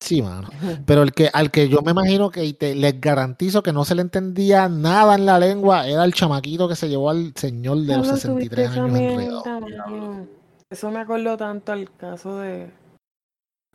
Sí, 0.00 0.22
mano. 0.22 0.48
Pero 0.86 1.02
el 1.02 1.12
que, 1.12 1.28
al 1.32 1.50
que 1.50 1.68
yo 1.68 1.82
me 1.82 1.90
imagino 1.90 2.30
que 2.30 2.44
y 2.44 2.52
te, 2.52 2.74
les 2.74 3.00
garantizo 3.00 3.62
que 3.62 3.72
no 3.72 3.84
se 3.84 3.94
le 3.94 4.02
entendía 4.02 4.68
nada 4.68 5.16
en 5.16 5.26
la 5.26 5.38
lengua 5.38 5.88
era 5.88 6.04
el 6.04 6.14
chamaquito 6.14 6.68
que 6.68 6.76
se 6.76 6.88
llevó 6.88 7.10
al 7.10 7.32
señor 7.34 7.78
de 7.78 7.96
los 7.96 8.06
Diablo, 8.06 8.16
63 8.16 8.70
tuviste 8.70 8.80
años 8.80 8.98
enredado. 8.98 10.26
Eso 10.70 10.90
me 10.90 11.00
acordó 11.00 11.36
tanto 11.36 11.72
al 11.72 11.90
caso 11.96 12.38
de 12.38 12.70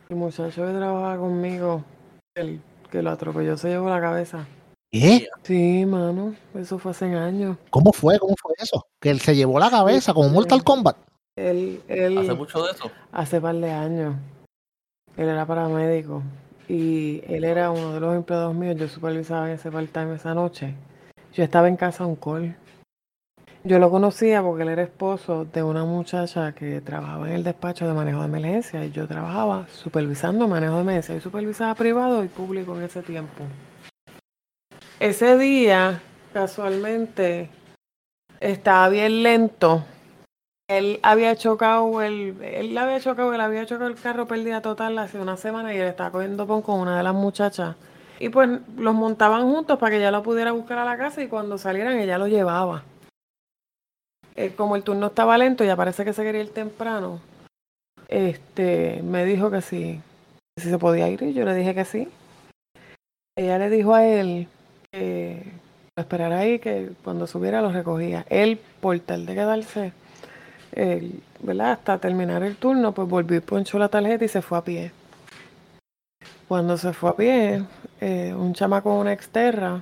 el 0.10 0.16
muchacho 0.16 0.66
que 0.66 0.74
trabajaba 0.74 1.18
conmigo, 1.18 1.84
el 2.36 2.62
que 2.92 3.02
lo 3.02 3.10
atropelló, 3.10 3.58
se 3.58 3.70
llevó 3.70 3.90
la 3.90 4.00
cabeza. 4.00 4.46
¿Qué? 4.92 5.28
Sí, 5.42 5.86
mano, 5.88 6.36
eso 6.54 6.78
fue 6.78 6.92
hace 6.92 7.06
años. 7.06 7.58
¿Cómo 7.72 7.92
fue? 7.92 8.20
¿Cómo 8.20 8.36
fue 8.40 8.54
eso? 8.60 8.86
Que 9.02 9.10
él 9.10 9.20
se 9.20 9.36
llevó 9.36 9.60
la 9.60 9.72
cabeza 9.72 10.14
como 10.14 10.30
Mortal 10.30 10.64
Kombat. 10.64 10.98
Él, 11.36 11.82
él, 11.88 12.20
Hace 12.20 12.34
mucho 12.34 12.62
de 12.64 12.72
eso. 12.72 12.92
hace 13.12 13.42
par 13.42 13.56
de 13.56 13.72
años, 13.72 14.16
él 15.18 15.30
era 15.30 15.46
paramédico 15.46 16.24
y 16.68 17.22
él 17.28 17.44
era 17.44 17.72
uno 17.72 17.94
de 17.94 18.00
los 18.00 18.16
empleados 18.16 18.54
míos. 18.56 18.76
Yo 18.78 18.88
supervisaba 18.88 19.52
ese 19.52 19.72
part-time 19.72 20.16
esa 20.16 20.34
noche. 20.34 20.74
Yo 21.34 21.44
estaba 21.44 21.68
en 21.68 21.76
casa 21.76 22.06
un 22.06 22.16
call. 22.16 22.56
Yo 23.66 23.80
lo 23.80 23.90
conocía 23.90 24.42
porque 24.42 24.64
él 24.64 24.70
era 24.70 24.84
esposo 24.84 25.46
de 25.46 25.64
una 25.64 25.86
muchacha 25.86 26.52
que 26.52 26.82
trabajaba 26.82 27.30
en 27.30 27.36
el 27.36 27.44
despacho 27.44 27.88
de 27.88 27.94
manejo 27.94 28.20
de 28.20 28.26
emergencia 28.26 28.84
y 28.84 28.92
yo 28.92 29.08
trabajaba 29.08 29.68
supervisando 29.70 30.48
manejo 30.48 30.76
de 30.76 30.82
emergencia. 30.82 31.16
Yo 31.16 31.22
supervisaba 31.22 31.74
privado 31.76 32.24
y 32.24 32.28
público 32.28 32.76
en 32.76 32.84
ese 32.84 33.02
tiempo. 33.02 33.44
Ese 35.00 35.38
día, 35.38 36.02
casualmente, 36.34 37.50
estaba 38.40 38.90
bien 38.90 39.24
lento 39.24 39.86
él 40.78 41.00
había 41.04 41.36
chocado 41.36 42.02
el, 42.02 42.42
él 42.42 42.78
había 42.78 43.00
chocado, 43.00 43.34
él 43.34 43.42
había 43.42 43.66
chocado 43.66 43.90
el 43.90 43.96
carro 43.96 44.28
pérdida 44.28 44.62
total 44.62 44.98
hace 44.98 45.20
una 45.20 45.38
semana 45.38 45.74
y 45.74 45.78
él 45.78 45.88
estaba 45.88 46.12
cogiendo 46.12 46.48
pon 46.48 46.62
con 46.62 46.80
una 46.80 46.98
de 46.98 47.04
las 47.04 47.14
muchachas. 47.14 47.76
Y 48.20 48.30
pues 48.30 48.50
los 48.78 48.94
montaban 48.94 49.44
juntos 49.44 49.78
para 49.80 49.92
que 49.92 49.98
ella 49.98 50.12
lo 50.12 50.24
pudiera 50.24 50.52
buscar 50.52 50.78
a 50.78 50.86
la 50.86 50.98
casa 50.98 51.22
y 51.22 51.28
cuando 51.28 51.58
salieran 51.58 52.00
ella 52.00 52.18
lo 52.18 52.28
llevaba. 52.28 52.84
Eh, 54.36 54.54
como 54.56 54.76
el 54.76 54.84
turno 54.84 55.08
estaba 55.08 55.38
lento, 55.38 55.64
ya 55.64 55.76
parece 55.76 56.06
que 56.06 56.14
se 56.14 56.24
quería 56.24 56.42
ir 56.42 56.54
temprano. 56.54 57.20
Este, 58.08 59.02
me 59.04 59.26
dijo 59.26 59.52
que 59.52 59.62
sí, 59.62 60.02
si 60.58 60.70
se 60.70 60.78
podía 60.78 61.10
ir 61.10 61.22
y 61.24 61.34
yo 61.34 61.46
le 61.46 61.56
dije 61.56 61.76
que 61.76 61.86
sí. 61.86 62.08
Ella 63.36 63.58
le 63.58 63.70
dijo 63.70 63.94
a 63.94 64.06
él 64.06 64.48
que 64.92 65.44
lo 65.96 66.02
esperara 66.02 66.40
ahí, 66.40 66.60
que 66.60 66.92
cuando 67.04 67.28
subiera 67.28 67.62
lo 67.62 67.72
recogía. 67.72 68.26
Él, 68.30 68.60
por 68.80 69.00
tal 69.00 69.26
de 69.26 69.34
quedarse, 69.34 69.94
el- 70.76 71.22
¿verdad? 71.42 71.72
Hasta 71.72 71.98
terminar 72.00 72.44
el 72.44 72.56
turno, 72.56 72.92
pues 72.94 73.08
volvió 73.08 73.38
y 73.38 73.42
ponchó 73.42 73.78
la 73.80 73.90
tarjeta 73.90 74.26
y 74.26 74.28
se 74.28 74.42
fue 74.42 74.58
a 74.58 74.64
pie. 74.64 74.92
Cuando 76.48 76.78
se 76.78 76.94
fue 76.94 77.10
a 77.10 77.16
pie, 77.16 77.64
eh, 78.02 78.34
un 78.38 78.54
chamaco 78.54 78.90
con 78.90 79.00
una 79.00 79.14
exterra 79.14 79.82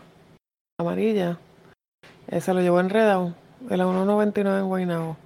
amarilla, 0.80 1.38
eh, 2.27 2.41
se 2.41 2.54
lo 2.54 2.62
llevó 2.62 2.80
enredado, 2.80 3.34
en 3.69 3.77
la 3.77 3.86
199 3.86 4.60
en 4.60 4.67
Guaynabo. 4.67 5.17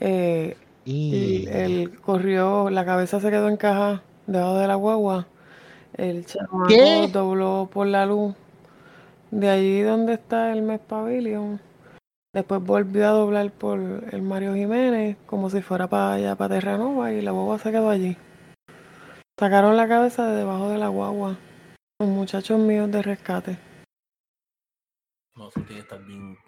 Eh, 0.00 0.56
y 0.84 1.44
Y... 1.44 1.48
él 1.48 2.00
corrió, 2.00 2.70
la 2.70 2.84
cabeza 2.84 3.20
se 3.20 3.30
quedó 3.30 3.48
encajada 3.48 4.02
debajo 4.26 4.58
de 4.58 4.66
la 4.68 4.74
guagua. 4.76 5.26
El 5.94 6.24
chamaco 6.26 6.66
¿Qué? 6.68 7.08
dobló 7.12 7.68
por 7.72 7.86
la 7.86 8.06
luz 8.06 8.34
de 9.30 9.50
allí 9.50 9.80
donde 9.82 10.14
está 10.14 10.52
el 10.52 10.62
Mes 10.62 10.80
Pavilion. 10.80 11.60
Después 12.38 12.62
volvió 12.62 13.08
a 13.08 13.10
doblar 13.10 13.50
por 13.50 13.80
el 13.80 14.22
Mario 14.22 14.54
Jiménez, 14.54 15.16
como 15.26 15.50
si 15.50 15.60
fuera 15.60 15.88
para 15.88 16.12
allá, 16.12 16.36
para 16.36 16.54
Terranova, 16.54 17.12
y 17.12 17.20
la 17.20 17.32
guagua 17.32 17.58
se 17.58 17.72
quedó 17.72 17.90
allí. 17.90 18.16
Sacaron 19.36 19.76
la 19.76 19.88
cabeza 19.88 20.24
de 20.28 20.36
debajo 20.36 20.68
de 20.68 20.78
la 20.78 20.86
guagua. 20.86 21.36
Los 21.98 22.08
muchachos 22.08 22.60
míos 22.60 22.92
de 22.92 23.02
rescate. 23.02 23.58
No, 25.34 25.48
eso 25.48 25.60
tiene 25.62 25.74
que 25.74 25.80
estar 25.80 26.04
bien. 26.04 26.38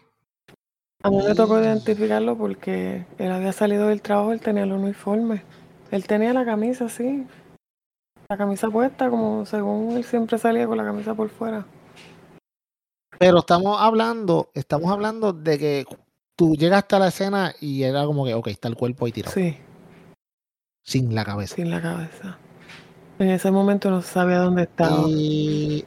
A 1.02 1.10
mí 1.10 1.18
me 1.26 1.34
tocó 1.34 1.60
identificarlo 1.60 2.38
porque 2.38 3.04
él 3.18 3.32
había 3.32 3.50
salido 3.50 3.88
del 3.88 4.00
trabajo, 4.00 4.30
él 4.30 4.40
tenía 4.40 4.62
el 4.62 4.72
uniforme. 4.72 5.42
Él 5.90 6.06
tenía 6.06 6.32
la 6.32 6.44
camisa 6.44 6.84
así, 6.84 7.26
la 8.28 8.36
camisa 8.36 8.70
puesta, 8.70 9.10
como 9.10 9.44
según 9.44 9.96
él 9.96 10.04
siempre 10.04 10.38
salía 10.38 10.68
con 10.68 10.76
la 10.76 10.84
camisa 10.84 11.16
por 11.16 11.30
fuera. 11.30 11.66
Pero 13.20 13.40
estamos 13.40 13.78
hablando, 13.78 14.50
estamos 14.54 14.90
hablando 14.90 15.34
de 15.34 15.58
que 15.58 15.84
tú 16.36 16.56
llegaste 16.56 16.96
a 16.96 17.00
la 17.00 17.08
escena 17.08 17.54
y 17.60 17.82
era 17.82 18.06
como 18.06 18.24
que, 18.24 18.32
ok, 18.32 18.46
está 18.46 18.68
el 18.68 18.76
cuerpo 18.76 19.04
ahí 19.04 19.12
tirado, 19.12 19.34
Sí, 19.34 19.58
sin 20.82 21.14
la 21.14 21.22
cabeza. 21.22 21.54
sin 21.56 21.70
la 21.70 21.82
cabeza. 21.82 22.38
En 23.18 23.28
ese 23.28 23.50
momento 23.50 23.90
no 23.90 24.00
sabía 24.00 24.38
dónde 24.38 24.62
estaba. 24.62 25.04
Y... 25.06 25.84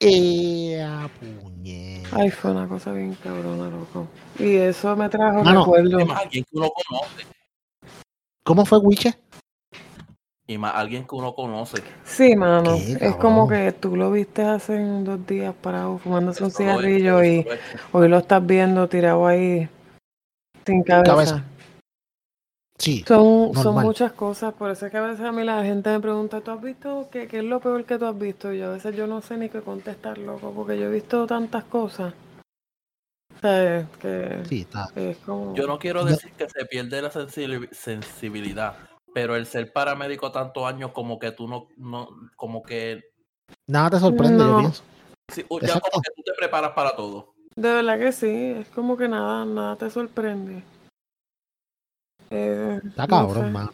¡Ea, 0.00 1.10
puñeta! 1.20 2.08
Ay, 2.12 2.30
fue 2.30 2.52
una 2.52 2.66
cosa 2.66 2.92
bien 2.92 3.14
cabrona, 3.22 3.68
loco. 3.68 4.08
Y 4.38 4.54
eso 4.56 4.96
me 4.96 5.10
trajo 5.10 5.44
Mano, 5.44 5.66
recuerdo. 5.66 5.98
Alguien 6.14 6.44
que 6.44 6.56
uno 6.56 6.70
conoce. 6.70 7.26
¿Cómo 8.42 8.64
fue, 8.64 8.78
Wiche? 8.78 9.14
Y 10.48 10.58
más 10.58 10.74
alguien 10.76 11.04
que 11.04 11.14
uno 11.16 11.34
conoce. 11.34 11.82
Sí, 12.04 12.36
mano. 12.36 12.74
Es 12.74 13.16
como 13.16 13.48
que 13.48 13.72
tú 13.72 13.96
lo 13.96 14.12
viste 14.12 14.42
hace 14.42 14.78
dos 14.78 15.26
días 15.26 15.52
parado 15.60 15.98
fumándose 15.98 16.44
un 16.44 16.52
cigarrillo 16.52 17.24
y 17.24 17.44
hoy 17.92 18.08
lo 18.08 18.18
estás 18.18 18.46
viendo 18.46 18.88
tirado 18.88 19.26
ahí 19.26 19.68
sin 20.64 20.84
cabeza. 20.84 21.12
Cabeza. 21.12 21.44
Sí. 22.78 23.04
Son, 23.08 23.54
son 23.54 23.74
muchas 23.82 24.12
cosas, 24.12 24.52
por 24.54 24.70
eso 24.70 24.86
es 24.86 24.92
que 24.92 24.98
a 24.98 25.00
veces 25.00 25.24
a 25.24 25.32
mí 25.32 25.42
la 25.42 25.64
gente 25.64 25.90
me 25.90 25.98
pregunta, 25.98 26.40
¿tú 26.42 26.50
has 26.50 26.60
visto 26.60 27.08
qué, 27.10 27.26
qué 27.26 27.38
es 27.38 27.44
lo 27.44 27.58
peor 27.58 27.84
que 27.84 27.98
tú 27.98 28.04
has 28.04 28.18
visto? 28.18 28.52
Y 28.52 28.58
yo 28.58 28.66
a 28.68 28.72
veces 28.74 28.94
yo 28.94 29.06
no 29.06 29.22
sé 29.22 29.36
ni 29.38 29.48
qué 29.48 29.62
contestar, 29.62 30.18
loco, 30.18 30.52
porque 30.54 30.78
yo 30.78 30.84
he 30.84 30.92
visto 30.92 31.26
tantas 31.26 31.64
cosas. 31.64 32.12
O 33.34 33.40
sea, 33.40 33.78
es 33.80 33.86
que 34.00 34.42
Sí, 34.46 34.60
está. 34.60 34.90
es 34.94 35.16
como... 35.18 35.54
Yo 35.54 35.66
no 35.66 35.78
quiero 35.78 36.04
decir 36.04 36.30
que 36.32 36.48
se 36.48 36.64
pierde 36.66 37.00
la 37.02 37.10
sensibili- 37.10 37.70
sensibilidad, 37.72 38.76
pero 39.16 39.34
el 39.34 39.46
ser 39.46 39.72
paramédico 39.72 40.30
tantos 40.30 40.62
años 40.66 40.90
como 40.92 41.18
que 41.18 41.32
tú 41.32 41.48
no, 41.48 41.68
no 41.78 42.06
como 42.36 42.62
que, 42.62 43.02
Nada 43.66 43.88
te 43.88 43.98
sorprende, 44.00 44.44
yo 44.44 44.50
No. 44.50 44.58
pienso. 44.58 44.82
sí, 45.32 45.40
ya 45.40 45.56
Exacto. 45.56 45.88
como 45.90 46.02
que 46.02 46.10
tú 46.14 46.22
te 46.22 46.32
preparas 46.34 46.72
para 46.72 46.94
todo. 46.94 47.32
De 47.56 47.72
verdad 47.72 47.98
que 47.98 48.12
sí, 48.12 48.28
es 48.28 48.68
como 48.68 48.94
que 48.98 49.08
nada, 49.08 49.46
nada 49.46 49.76
te 49.76 49.88
sorprende. 49.88 50.62
Eh, 52.28 52.78
Está 52.88 53.06
no 53.06 53.08
cabrón, 53.08 53.46
sé, 53.46 53.50
mano. 53.52 53.72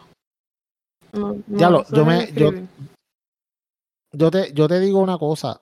no- 1.12 1.34
no 1.44 1.58
Ya 1.58 1.70
lo- 1.70 1.84
yo 1.90 2.04
me- 2.04 2.30
yo-. 2.34 2.52
Yo 4.12 4.30
te, 4.30 4.52
yo 4.52 4.68
te 4.68 4.78
digo 4.78 5.00
una 5.00 5.18
cosa. 5.18 5.60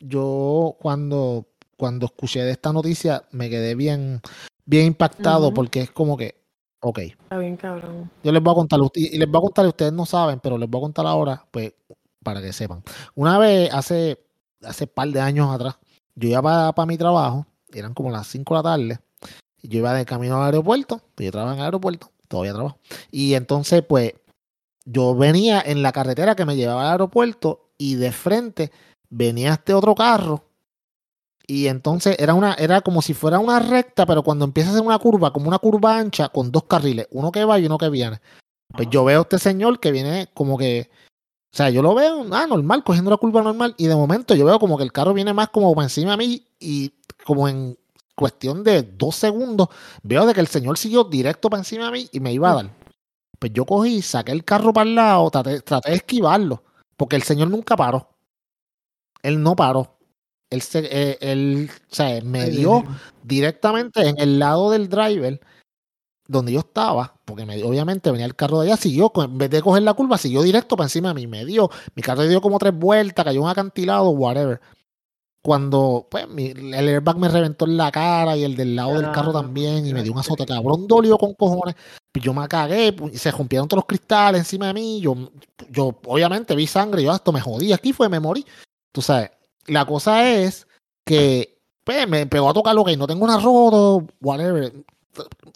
Yo 0.00 0.74
cuando, 0.80 1.48
cuando 1.76 2.06
escuché 2.06 2.40
de 2.44 2.52
esta 2.52 2.72
noticia 2.72 3.24
me 3.32 3.50
quedé 3.50 3.74
bien, 3.74 4.22
bien 4.64 4.86
impactado 4.86 5.52
porque 5.52 5.82
es 5.82 5.90
como 5.90 6.16
que 6.16 6.37
Ok. 6.80 6.98
Está 6.98 7.38
bien, 7.38 7.56
cabrón. 7.56 8.10
Yo 8.22 8.32
les 8.32 8.42
voy 8.42 8.52
a 8.52 8.54
contar, 8.54 8.78
y 8.94 9.18
les 9.18 9.28
voy 9.28 9.38
a 9.38 9.42
contar, 9.42 9.66
ustedes 9.66 9.92
no 9.92 10.06
saben, 10.06 10.38
pero 10.40 10.56
les 10.58 10.68
voy 10.68 10.80
a 10.80 10.82
contar 10.82 11.06
ahora, 11.06 11.44
pues, 11.50 11.72
para 12.22 12.40
que 12.40 12.52
sepan. 12.52 12.82
Una 13.14 13.38
vez, 13.38 13.72
hace, 13.72 14.18
hace 14.62 14.86
par 14.86 15.08
de 15.08 15.20
años 15.20 15.52
atrás, 15.52 15.76
yo 16.14 16.28
iba 16.28 16.72
para, 16.72 16.86
mi 16.86 16.96
trabajo, 16.96 17.46
eran 17.72 17.94
como 17.94 18.10
las 18.10 18.26
5 18.28 18.54
de 18.54 18.58
la 18.58 18.62
tarde, 18.62 18.98
y 19.60 19.68
yo 19.68 19.78
iba 19.78 19.92
de 19.92 20.04
camino 20.04 20.36
al 20.36 20.46
aeropuerto, 20.46 21.00
pues 21.14 21.26
yo 21.26 21.32
trabajaba 21.32 21.54
en 21.54 21.60
el 21.60 21.64
aeropuerto, 21.66 22.10
todavía 22.28 22.52
trabajo. 22.52 22.78
Y 23.10 23.34
entonces, 23.34 23.82
pues, 23.82 24.14
yo 24.84 25.14
venía 25.14 25.60
en 25.60 25.82
la 25.82 25.92
carretera 25.92 26.36
que 26.36 26.44
me 26.44 26.56
llevaba 26.56 26.82
al 26.82 26.92
aeropuerto 26.92 27.70
y 27.76 27.96
de 27.96 28.12
frente 28.12 28.70
venía 29.10 29.52
este 29.52 29.74
otro 29.74 29.94
carro 29.94 30.47
y 31.48 31.66
entonces 31.66 32.14
era 32.20 32.34
una 32.34 32.54
era 32.54 32.80
como 32.82 33.02
si 33.02 33.14
fuera 33.14 33.40
una 33.40 33.58
recta, 33.58 34.06
pero 34.06 34.22
cuando 34.22 34.44
empieza 34.44 34.70
a 34.70 34.74
ser 34.74 34.82
una 34.82 34.98
curva, 35.00 35.32
como 35.32 35.48
una 35.48 35.58
curva 35.58 35.98
ancha 35.98 36.28
con 36.28 36.52
dos 36.52 36.64
carriles, 36.64 37.08
uno 37.10 37.32
que 37.32 37.44
va 37.44 37.58
y 37.58 37.66
uno 37.66 37.78
que 37.78 37.88
viene. 37.88 38.20
Pues 38.68 38.88
yo 38.90 39.04
veo 39.04 39.20
a 39.20 39.22
este 39.22 39.38
señor 39.40 39.80
que 39.80 39.90
viene 39.90 40.28
como 40.34 40.56
que 40.56 40.90
o 41.52 41.56
sea, 41.56 41.70
yo 41.70 41.82
lo 41.82 41.94
veo, 41.94 42.26
ah, 42.32 42.46
normal, 42.46 42.84
cogiendo 42.84 43.10
la 43.10 43.16
curva 43.16 43.42
normal, 43.42 43.74
y 43.78 43.86
de 43.86 43.96
momento 43.96 44.34
yo 44.34 44.44
veo 44.44 44.58
como 44.58 44.76
que 44.76 44.84
el 44.84 44.92
carro 44.92 45.14
viene 45.14 45.32
más 45.32 45.48
como 45.48 45.74
por 45.74 45.82
encima 45.82 46.12
de 46.12 46.16
mí, 46.18 46.46
y 46.60 46.92
como 47.24 47.48
en 47.48 47.78
cuestión 48.14 48.62
de 48.64 48.82
dos 48.82 49.16
segundos, 49.16 49.68
veo 50.02 50.26
de 50.26 50.34
que 50.34 50.40
el 50.40 50.48
señor 50.48 50.76
siguió 50.76 51.04
directo 51.04 51.48
para 51.48 51.60
encima 51.60 51.86
de 51.86 51.92
mí 51.92 52.08
y 52.12 52.20
me 52.20 52.32
iba 52.32 52.50
a 52.50 52.54
dar. 52.54 52.70
Pues 53.38 53.52
yo 53.52 53.64
cogí, 53.64 54.02
saqué 54.02 54.32
el 54.32 54.44
carro 54.44 54.72
para 54.72 54.88
el 54.88 54.94
lado, 54.96 55.30
traté, 55.30 55.60
traté 55.62 55.90
de 55.90 55.96
esquivarlo, 55.96 56.62
porque 56.96 57.16
el 57.16 57.22
señor 57.22 57.48
nunca 57.48 57.76
paró. 57.76 58.08
Él 59.22 59.42
no 59.42 59.56
paró. 59.56 59.97
Él, 60.50 60.62
se, 60.62 60.78
eh, 60.90 61.18
él 61.20 61.70
o 61.90 61.94
sea, 61.94 62.20
me 62.22 62.48
dio 62.50 62.84
directamente 63.22 64.08
en 64.08 64.18
el 64.18 64.38
lado 64.38 64.70
del 64.70 64.88
driver 64.88 65.40
donde 66.28 66.52
yo 66.52 66.60
estaba, 66.60 67.14
porque 67.24 67.46
me, 67.46 67.62
obviamente 67.64 68.10
venía 68.10 68.26
el 68.26 68.36
carro 68.36 68.60
de 68.60 68.66
allá, 68.68 68.76
siguió, 68.76 69.10
en 69.16 69.38
vez 69.38 69.48
de 69.48 69.62
coger 69.62 69.82
la 69.82 69.94
curva, 69.94 70.18
siguió 70.18 70.42
directo 70.42 70.76
para 70.76 70.84
encima 70.86 71.08
de 71.08 71.14
mí, 71.14 71.26
me 71.26 71.46
dio, 71.46 71.70
mi 71.94 72.02
carro 72.02 72.22
dio 72.22 72.42
como 72.42 72.58
tres 72.58 72.74
vueltas, 72.74 73.24
cayó 73.24 73.42
un 73.42 73.48
acantilado, 73.48 74.10
whatever. 74.10 74.60
Cuando, 75.40 76.06
pues, 76.10 76.26
el 76.36 76.74
airbag 76.74 77.16
me 77.16 77.28
reventó 77.28 77.64
en 77.64 77.78
la 77.78 77.90
cara 77.90 78.36
y 78.36 78.44
el 78.44 78.56
del 78.56 78.76
lado 78.76 79.00
del 79.00 79.10
carro 79.10 79.32
también, 79.32 79.86
y 79.86 79.94
me 79.94 80.02
dio 80.02 80.12
un 80.12 80.18
azote 80.18 80.44
cabrón, 80.44 80.86
dolió 80.86 81.16
con 81.16 81.32
cojones. 81.32 81.74
Pues 82.12 82.22
yo 82.22 82.34
me 82.34 82.46
cagué, 82.46 82.94
se 83.14 83.30
rompieron 83.30 83.66
todos 83.66 83.78
los 83.78 83.86
cristales 83.86 84.40
encima 84.40 84.66
de 84.66 84.74
mí, 84.74 85.00
yo, 85.00 85.14
yo 85.70 85.98
obviamente 86.06 86.54
vi 86.54 86.66
sangre, 86.66 87.02
yo 87.02 87.14
esto 87.14 87.32
me 87.32 87.40
jodí, 87.40 87.72
aquí 87.72 87.94
fue, 87.94 88.10
me 88.10 88.20
morí. 88.20 88.44
Tú 88.92 89.00
sabes, 89.00 89.30
la 89.68 89.86
cosa 89.86 90.28
es 90.28 90.66
que 91.04 91.58
pues, 91.84 92.08
me 92.08 92.26
pegó 92.26 92.50
a 92.50 92.54
tocar 92.54 92.74
lo 92.74 92.84
que 92.84 92.96
no 92.96 93.06
tengo 93.06 93.24
una 93.24 93.38
roto, 93.38 94.06
whatever. 94.20 94.72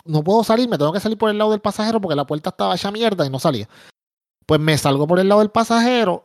No 0.05 0.25
puedo 0.25 0.43
salir, 0.45 0.69
me 0.69 0.79
tengo 0.79 0.93
que 0.93 1.01
salir 1.01 1.19
por 1.19 1.31
el 1.31 1.39
lado 1.39 1.51
del 1.51 1.61
pasajero 1.61 2.01
porque 2.01 2.17
la 2.17 2.27
puerta 2.27 2.51
estaba 2.51 2.75
hecha 2.75 2.91
mierda 2.91 3.27
y 3.27 3.31
no 3.31 3.39
salía. 3.39 3.69
Pues 4.47 4.61
me 4.61 4.77
salgo 4.79 5.07
por 5.07 5.21
el 5.21 5.29
lado 5.29 5.41
del 5.41 5.51
pasajero, 5.51 6.25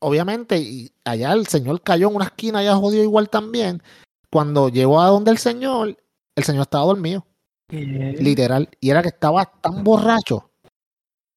obviamente, 0.00 0.58
y 0.58 0.92
allá 1.04 1.32
el 1.32 1.46
señor 1.46 1.82
cayó 1.82 2.08
en 2.08 2.16
una 2.16 2.26
esquina, 2.26 2.62
ya 2.62 2.74
jodió 2.74 3.02
igual 3.02 3.28
también. 3.28 3.82
Cuando 4.30 4.68
llegó 4.68 5.00
a 5.00 5.08
donde 5.08 5.30
el 5.30 5.38
señor, 5.38 5.96
el 6.34 6.44
señor 6.44 6.62
estaba 6.62 6.86
dormido. 6.86 7.24
Literal. 7.68 8.68
Y 8.80 8.90
era 8.90 9.02
que 9.02 9.08
estaba 9.08 9.44
tan 9.46 9.84
borracho 9.84 10.50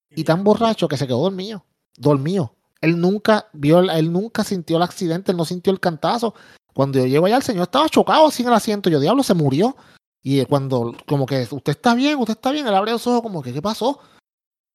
y 0.09 0.23
tan 0.23 0.43
borracho 0.43 0.87
que 0.87 0.97
se 0.97 1.07
quedó 1.07 1.19
dormido. 1.19 1.63
Dormido. 1.95 2.56
Él 2.81 2.99
nunca 2.99 3.47
vio, 3.53 3.79
él 3.79 4.11
nunca 4.11 4.43
sintió 4.43 4.77
el 4.77 4.83
accidente, 4.83 5.31
él 5.31 5.37
no 5.37 5.45
sintió 5.45 5.71
el 5.71 5.79
cantazo. 5.79 6.33
Cuando 6.73 6.99
yo 6.99 7.05
llego 7.05 7.25
allá, 7.25 7.37
el 7.37 7.43
señor 7.43 7.63
estaba 7.63 7.89
chocado 7.89 8.29
en 8.37 8.47
el 8.47 8.53
asiento. 8.53 8.89
Yo, 8.89 8.99
diablo, 8.99 9.23
se 9.23 9.33
murió. 9.33 9.75
Y 10.21 10.43
cuando, 10.45 10.95
como 11.07 11.25
que, 11.25 11.47
usted 11.49 11.71
está 11.71 11.95
bien, 11.95 12.19
usted 12.19 12.33
está 12.33 12.51
bien, 12.51 12.67
él 12.67 12.75
abre 12.75 12.91
los 12.91 13.07
ojos, 13.07 13.21
como 13.21 13.41
que, 13.41 13.53
¿qué 13.53 13.61
pasó? 13.61 13.99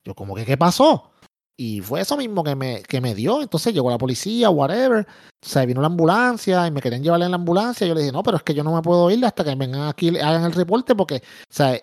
Yo, 0.05 0.15
como 0.15 0.35
que, 0.35 0.45
¿qué 0.45 0.57
pasó? 0.57 1.12
Y 1.57 1.81
fue 1.81 2.01
eso 2.01 2.17
mismo 2.17 2.43
que 2.43 2.57
me, 2.57 2.83
que 2.83 3.01
me 3.01 3.15
dio. 3.15 3.43
Entonces 3.43 3.73
llegó 3.73 3.91
la 3.91 3.99
policía, 3.99 4.51
whatever. 4.51 5.07
O 5.07 5.49
sea, 5.49 5.65
vino 5.65 5.81
la 5.81 5.87
ambulancia 5.88 6.67
y 6.67 6.71
me 6.71 6.81
querían 6.81 7.03
llevarle 7.03 7.27
en 7.27 7.33
la 7.33 7.37
ambulancia. 7.37 7.87
Yo 7.87 7.95
le 7.95 8.01
dije, 8.01 8.12
no, 8.12 8.23
pero 8.23 8.38
es 8.38 8.43
que 8.43 8.55
yo 8.55 8.65
no 8.65 8.75
me 8.75 8.83
puedo 8.83 9.11
ir 9.11 9.25
hasta 9.25 9.45
que 9.45 9.55
vengan 9.55 9.88
aquí 9.88 10.09
y 10.09 10.19
hagan 10.19 10.45
el 10.45 10.53
reporte 10.53 10.95
porque, 10.95 11.17
o 11.17 11.55
sea, 11.55 11.79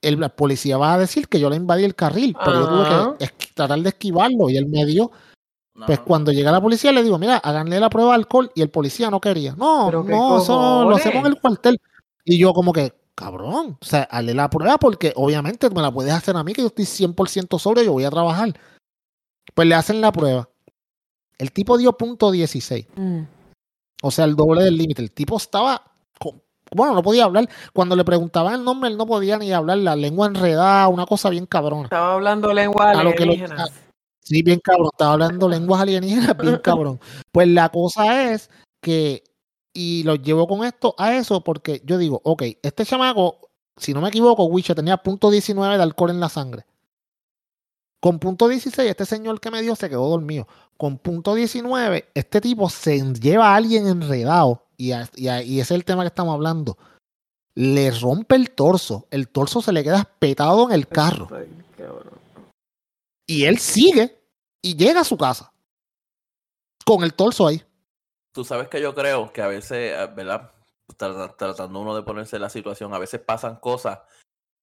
el, 0.00 0.18
la 0.18 0.30
policía 0.30 0.76
va 0.76 0.94
a 0.94 0.98
decir 0.98 1.28
que 1.28 1.38
yo 1.38 1.48
le 1.50 1.56
invadí 1.56 1.84
el 1.84 1.94
carril, 1.94 2.36
pero 2.44 2.60
yo 2.60 2.68
tuve 2.68 3.18
que 3.18 3.32
tratar 3.54 3.78
de 3.78 3.90
esquivarlo 3.90 4.50
y 4.50 4.56
él 4.56 4.66
me 4.66 4.84
dio 4.86 5.12
pues 5.86 6.00
cuando 6.00 6.32
llega 6.32 6.52
la 6.52 6.60
policía 6.60 6.92
le 6.92 7.02
digo, 7.02 7.18
mira, 7.18 7.38
háganle 7.38 7.80
la 7.80 7.88
prueba 7.88 8.10
de 8.10 8.16
alcohol 8.16 8.50
y 8.54 8.62
el 8.62 8.70
policía 8.70 9.10
no 9.10 9.20
quería. 9.20 9.54
No, 9.56 9.90
no, 9.90 10.38
eso 10.38 10.84
lo 10.84 10.96
hacemos 10.96 11.24
en 11.24 11.26
el 11.26 11.40
cuartel. 11.40 11.80
Y 12.24 12.38
yo 12.38 12.52
como 12.52 12.72
que, 12.72 12.92
cabrón, 13.14 13.78
o 13.80 13.84
sea, 13.84 14.02
hazle 14.10 14.34
la 14.34 14.50
prueba 14.50 14.78
porque 14.78 15.12
obviamente 15.16 15.70
me 15.70 15.82
la 15.82 15.90
puedes 15.90 16.12
hacer 16.12 16.36
a 16.36 16.44
mí 16.44 16.52
que 16.52 16.62
yo 16.62 16.68
estoy 16.68 16.84
100% 16.84 17.58
sobre, 17.58 17.84
yo 17.84 17.92
voy 17.92 18.04
a 18.04 18.10
trabajar. 18.10 18.52
Pues 19.54 19.66
le 19.66 19.74
hacen 19.74 20.00
la 20.00 20.12
prueba. 20.12 20.48
El 21.38 21.52
tipo 21.52 21.78
dio 21.78 21.94
punto 21.94 22.30
16. 22.30 22.86
Mm. 22.94 23.22
O 24.02 24.10
sea, 24.10 24.26
el 24.26 24.36
doble 24.36 24.62
del 24.62 24.76
límite. 24.76 25.02
El 25.02 25.10
tipo 25.10 25.36
estaba 25.36 25.92
bueno, 26.74 26.94
no 26.94 27.02
podía 27.02 27.24
hablar. 27.24 27.48
Cuando 27.72 27.96
le 27.96 28.04
preguntaban 28.04 28.54
el 28.54 28.64
nombre, 28.64 28.90
él 28.90 28.96
no 28.96 29.06
podía 29.06 29.38
ni 29.38 29.52
hablar. 29.52 29.78
La 29.78 29.96
lengua 29.96 30.26
enredada, 30.26 30.88
una 30.88 31.06
cosa 31.06 31.30
bien 31.30 31.46
cabrona. 31.46 31.84
Estaba 31.84 32.14
hablando 32.14 32.52
lengua 32.52 32.90
alienígena. 32.90 33.66
Sí, 34.22 34.42
bien 34.42 34.60
cabrón. 34.60 34.90
Estaba 34.92 35.12
hablando 35.14 35.48
lenguas 35.48 35.80
alienígenas, 35.80 36.36
bien 36.36 36.56
cabrón. 36.62 37.00
Pues 37.30 37.48
la 37.48 37.68
cosa 37.68 38.32
es 38.32 38.50
que, 38.80 39.24
y 39.74 40.02
lo 40.04 40.14
llevo 40.16 40.46
con 40.46 40.64
esto 40.64 40.94
a 40.98 41.14
eso 41.16 41.42
porque 41.42 41.82
yo 41.84 41.98
digo, 41.98 42.20
ok, 42.24 42.42
este 42.62 42.84
chamaco, 42.84 43.50
si 43.76 43.92
no 43.94 44.00
me 44.00 44.08
equivoco, 44.08 44.44
Wicha 44.44 44.74
tenía 44.74 44.96
punto 44.96 45.30
19 45.30 45.76
de 45.76 45.82
alcohol 45.82 46.10
en 46.10 46.20
la 46.20 46.28
sangre. 46.28 46.64
Con 48.00 48.18
punto 48.18 48.48
16, 48.48 48.90
este 48.90 49.06
señor 49.06 49.40
que 49.40 49.50
me 49.50 49.62
dio 49.62 49.76
se 49.76 49.88
quedó 49.88 50.08
dormido. 50.08 50.48
Con 50.76 50.98
punto 50.98 51.34
19, 51.34 52.08
este 52.14 52.40
tipo 52.40 52.68
se 52.68 53.00
lleva 53.14 53.50
a 53.50 53.56
alguien 53.56 53.86
enredado, 53.86 54.66
y, 54.76 54.92
y, 54.92 55.28
y 55.28 55.60
ese 55.60 55.60
es 55.60 55.70
el 55.70 55.84
tema 55.84 56.02
que 56.02 56.08
estamos 56.08 56.34
hablando. 56.34 56.76
Le 57.54 57.90
rompe 57.92 58.34
el 58.34 58.50
torso. 58.50 59.06
El 59.10 59.28
torso 59.28 59.62
se 59.62 59.72
le 59.72 59.84
queda 59.84 60.00
espetado 60.00 60.68
en 60.68 60.74
el 60.74 60.88
carro. 60.88 61.28
Y 63.26 63.44
él 63.44 63.58
sigue 63.58 64.20
y 64.60 64.76
llega 64.76 65.00
a 65.00 65.04
su 65.04 65.16
casa 65.16 65.52
con 66.84 67.04
el 67.04 67.14
torso 67.14 67.46
ahí. 67.46 67.62
Tú 68.32 68.44
sabes 68.44 68.68
que 68.68 68.80
yo 68.80 68.94
creo 68.94 69.32
que 69.32 69.42
a 69.42 69.46
veces, 69.48 69.94
eh, 69.96 70.10
¿verdad? 70.14 70.50
Tratando 70.96 71.80
uno 71.80 71.94
de 71.94 72.02
ponerse 72.02 72.36
en 72.36 72.42
la 72.42 72.48
situación, 72.48 72.92
a 72.94 72.98
veces 72.98 73.20
pasan 73.20 73.56
cosas 73.56 74.00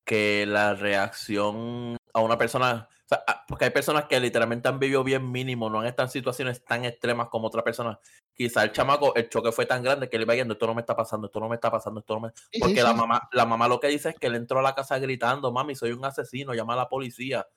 que 0.04 0.46
la 0.48 0.74
reacción 0.74 1.98
a 2.14 2.22
una 2.22 2.38
persona, 2.38 2.90
porque 3.48 3.66
hay 3.66 3.72
personas 3.72 4.06
que 4.06 4.20
literalmente 4.20 4.68
han 4.68 4.80
vivido 4.80 5.04
bien 5.04 5.32
mínimo, 5.32 5.70
no 5.70 5.80
han 5.80 5.86
estado 5.86 6.08
en 6.08 6.12
situaciones 6.12 6.64
tan 6.66 6.86
extremas 6.86 7.30
como 7.30 7.48
otra 7.48 7.64
persona. 7.64 8.00
Quizá 8.34 8.64
el 8.64 8.72
chamaco, 8.72 9.14
el 9.16 9.30
choque 9.30 9.52
fue 9.52 9.66
tan 9.68 9.84
grande 9.84 10.10
que 10.10 10.18
le 10.18 10.24
iba 10.24 10.34
yendo, 10.34 10.54
esto 10.54 10.66
no 10.66 10.74
me 10.74 10.82
está 10.82 10.96
pasando, 10.96 11.28
esto 11.28 11.40
no 11.40 11.48
me 11.48 11.56
está 11.56 11.70
pasando, 11.70 12.00
esto 12.00 12.16
no 12.16 12.22
me... 12.22 12.32
Porque 12.60 12.82
la 12.82 12.94
mamá, 12.94 13.30
la 13.32 13.46
mamá 13.46 13.68
lo 13.68 13.80
que 13.80 13.88
dice 13.88 14.10
es 14.10 14.16
que 14.16 14.28
él 14.28 14.36
entró 14.36 14.60
a 14.60 14.64
la 14.64 14.74
casa 14.74 14.98
gritando, 14.98 15.52
mami, 15.52 15.76
soy 15.76 15.92
un 15.92 16.04
asesino, 16.04 16.54
llama 16.54 16.74
a 16.74 16.78
la 16.78 16.90
policía. 16.90 17.48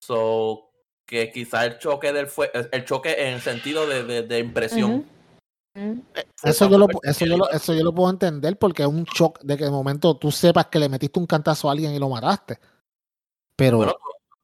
So, 0.00 0.70
que 1.06 1.30
quizá 1.32 1.64
el 1.64 1.78
choque 1.78 2.12
del 2.12 2.26
fue 2.26 2.50
el 2.72 2.84
choque 2.84 3.30
en 3.30 3.40
sentido 3.40 3.86
de, 3.86 4.22
de, 4.22 4.38
impresión. 4.38 5.06
Eso 6.42 6.68
yo, 6.68 6.78
lo, 6.78 6.86
eso, 7.02 7.24
yo 7.24 7.36
lo, 7.36 7.50
eso 7.50 7.72
yo 7.72 7.84
lo 7.84 7.94
puedo 7.94 8.10
entender 8.10 8.58
porque 8.58 8.82
es 8.82 8.88
un 8.88 9.04
shock 9.04 9.40
de 9.42 9.56
que 9.56 9.64
de 9.64 9.70
momento 9.70 10.16
tú 10.16 10.30
sepas 10.30 10.66
que 10.66 10.78
le 10.78 10.88
metiste 10.88 11.18
un 11.18 11.26
cantazo 11.26 11.68
a 11.68 11.72
alguien 11.72 11.94
y 11.94 11.98
lo 11.98 12.08
mataste. 12.08 12.58
Pero. 13.56 13.78
Bueno, 13.78 13.94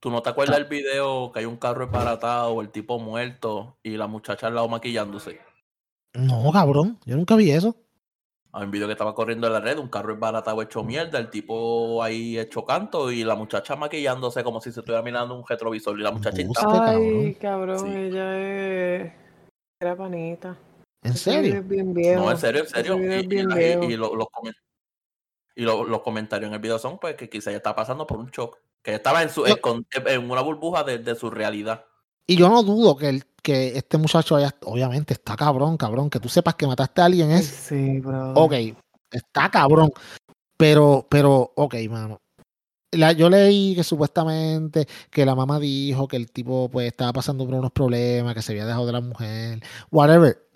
¿tú 0.01 0.11
no 0.11 0.23
te 0.23 0.31
acuerdas 0.31 0.57
del 0.57 0.67
video 0.67 1.31
que 1.33 1.41
hay 1.41 1.45
un 1.45 1.57
carro 1.57 1.85
esparatado, 1.85 2.61
el 2.61 2.71
tipo 2.71 2.99
muerto 2.99 3.79
y 3.83 3.97
la 3.97 4.07
muchacha 4.07 4.47
al 4.47 4.55
lado 4.55 4.69
maquillándose? 4.69 5.41
No, 6.15 6.51
cabrón, 6.53 6.99
yo 7.05 7.17
nunca 7.17 7.37
vi 7.37 7.51
eso. 7.51 7.77
Hay 8.57 8.63
un 8.63 8.71
video 8.71 8.87
que 8.87 8.93
estaba 8.93 9.17
corriendo 9.17 9.49
en 9.49 9.53
la 9.53 9.59
red, 9.59 9.79
un 9.79 9.89
carro 9.89 10.13
embaratado 10.13 10.63
hecho 10.63 10.85
mierda, 10.85 11.19
el 11.19 11.29
tipo 11.29 12.01
ahí 12.05 12.39
hecho 12.39 12.65
canto 12.65 13.11
y 13.11 13.25
la 13.25 13.35
muchacha 13.35 13.75
maquillándose 13.75 14.45
como 14.45 14.61
si 14.61 14.71
se 14.71 14.79
estuviera 14.79 15.03
mirando 15.03 15.35
un 15.35 15.45
retrovisor 15.45 15.99
y 15.99 16.03
la 16.05 16.13
muchacha 16.13 16.41
Ay, 16.69 17.35
cabrón, 17.35 17.89
ella 17.97 18.39
es... 18.39 19.13
Era 19.81 19.97
panita. 19.97 20.57
¿En 21.03 21.15
serio? 21.15 21.65
No, 22.17 22.31
en 22.31 22.39
serio, 22.39 22.61
en 22.63 22.69
serio. 22.69 22.97
Y, 25.57 25.65
los, 25.65 26.01
comentarios 26.03 26.49
en 26.49 26.55
el 26.55 26.61
video 26.61 26.79
son 26.79 27.01
pues 27.01 27.17
que 27.17 27.29
quizá 27.29 27.51
ella 27.51 27.57
está 27.57 27.75
pasando 27.75 28.07
por 28.07 28.19
un 28.19 28.31
shock. 28.31 28.59
Que 28.81 28.95
estaba 28.95 29.25
en, 29.25 29.31
su, 29.31 29.45
en, 29.47 30.31
una 30.31 30.43
burbuja 30.43 30.85
de, 30.85 31.15
su 31.17 31.29
realidad. 31.29 31.87
Y 32.27 32.37
yo 32.37 32.49
no 32.49 32.63
dudo 32.63 32.97
que, 32.97 33.09
el, 33.09 33.25
que 33.43 33.77
este 33.77 33.99
muchacho 33.99 34.37
haya, 34.37 34.55
obviamente 34.65 35.13
está 35.15 35.37
cabrón, 35.37 35.77
cabrón. 35.77 36.11
Que 36.11 36.21
tú 36.21 36.29
sepas 36.29 36.55
que 36.55 36.67
mataste 36.67 37.01
a 37.03 37.05
alguien 37.05 37.31
es. 37.31 37.47
Sí, 37.47 38.01
bro. 38.01 38.33
Ok, 38.35 38.55
está 39.11 39.51
cabrón. 39.51 39.93
Pero, 40.57 41.07
pero, 41.09 41.53
ok, 41.55 41.75
mano. 41.91 42.21
La, 42.93 43.13
yo 43.13 43.29
leí 43.29 43.75
que 43.75 43.83
supuestamente 43.83 44.87
que 45.11 45.27
la 45.27 45.35
mamá 45.35 45.59
dijo 45.59 46.07
que 46.07 46.17
el 46.17 46.31
tipo 46.31 46.69
pues 46.71 46.87
estaba 46.87 47.13
pasando 47.13 47.45
por 47.45 47.55
unos 47.55 47.73
problemas, 47.73 48.35
que 48.35 48.43
se 48.43 48.53
había 48.53 48.67
dejado 48.67 48.87
de 48.87 48.93
la 48.93 49.01
mujer, 49.01 49.61
whatever. 49.91 50.47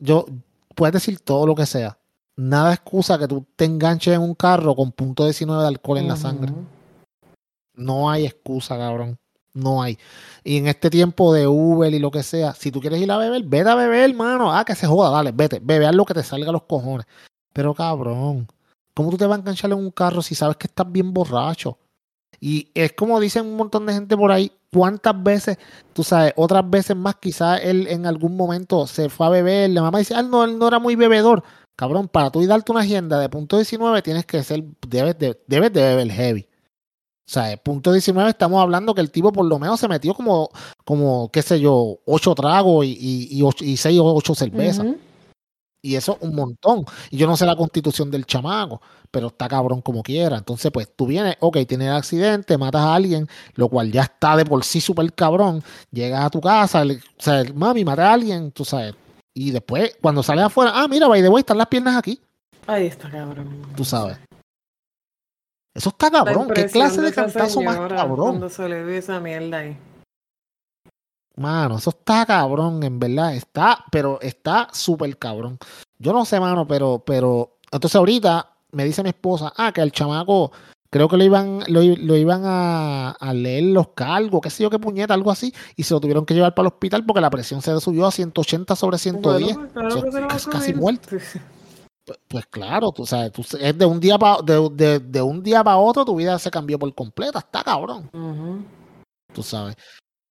yo 0.00 0.26
puedes 0.74 0.92
decir 0.92 1.20
todo 1.20 1.46
lo 1.46 1.54
que 1.54 1.66
sea. 1.66 1.96
Nada 2.36 2.74
excusa 2.74 3.16
que 3.16 3.28
tú 3.28 3.46
te 3.54 3.64
enganches 3.64 4.12
en 4.12 4.20
un 4.20 4.34
carro 4.34 4.74
con 4.74 4.90
punto 4.90 5.24
19 5.24 5.62
de 5.62 5.68
alcohol 5.68 5.98
en 5.98 6.08
la 6.08 6.16
sangre. 6.16 6.52
No 7.74 8.10
hay 8.10 8.26
excusa, 8.26 8.76
cabrón. 8.76 9.16
No 9.54 9.82
hay. 9.82 9.98
Y 10.42 10.58
en 10.58 10.66
este 10.66 10.90
tiempo 10.90 11.32
de 11.32 11.46
Uber 11.46 11.92
y 11.94 12.00
lo 12.00 12.10
que 12.10 12.22
sea, 12.24 12.54
si 12.54 12.72
tú 12.72 12.80
quieres 12.80 13.00
ir 13.00 13.10
a 13.10 13.18
beber, 13.18 13.44
vete 13.44 13.70
a 13.70 13.74
beber, 13.76 14.10
hermano. 14.10 14.52
Ah, 14.52 14.64
que 14.64 14.74
se 14.74 14.86
joda, 14.86 15.10
dale, 15.10 15.32
vete. 15.32 15.60
Bebe 15.62 15.90
lo 15.92 16.04
que 16.04 16.14
te 16.14 16.24
salga 16.24 16.48
a 16.50 16.52
los 16.52 16.64
cojones. 16.64 17.06
Pero 17.52 17.72
cabrón, 17.72 18.48
¿cómo 18.94 19.10
tú 19.10 19.16
te 19.16 19.26
vas 19.26 19.38
a 19.38 19.40
enganchar 19.40 19.70
en 19.70 19.78
un 19.78 19.92
carro 19.92 20.22
si 20.22 20.34
sabes 20.34 20.56
que 20.56 20.66
estás 20.66 20.90
bien 20.90 21.14
borracho? 21.14 21.78
Y 22.40 22.68
es 22.74 22.92
como 22.92 23.20
dicen 23.20 23.46
un 23.46 23.56
montón 23.56 23.86
de 23.86 23.94
gente 23.94 24.16
por 24.16 24.32
ahí, 24.32 24.52
¿cuántas 24.72 25.22
veces, 25.22 25.56
tú 25.92 26.02
sabes, 26.02 26.32
otras 26.36 26.68
veces 26.68 26.96
más, 26.96 27.14
quizás 27.16 27.60
él 27.62 27.86
en 27.86 28.06
algún 28.06 28.36
momento 28.36 28.86
se 28.88 29.08
fue 29.08 29.26
a 29.26 29.30
beber, 29.30 29.70
la 29.70 29.82
mamá 29.82 30.00
dice, 30.00 30.14
ah, 30.16 30.22
no, 30.22 30.44
él 30.44 30.58
no 30.58 30.68
era 30.68 30.80
muy 30.80 30.96
bebedor. 30.96 31.44
Cabrón, 31.76 32.08
para 32.08 32.30
tú 32.30 32.42
y 32.42 32.46
darte 32.46 32.72
una 32.72 32.82
agenda 32.82 33.18
de 33.18 33.28
punto 33.28 33.56
19 33.56 34.02
tienes 34.02 34.26
que 34.26 34.42
ser, 34.42 34.64
debes 34.86 35.18
de, 35.18 35.40
debes 35.46 35.72
de 35.72 35.82
beber 35.82 36.10
heavy. 36.10 36.48
O 37.26 37.32
sea, 37.32 37.56
punto 37.56 37.90
19 37.90 38.28
estamos 38.28 38.60
hablando 38.60 38.94
que 38.94 39.00
el 39.00 39.10
tipo 39.10 39.32
por 39.32 39.46
lo 39.46 39.58
menos 39.58 39.80
se 39.80 39.88
metió 39.88 40.12
como, 40.12 40.50
como 40.84 41.30
qué 41.30 41.40
sé 41.40 41.58
yo, 41.58 41.98
ocho 42.04 42.34
tragos 42.34 42.84
y, 42.84 42.90
y, 43.30 43.42
y, 43.60 43.76
seis 43.78 43.98
o 43.98 44.14
ocho 44.14 44.34
cervezas. 44.34 44.86
Y 45.80 45.96
eso 45.96 46.18
un 46.20 46.34
montón. 46.34 46.84
Y 47.10 47.16
yo 47.16 47.26
no 47.26 47.36
sé 47.36 47.46
la 47.46 47.56
constitución 47.56 48.10
del 48.10 48.26
chamaco, 48.26 48.80
pero 49.10 49.28
está 49.28 49.48
cabrón 49.48 49.80
como 49.80 50.02
quiera. 50.02 50.36
Entonces, 50.36 50.70
pues 50.70 50.88
tú 50.94 51.06
vienes, 51.06 51.36
ok, 51.40 51.58
tienes 51.66 51.88
el 51.88 51.94
accidente, 51.94 52.58
matas 52.58 52.82
a 52.82 52.94
alguien, 52.94 53.26
lo 53.54 53.68
cual 53.68 53.90
ya 53.90 54.02
está 54.02 54.36
de 54.36 54.44
por 54.44 54.64
sí 54.64 54.80
súper 54.80 55.12
cabrón. 55.12 55.62
Llegas 55.90 56.24
a 56.24 56.30
tu 56.30 56.40
casa, 56.40 56.84
o 56.84 57.22
sea, 57.22 57.42
mami, 57.54 57.84
maté 57.84 58.02
a 58.02 58.12
alguien, 58.12 58.50
tú 58.50 58.64
sabes. 58.64 58.94
Y 59.34 59.50
después, 59.50 59.96
cuando 60.00 60.22
sales 60.22 60.44
afuera, 60.44 60.72
ah, 60.74 60.88
mira, 60.88 61.08
by 61.08 61.20
the 61.20 61.28
way, 61.28 61.40
están 61.40 61.58
las 61.58 61.66
piernas 61.68 61.96
aquí. 61.96 62.20
Ahí 62.66 62.86
está 62.86 63.10
cabrón. 63.10 63.62
Tú 63.76 63.84
sabes. 63.84 64.16
Eso 65.74 65.88
está 65.88 66.10
cabrón. 66.10 66.48
¿Qué 66.54 66.66
clase 66.66 67.00
de, 67.00 67.12
cantazo 67.12 67.60
más 67.60 67.76
cabrón? 67.76 68.16
Cuando 68.16 68.48
se 68.48 68.68
le 68.68 68.84
ve 68.84 68.98
esa 68.98 69.18
mierda 69.20 69.58
ahí. 69.58 69.76
Mano, 71.36 71.78
eso 71.78 71.90
está 71.90 72.24
cabrón, 72.24 72.82
en 72.84 73.00
verdad. 73.00 73.34
Está, 73.34 73.84
pero 73.90 74.20
está 74.20 74.68
súper 74.72 75.18
cabrón. 75.18 75.58
Yo 75.98 76.12
no 76.12 76.24
sé, 76.24 76.38
mano, 76.38 76.66
pero, 76.66 77.02
pero. 77.04 77.58
Entonces 77.72 77.96
ahorita 77.96 78.54
me 78.70 78.84
dice 78.84 79.02
mi 79.02 79.08
esposa, 79.08 79.52
ah, 79.56 79.72
que 79.72 79.80
el 79.80 79.90
chamaco, 79.90 80.52
creo 80.90 81.08
que 81.08 81.16
lo 81.16 81.24
iban, 81.24 81.64
lo, 81.68 81.82
iban 81.82 82.42
a, 82.44 83.32
leer 83.32 83.64
los 83.64 83.88
cargos, 83.88 84.40
qué 84.42 84.50
sé 84.50 84.62
yo, 84.62 84.70
qué 84.70 84.78
puñeta, 84.78 85.14
algo 85.14 85.30
así, 85.30 85.52
y 85.76 85.82
se 85.82 85.94
lo 85.94 86.00
tuvieron 86.00 86.26
que 86.26 86.34
llevar 86.34 86.54
para 86.54 86.68
el 86.68 86.74
hospital 86.74 87.04
porque 87.04 87.20
la 87.20 87.30
presión 87.30 87.62
se 87.62 87.80
subió 87.80 88.06
a 88.06 88.12
180 88.12 88.76
sobre 88.76 88.98
110. 88.98 89.56
Pues, 89.72 90.46
casi, 90.46 90.74
muerto. 90.74 91.16
Pues, 92.04 92.18
pues, 92.28 92.46
claro, 92.46 92.92
tú 92.92 93.06
sabes, 93.06 93.32
tú, 93.32 93.42
es 93.58 93.78
de 93.78 93.86
un 93.86 93.98
día 93.98 94.18
para 94.18 94.42
de, 94.42 95.00
de, 95.00 95.22
un 95.22 95.42
día 95.42 95.64
para 95.64 95.78
otro 95.78 96.04
tu 96.04 96.16
vida 96.16 96.38
se 96.38 96.50
cambió 96.50 96.78
por 96.78 96.94
completa, 96.94 97.38
está 97.38 97.64
cabrón. 97.64 98.10
Tú 99.32 99.42
sabes. 99.42 99.74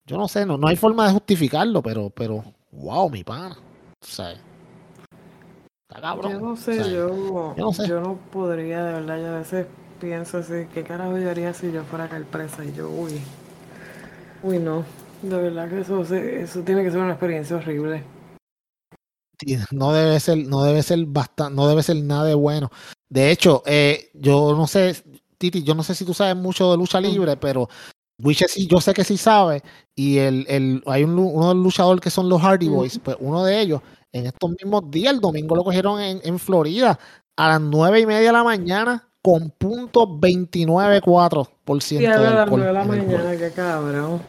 Yo 0.06 0.16
no 0.16 0.28
sé, 0.28 0.46
no, 0.46 0.56
no 0.56 0.68
hay 0.68 0.76
forma 0.76 1.06
de 1.06 1.12
justificarlo, 1.14 1.82
pero, 1.82 2.10
pero, 2.10 2.44
wow, 2.70 3.10
mi 3.10 3.24
pana. 3.24 3.56
Tú 3.98 4.08
sabes. 4.08 4.38
Está 5.88 6.00
cabrón. 6.00 6.32
Yo 6.32 6.40
no 6.40 6.56
sé, 6.56 6.92
yo, 6.92 7.54
no 7.56 7.72
sé. 7.72 7.88
yo 7.88 8.00
no 8.00 8.18
podría, 8.30 8.84
de 8.84 8.92
verdad, 8.92 9.18
yo 9.18 9.26
a 9.34 9.38
veces 9.38 9.66
pienso 10.00 10.38
así, 10.38 10.66
¿qué 10.72 10.84
carajo 10.84 11.18
yo 11.18 11.28
haría 11.28 11.52
si 11.54 11.72
yo 11.72 11.82
fuera 11.84 12.04
acá 12.04 12.22
presa? 12.30 12.64
Y 12.64 12.72
yo, 12.72 12.88
uy, 12.88 13.20
uy, 14.44 14.58
no. 14.58 14.84
De 15.22 15.36
verdad 15.36 15.68
que 15.68 15.80
eso, 15.80 16.02
eso 16.02 16.60
tiene 16.60 16.84
que 16.84 16.90
ser 16.92 17.00
una 17.00 17.12
experiencia 17.12 17.56
horrible 17.56 18.13
no 19.72 19.92
debe 19.92 20.18
ser, 20.20 20.38
no 20.38 20.62
debe 20.64 20.82
ser 20.82 21.04
bastante, 21.06 21.54
no 21.54 21.68
debe 21.68 21.82
ser 21.82 21.96
nada 21.96 22.24
de 22.24 22.34
bueno. 22.34 22.70
De 23.08 23.30
hecho, 23.30 23.62
eh, 23.66 24.10
yo 24.14 24.54
no 24.56 24.66
sé, 24.66 24.96
Titi, 25.38 25.62
yo 25.62 25.74
no 25.74 25.82
sé 25.82 25.94
si 25.94 26.04
tú 26.04 26.14
sabes 26.14 26.36
mucho 26.36 26.70
de 26.70 26.76
lucha 26.76 27.00
libre, 27.00 27.36
pero 27.36 27.68
Wiche 28.18 28.46
sí, 28.48 28.66
yo 28.66 28.80
sé 28.80 28.94
que 28.94 29.04
sí 29.04 29.16
sabe. 29.16 29.62
Y 29.94 30.18
el, 30.18 30.46
el, 30.48 30.82
hay 30.86 31.04
un, 31.04 31.18
uno 31.18 31.48
de 31.48 31.54
los 31.54 31.64
luchadores 31.64 32.00
que 32.00 32.10
son 32.10 32.28
los 32.28 32.40
Hardy 32.40 32.68
Boys, 32.68 32.98
pues 32.98 33.16
uno 33.20 33.44
de 33.44 33.60
ellos, 33.60 33.80
en 34.12 34.26
estos 34.26 34.50
mismos 34.50 34.90
días, 34.90 35.14
el 35.14 35.20
domingo 35.20 35.56
lo 35.56 35.64
cogieron 35.64 36.00
en, 36.00 36.20
en 36.22 36.38
Florida 36.38 36.98
a 37.36 37.48
las 37.48 37.60
nueve 37.60 38.00
y 38.00 38.06
media 38.06 38.28
de 38.28 38.32
la 38.32 38.44
mañana 38.44 39.08
con 39.22 39.50
punto 39.50 40.06
29,4% 40.06 41.80
sí, 41.80 42.04
a 42.04 42.18
las 42.18 42.48
nueve 42.48 42.66
de 42.66 42.72
la 42.72 42.84
mañana, 42.84 43.36
qué 43.36 43.50
cabrón. 43.50 44.22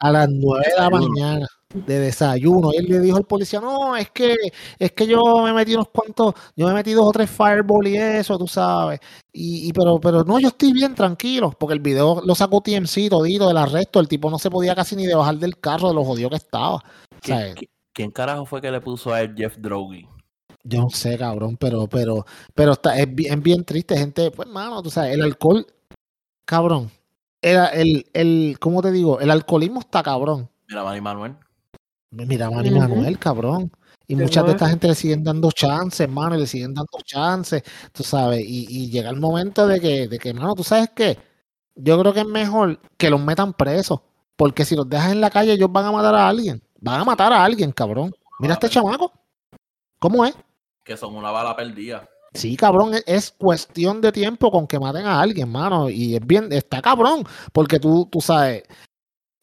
A 0.00 0.12
las 0.12 0.28
nueve 0.28 0.66
de 0.68 0.80
la 0.80 0.90
mañana 0.90 1.46
de 1.74 1.98
desayuno. 1.98 2.70
Y 2.72 2.78
él 2.78 2.86
le 2.88 3.00
dijo 3.00 3.16
al 3.16 3.24
policía, 3.24 3.60
no, 3.60 3.96
es 3.96 4.10
que, 4.10 4.34
es 4.78 4.92
que 4.92 5.06
yo 5.06 5.20
me 5.44 5.52
metí 5.52 5.74
unos 5.74 5.88
cuantos, 5.88 6.34
yo 6.56 6.66
me 6.66 6.74
metí 6.74 6.92
dos 6.92 7.06
o 7.06 7.12
tres 7.12 7.30
fireball 7.30 7.86
y 7.86 7.96
eso, 7.96 8.38
tú 8.38 8.46
sabes. 8.46 9.00
Y, 9.32 9.72
pero, 9.72 10.00
pero 10.00 10.24
no, 10.24 10.38
yo 10.40 10.48
estoy 10.48 10.72
bien 10.72 10.94
tranquilo, 10.94 11.50
porque 11.58 11.74
el 11.74 11.80
video 11.80 12.22
lo 12.24 12.34
sacó 12.34 12.60
TMC 12.60 13.08
todito 13.10 13.48
del 13.48 13.56
arresto, 13.56 14.00
el 14.00 14.08
tipo 14.08 14.30
no 14.30 14.38
se 14.38 14.50
podía 14.50 14.74
casi 14.74 14.96
ni 14.96 15.06
de 15.06 15.14
bajar 15.14 15.36
del 15.36 15.58
carro 15.58 15.88
de 15.88 15.94
lo 15.94 16.04
jodido 16.04 16.30
que 16.30 16.36
estaba. 16.36 16.82
¿Quién, 17.20 18.10
carajo 18.12 18.46
fue 18.46 18.60
que 18.60 18.70
le 18.70 18.80
puso 18.80 19.12
a 19.12 19.20
él 19.20 19.34
Jeff 19.36 19.56
Drogi? 19.58 20.08
Yo 20.64 20.80
no 20.80 20.90
sé, 20.90 21.16
cabrón, 21.16 21.56
pero, 21.56 21.86
pero, 21.88 22.24
pero 22.54 22.72
está, 22.72 22.98
es 22.98 23.12
bien, 23.12 23.42
bien 23.42 23.64
triste, 23.64 23.96
gente, 23.96 24.30
pues 24.30 24.48
mano, 24.48 24.82
tú 24.82 24.90
sabes, 24.90 25.14
el 25.14 25.22
alcohol, 25.22 25.66
cabrón, 26.44 26.90
era 27.40 27.66
el, 27.68 28.06
el, 28.12 28.56
¿cómo 28.60 28.82
te 28.82 28.90
digo? 28.90 29.20
El 29.20 29.30
alcoholismo 29.30 29.80
está 29.80 30.02
cabrón. 30.02 30.48
Mira, 30.68 31.00
Manuel. 31.00 31.36
Mira, 32.10 32.50
Manny 32.50 32.70
Manuel, 32.70 33.18
cabrón. 33.18 33.70
Y 34.06 34.16
muchas 34.16 34.46
de 34.46 34.52
esta 34.52 34.68
gente 34.68 34.88
le 34.88 34.94
siguen 34.94 35.22
dando 35.22 35.52
chances, 35.52 36.00
hermano, 36.00 36.34
y 36.34 36.40
le 36.40 36.46
siguen 36.46 36.72
dando 36.72 36.98
chances, 37.04 37.62
tú 37.92 38.02
sabes. 38.02 38.42
Y, 38.42 38.90
llega 38.90 39.10
el 39.10 39.20
momento 39.20 39.66
de 39.66 39.80
que, 39.80 40.08
de 40.08 40.18
que, 40.18 40.30
hermano, 40.30 40.54
tú 40.54 40.64
sabes 40.64 40.90
qué. 40.94 41.18
Yo 41.74 42.00
creo 42.00 42.14
que 42.14 42.20
es 42.20 42.26
mejor 42.26 42.80
que 42.96 43.10
los 43.10 43.20
metan 43.20 43.52
presos. 43.52 44.00
Porque 44.36 44.64
si 44.64 44.76
los 44.76 44.88
dejas 44.88 45.12
en 45.12 45.20
la 45.20 45.30
calle, 45.30 45.52
ellos 45.52 45.70
van 45.70 45.84
a 45.84 45.92
matar 45.92 46.14
a 46.14 46.28
alguien. 46.28 46.62
Van 46.80 47.00
a 47.00 47.04
matar 47.04 47.32
a 47.32 47.44
alguien, 47.44 47.72
cabrón. 47.72 48.14
Mira 48.38 48.54
este 48.54 48.68
chamaco. 48.68 49.12
¿Cómo 49.98 50.24
es? 50.24 50.34
Que 50.84 50.96
son 50.96 51.14
una 51.14 51.30
bala 51.30 51.54
perdida. 51.54 52.08
Sí, 52.34 52.56
cabrón, 52.56 52.92
es, 53.06 53.32
cuestión 53.32 54.00
de 54.00 54.12
tiempo 54.12 54.50
con 54.50 54.66
que 54.66 54.78
maten 54.78 55.06
a 55.06 55.20
alguien, 55.20 55.48
hermano. 55.48 55.90
Y 55.90 56.14
es 56.14 56.26
bien, 56.26 56.52
está 56.52 56.80
cabrón. 56.80 57.24
Porque 57.52 57.78
tú, 57.78 58.08
tú 58.10 58.20
sabes, 58.20 58.62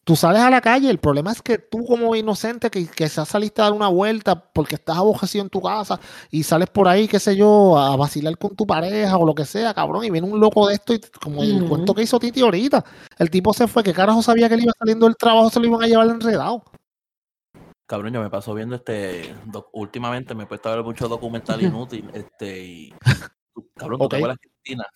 tú 0.06 0.14
sales 0.14 0.40
a 0.40 0.50
la 0.50 0.60
calle, 0.60 0.88
el 0.88 0.98
problema 0.98 1.32
es 1.32 1.42
que 1.42 1.58
tú 1.58 1.84
como 1.84 2.14
inocente 2.14 2.70
que, 2.70 2.86
que 2.86 3.08
saliste 3.08 3.60
a 3.60 3.64
dar 3.64 3.72
una 3.72 3.88
vuelta 3.88 4.52
porque 4.52 4.76
estás 4.76 4.98
abojecido 4.98 5.42
en 5.42 5.50
tu 5.50 5.60
casa 5.60 5.98
y 6.30 6.44
sales 6.44 6.70
por 6.70 6.86
ahí, 6.86 7.08
qué 7.08 7.18
sé 7.18 7.34
yo, 7.34 7.76
a 7.76 7.96
vacilar 7.96 8.38
con 8.38 8.54
tu 8.54 8.68
pareja 8.68 9.18
o 9.18 9.26
lo 9.26 9.34
que 9.34 9.44
sea, 9.44 9.74
cabrón, 9.74 10.04
y 10.04 10.10
viene 10.10 10.30
un 10.30 10.38
loco 10.38 10.68
de 10.68 10.74
esto 10.74 10.94
y 10.94 11.00
como 11.20 11.42
el 11.42 11.68
cuento 11.68 11.92
que 11.92 12.02
hizo 12.02 12.20
Titi 12.20 12.40
ahorita, 12.40 12.84
el 13.18 13.30
tipo 13.30 13.52
se 13.52 13.66
fue, 13.66 13.82
que 13.82 13.92
carajo 13.92 14.22
sabía 14.22 14.48
que 14.48 14.54
él 14.54 14.62
iba 14.62 14.72
saliendo 14.78 15.06
del 15.06 15.16
trabajo, 15.16 15.50
se 15.50 15.58
lo 15.58 15.66
iban 15.66 15.82
a 15.82 15.88
llevar 15.88 16.06
enredado. 16.06 16.62
Cabrón, 17.86 18.14
yo 18.14 18.22
me 18.22 18.30
paso 18.30 18.54
viendo 18.54 18.76
este, 18.76 19.34
últimamente 19.72 20.36
me 20.36 20.44
he 20.44 20.46
puesto 20.46 20.68
a 20.68 20.76
ver 20.76 20.84
mucho 20.84 21.08
documental 21.08 21.60
inútil, 21.62 22.08
este, 22.14 22.64
y, 22.64 22.94
cabrón, 23.74 23.98
¿tú 23.98 24.08
te 24.08 24.16
acuerdas 24.18 24.38
Cristina? 24.40 24.86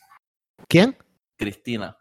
¿Quién? 0.69 0.97
Cristina. 1.37 1.97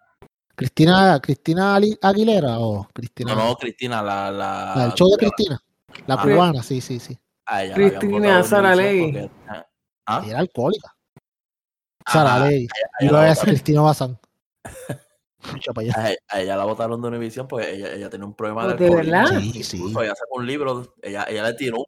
Cristina, 0.60 1.22
Cristina 1.22 1.80
Aguilera 2.02 2.60
o 2.60 2.86
Cristina. 2.92 3.34
No, 3.34 3.48
no, 3.48 3.56
Cristina, 3.56 4.04
la. 4.04 4.30
la, 4.30 4.86
el 4.88 4.94
show 4.94 5.10
de 5.10 5.16
Cristina. 5.16 5.64
La 6.06 6.16
ah, 6.16 6.22
cubana, 6.22 6.62
sí, 6.62 6.82
sí, 6.82 7.00
sí. 7.00 7.18
Cristina 7.74 8.44
Sara 8.44 8.76
Ley. 8.76 9.32
¿Ah? 10.06 10.22
Era 10.28 10.40
alcohólica. 10.40 10.94
Sara 12.06 12.46
Ley. 12.46 12.68
Y 13.00 13.06
luego 13.06 13.24
es 13.24 13.40
Cristina 13.40 13.82
Bazán. 13.84 14.20
a, 16.28 16.40
ella 16.42 16.58
la 16.58 16.66
votaron 16.66 17.02
de 17.02 17.08
Univision 17.08 17.48
porque 17.48 17.76
ella, 17.76 17.94
ella 17.94 18.10
tenía 18.10 18.26
un 18.26 18.36
problema 18.36 18.68
de 18.68 18.76
¿De 18.76 18.94
verdad? 18.94 19.40
Sí, 19.40 19.64
sí. 19.64 19.78
ella 19.78 20.14
sacó 20.14 20.40
un 20.40 20.46
libro, 20.46 20.94
ella, 21.02 21.26
ella 21.30 21.44
le 21.44 21.54
tiró 21.54 21.86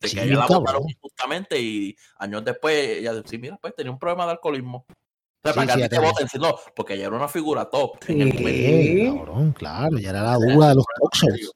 de 0.00 0.08
que 0.08 0.22
ella 0.22 0.38
la 0.38 0.46
votaron 0.46 0.84
justamente 1.02 1.60
y 1.60 1.94
años 2.16 2.42
después 2.46 2.98
ella 2.98 3.12
decía, 3.12 3.28
sí, 3.28 3.36
mira, 3.36 3.58
pues 3.60 3.76
tenía 3.76 3.92
un 3.92 3.98
problema 3.98 4.24
de 4.24 4.32
alcoholismo 4.32 4.86
para 5.42 5.76
que 5.76 5.88
te 5.88 5.98
voten, 5.98 6.28
no, 6.38 6.54
porque 6.74 6.94
ella 6.94 7.06
era 7.06 7.16
una 7.16 7.28
figura 7.28 7.64
top. 7.64 7.96
En 8.08 8.22
el 8.22 8.34
momento. 8.34 9.16
Cabrón, 9.16 9.52
claro, 9.52 9.98
ella 9.98 10.10
era 10.10 10.22
la 10.22 10.34
dura 10.34 10.68
de 10.68 10.74
los 10.74 10.84
talk 10.84 11.14
shows. 11.14 11.52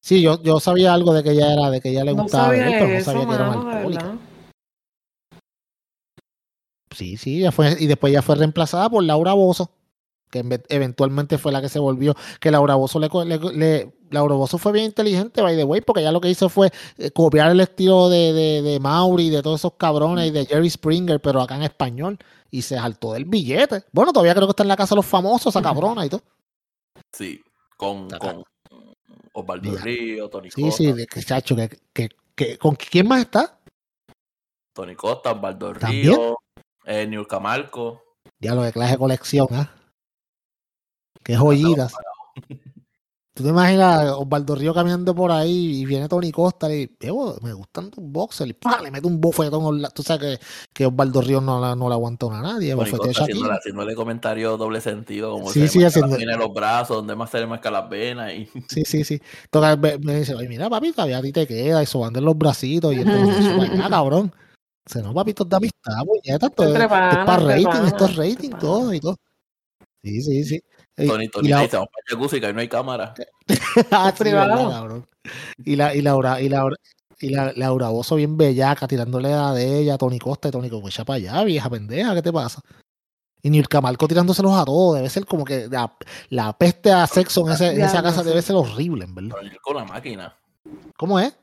Sí, 0.00 0.22
yo, 0.22 0.42
yo 0.42 0.60
sabía 0.60 0.94
algo 0.94 1.12
de 1.12 1.22
que 1.22 1.30
ella 1.30 1.52
era, 1.52 1.70
de 1.70 1.80
que 1.80 1.90
ella 1.90 2.04
le 2.04 2.12
gustaba 2.12 2.50
pero 2.50 2.88
no 2.88 3.00
sabía 3.00 3.26
que 3.26 3.34
era 3.34 3.50
una 3.50 3.72
alcohólica. 3.72 4.16
Sí, 6.94 7.16
sí, 7.16 7.40
ya 7.40 7.52
fue, 7.52 7.76
y 7.78 7.86
después 7.86 8.12
ya 8.12 8.22
fue 8.22 8.36
reemplazada 8.36 8.88
por 8.88 9.02
Laura 9.04 9.34
Bozo 9.34 9.70
que 10.30 10.44
eventualmente 10.68 11.38
fue 11.38 11.52
la 11.52 11.60
que 11.60 11.68
se 11.68 11.78
volvió, 11.78 12.14
que 12.40 12.50
Laura 12.50 12.74
Bozo 12.74 12.98
le, 12.98 13.08
le, 13.54 13.92
Laura 14.10 14.34
Bozo 14.34 14.58
fue 14.58 14.72
bien 14.72 14.86
inteligente, 14.86 15.42
by 15.42 15.56
the 15.56 15.64
way, 15.64 15.80
porque 15.80 16.00
ella 16.00 16.12
lo 16.12 16.20
que 16.20 16.30
hizo 16.30 16.48
fue 16.48 16.70
eh, 16.98 17.10
copiar 17.10 17.50
el 17.50 17.60
estilo 17.60 18.08
de, 18.08 18.32
de, 18.32 18.62
de 18.62 18.80
Mauri, 18.80 19.30
de 19.30 19.42
todos 19.42 19.60
esos 19.60 19.74
cabrones 19.74 20.28
y 20.28 20.30
de 20.30 20.46
Jerry 20.46 20.70
Springer, 20.70 21.20
pero 21.20 21.40
acá 21.40 21.56
en 21.56 21.62
español, 21.62 22.18
y 22.50 22.62
se 22.62 22.76
saltó 22.76 23.12
del 23.12 23.24
billete. 23.24 23.84
Bueno, 23.92 24.12
todavía 24.12 24.34
creo 24.34 24.46
que 24.46 24.52
está 24.52 24.62
en 24.62 24.68
la 24.68 24.76
casa 24.76 24.94
de 24.94 24.96
los 24.96 25.06
famosos, 25.06 25.54
esa 25.54 25.62
cabrona 25.62 26.06
y 26.06 26.08
todo. 26.08 26.22
Sí, 27.12 27.40
con, 27.76 28.08
con 28.10 28.44
Osvaldo 29.32 29.76
Río, 29.76 30.28
Tony 30.28 30.50
Costa. 30.50 30.76
Sí, 30.76 30.92
sí, 30.94 31.06
que 31.06 31.22
chacho, 31.22 31.56
que, 31.92 32.08
que, 32.34 32.58
¿con 32.58 32.74
quién 32.74 33.06
más 33.06 33.20
está? 33.20 33.58
Tony 34.72 34.94
Costa, 34.94 35.32
Osvaldo 35.32 35.74
Río, 35.74 36.36
eh, 36.84 37.06
Niurka 37.06 37.40
Marco. 37.40 38.02
Ya 38.40 38.54
lo 38.54 38.62
de 38.62 38.72
clase 38.72 38.92
de 38.92 38.98
colección, 38.98 39.48
¿ah? 39.52 39.74
Qué 41.28 41.36
joyitas. 41.36 41.92
¿Tú 43.34 43.44
te 43.44 43.50
imaginas 43.50 44.00
a 44.00 44.16
Osvaldo 44.16 44.54
Río 44.54 44.72
caminando 44.72 45.14
por 45.14 45.30
ahí 45.30 45.82
y 45.82 45.84
viene 45.84 46.08
Tony 46.08 46.32
Costa 46.32 46.74
y 46.74 46.90
me 47.42 47.52
gustan 47.52 47.90
tus 47.90 48.02
boxers 48.02 48.50
y 48.50 48.82
le 48.82 48.90
mete 48.90 49.06
un 49.06 49.20
bofetón. 49.20 49.80
Tú 49.94 50.02
sabes 50.02 50.38
que, 50.38 50.44
que 50.72 50.86
Osvaldo 50.86 51.20
Río 51.20 51.40
no, 51.42 51.60
la, 51.60 51.76
no 51.76 51.88
le 51.88 51.94
aguanta 51.94 52.26
a 52.26 52.40
nadie. 52.40 52.74
Tony 52.74 52.90
Costa 52.90 53.22
haciéndole, 53.22 53.54
haciéndole 53.54 53.94
comentario 53.94 54.56
doble 54.56 54.80
sentido, 54.80 55.32
como 55.32 55.50
sí, 55.50 55.68
sí, 55.68 55.84
haciendo... 55.84 56.16
tiene 56.16 56.34
los 56.36 56.52
brazos, 56.52 56.96
donde 56.96 57.14
más 57.14 57.30
se 57.30 57.40
le 57.40 57.46
marca 57.46 57.70
las 57.70 57.88
venas. 57.90 58.32
Y... 58.32 58.48
Sí, 58.68 58.84
sí, 58.86 59.04
sí. 59.04 59.20
Entonces 59.44 60.00
me, 60.00 60.18
dice, 60.18 60.34
Ay, 60.36 60.48
mira, 60.48 60.70
papi, 60.70 60.92
todavía 60.92 61.18
a 61.18 61.22
ti 61.22 61.30
te 61.30 61.46
queda, 61.46 61.82
eso 61.82 62.00
van 62.00 62.14
los 62.14 62.38
bracitos 62.38 62.94
y 62.94 63.02
entonces, 63.02 63.46
ah, 63.82 63.88
cabrón. 63.90 64.32
Se 64.86 65.02
no, 65.02 65.12
papi, 65.12 65.32
esto 65.32 65.42
es 65.42 65.50
de 65.50 65.56
amistad, 65.56 66.04
puñeta, 66.06 66.46
esto, 66.46 66.64
es 66.64 66.88
para 66.88 67.36
rating, 67.36 67.86
esto 67.86 68.06
es 68.06 68.16
rating, 68.16 68.50
todo 68.58 68.94
y 68.94 69.00
todo. 69.00 69.16
Sí, 70.02 70.22
sí, 70.22 70.44
sí. 70.44 70.62
Tony, 71.06 71.28
Tony, 71.28 71.48
y 71.48 71.50
la... 71.50 71.60
dice, 71.60 71.76
vamos 71.76 71.90
para 72.30 72.50
y 72.50 72.52
no 72.52 72.60
hay 72.60 72.68
cámara. 72.68 73.14
ah, 73.90 74.12
privado. 74.16 75.06
y 75.64 75.76
la, 75.76 75.94
y 75.94 76.02
Laura, 76.02 76.40
y 76.40 76.48
Laura, 76.48 76.76
y 77.20 77.30
la, 77.30 77.52
Laura 77.54 77.88
Bozo 77.88 78.16
bien 78.16 78.36
bellaca, 78.36 78.88
tirándole 78.88 79.32
a 79.32 79.52
de 79.52 79.78
ella, 79.78 79.94
a 79.94 79.98
Tony 79.98 80.18
Costa, 80.18 80.48
y 80.48 80.50
Tony 80.50 80.70
Costa, 80.70 80.88
echa 80.88 81.04
para 81.04 81.16
allá, 81.16 81.44
vieja 81.44 81.70
pendeja, 81.70 82.14
¿qué 82.14 82.22
te 82.22 82.32
pasa? 82.32 82.62
Y 83.42 83.50
ni 83.50 83.58
el 83.58 83.68
Camarco 83.68 84.08
tirándoselos 84.08 84.52
a 84.54 84.64
todos, 84.64 84.96
debe 84.96 85.08
ser 85.08 85.24
como 85.24 85.44
que 85.44 85.68
la, 85.68 85.92
la 86.30 86.52
peste 86.52 86.90
a 86.90 87.06
sexo 87.06 87.46
en, 87.46 87.52
ese, 87.52 87.70
en 87.72 87.82
esa 87.82 88.02
casa 88.02 88.22
debe 88.22 88.42
ser 88.42 88.56
horrible, 88.56 89.04
en 89.04 89.14
verdad. 89.14 89.36
Pero 89.40 89.56
con 89.62 89.76
una 89.76 89.84
máquina. 89.84 90.36
¿Cómo 90.96 91.20
es? 91.20 91.36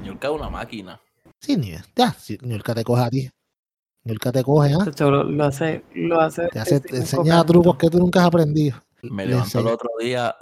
Niurka 0.00 0.28
es 0.28 0.34
una 0.34 0.48
máquina. 0.48 1.00
Sí, 1.38 1.56
ni, 1.56 1.72
ya, 1.94 2.12
si 2.12 2.38
Niurka 2.40 2.74
te 2.74 2.84
coge 2.84 3.02
a 3.02 3.10
ti. 3.10 3.30
Niurka 4.04 4.32
te 4.32 4.42
coge, 4.42 4.74
¿ah? 4.74 4.84
Lo, 4.98 5.24
lo, 5.24 5.44
hace, 5.44 5.84
lo 5.94 6.20
hace. 6.20 6.48
Te, 6.48 6.58
hace, 6.58 6.80
te 6.80 6.96
enseña 6.96 7.44
trucos 7.44 7.76
que 7.76 7.90
tú 7.90 7.98
nunca 7.98 8.20
has 8.20 8.26
aprendido. 8.26 8.76
Me 9.02 9.26
levanto 9.26 9.58
el 9.58 9.66
otro 9.66 9.90
día 10.00 10.36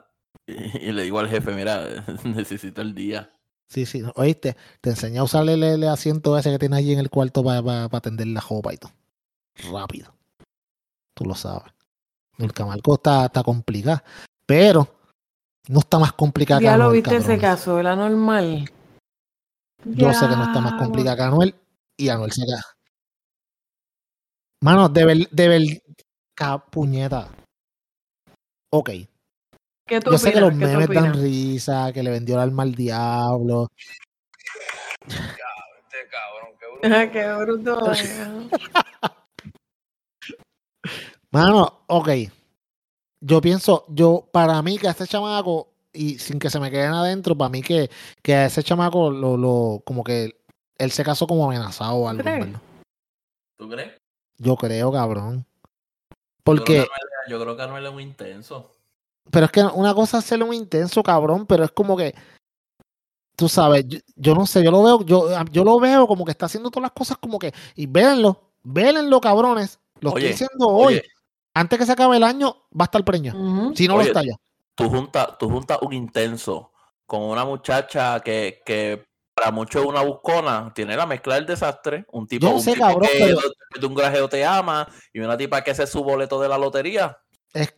y, 0.46 0.92
le 0.92 1.02
digo 1.02 1.18
al 1.18 1.28
jefe, 1.28 1.52
mira, 1.52 2.04
necesito 2.24 2.82
el 2.82 2.94
día. 2.94 3.32
Sí, 3.68 3.86
sí, 3.86 4.02
oíste, 4.16 4.56
te 4.80 4.90
enseñé 4.90 5.18
a 5.18 5.22
usar 5.22 5.48
el, 5.48 5.84
asiento 5.84 6.36
ese 6.36 6.50
que 6.50 6.58
tienes 6.58 6.78
allí 6.78 6.92
en 6.92 6.98
el 6.98 7.08
cuarto 7.08 7.44
para 7.44 7.84
atender 7.84 8.26
la 8.26 8.40
jopa 8.40 8.74
y 8.74 8.76
todo. 8.76 8.92
Rápido. 9.70 10.12
Tú 11.14 11.24
lo 11.24 11.34
sabes. 11.34 11.72
El 12.38 12.52
camarco 12.52 12.94
está, 12.94 13.26
está 13.26 13.42
complicado. 13.42 14.02
Pero 14.44 14.88
no 15.68 15.80
está 15.80 15.98
más 15.98 16.12
complicado 16.14 16.60
Ya 16.60 16.76
lo 16.76 16.90
viste 16.90 17.16
ese 17.16 17.38
caso, 17.38 17.78
el 17.78 17.86
anormal. 17.86 18.68
Yo 19.84 20.12
sé 20.12 20.28
que 20.28 20.36
no 20.36 20.44
está 20.44 20.60
más 20.60 20.74
complicado 20.74 21.16
que 21.16 21.22
Anuel 21.22 21.54
y 21.96 22.08
Anuel 22.08 22.32
se 22.32 22.42
queda. 22.42 22.64
Mano, 24.62 24.88
de 24.88 25.04
ver, 25.04 25.28
de 25.30 25.48
ver, 25.48 25.62
puñeta 26.70 27.30
ok. 28.70 28.90
Yo 29.88 30.18
sé 30.18 30.32
que 30.32 30.40
los 30.40 30.54
memes 30.54 30.88
dan 30.88 31.14
risa, 31.14 31.92
que 31.92 32.02
le 32.02 32.10
vendió 32.10 32.36
el 32.36 32.42
alma 32.42 32.62
al 32.62 32.74
diablo. 32.74 33.68
Este 35.06 35.26
cabrón, 36.10 37.10
qué 37.10 37.34
bruto. 37.34 37.92
Mano, 41.32 41.84
ok. 41.86 42.08
Yo 43.20 43.40
pienso, 43.40 43.84
yo, 43.88 44.28
para 44.32 44.62
mí 44.62 44.78
que 44.78 44.88
a 44.88 44.92
este 44.92 45.06
chamaco, 45.06 45.72
y 45.92 46.18
sin 46.18 46.38
que 46.38 46.50
se 46.50 46.60
me 46.60 46.70
queden 46.70 46.92
adentro, 46.92 47.36
para 47.36 47.50
mí 47.50 47.62
que, 47.62 47.90
que 48.22 48.34
a 48.34 48.46
ese 48.46 48.62
chamaco 48.62 49.10
lo, 49.10 49.36
lo, 49.36 49.82
como 49.84 50.04
que 50.04 50.40
él 50.78 50.90
se 50.92 51.04
casó 51.04 51.26
como 51.26 51.44
amenazado 51.44 51.96
o 51.96 52.08
algo. 52.08 52.22
¿Tú 53.58 53.68
crees? 53.68 54.00
Yo 54.38 54.56
creo, 54.56 54.90
cabrón. 54.90 55.44
Porque. 56.44 56.86
Yo 57.28 57.40
creo 57.40 57.56
que 57.56 57.62
Anuel 57.62 57.86
es 57.86 57.92
muy 57.92 58.02
intenso. 58.02 58.70
Pero 59.30 59.46
es 59.46 59.52
que 59.52 59.62
una 59.62 59.94
cosa 59.94 60.18
es 60.18 60.24
ser 60.24 60.44
muy 60.44 60.56
intenso, 60.56 61.02
cabrón, 61.02 61.46
pero 61.46 61.64
es 61.64 61.70
como 61.70 61.96
que. 61.96 62.14
Tú 63.36 63.48
sabes, 63.48 63.86
yo, 64.16 64.34
no 64.34 64.44
sé, 64.46 64.62
yo 64.62 64.70
lo 64.70 64.82
veo, 64.82 65.04
yo, 65.04 65.44
yo 65.50 65.64
lo 65.64 65.80
veo 65.80 66.06
como 66.06 66.26
que 66.26 66.30
está 66.30 66.44
haciendo 66.44 66.70
todas 66.70 66.82
las 66.82 66.92
cosas 66.92 67.16
como 67.16 67.38
que. 67.38 67.54
Y 67.74 67.86
véanlo, 67.86 68.38
véanlo, 68.62 69.20
cabrones. 69.20 69.78
Lo 70.00 70.10
estoy 70.10 70.24
diciendo 70.24 70.66
hoy. 70.66 71.02
Antes 71.54 71.78
que 71.78 71.86
se 71.86 71.92
acabe 71.92 72.16
el 72.16 72.24
año, 72.24 72.54
va 72.78 72.84
a 72.84 72.86
estar 72.86 73.04
preño. 73.04 73.72
Si 73.74 73.88
no 73.88 73.96
lo 73.96 74.02
está 74.02 74.22
ya. 74.22 74.36
Tú 74.74 74.88
juntas 74.88 75.36
tú 75.38 75.48
junta 75.48 75.78
un 75.82 75.92
intenso 75.92 76.70
con 77.06 77.22
una 77.22 77.44
muchacha 77.44 78.20
que, 78.20 78.62
que 78.64 79.09
para 79.40 79.52
muchos 79.52 79.86
una 79.86 80.02
buscona, 80.02 80.70
tiene 80.74 80.94
la 80.96 81.06
mezcla 81.06 81.36
del 81.36 81.46
desastre. 81.46 82.04
Un 82.12 82.26
tipo, 82.26 82.48
un 82.50 82.62
tipo 82.62 83.00
que 83.00 83.34
de 83.80 83.86
un 83.86 83.94
grajeo 83.94 84.28
te 84.28 84.44
ama 84.44 84.86
y 85.14 85.20
una 85.20 85.36
tipa 85.36 85.64
que 85.64 85.70
hace 85.70 85.86
su 85.86 86.04
boleto 86.04 86.38
de 86.40 86.48
la 86.48 86.58
lotería. 86.58 87.18
Es, 87.54 87.74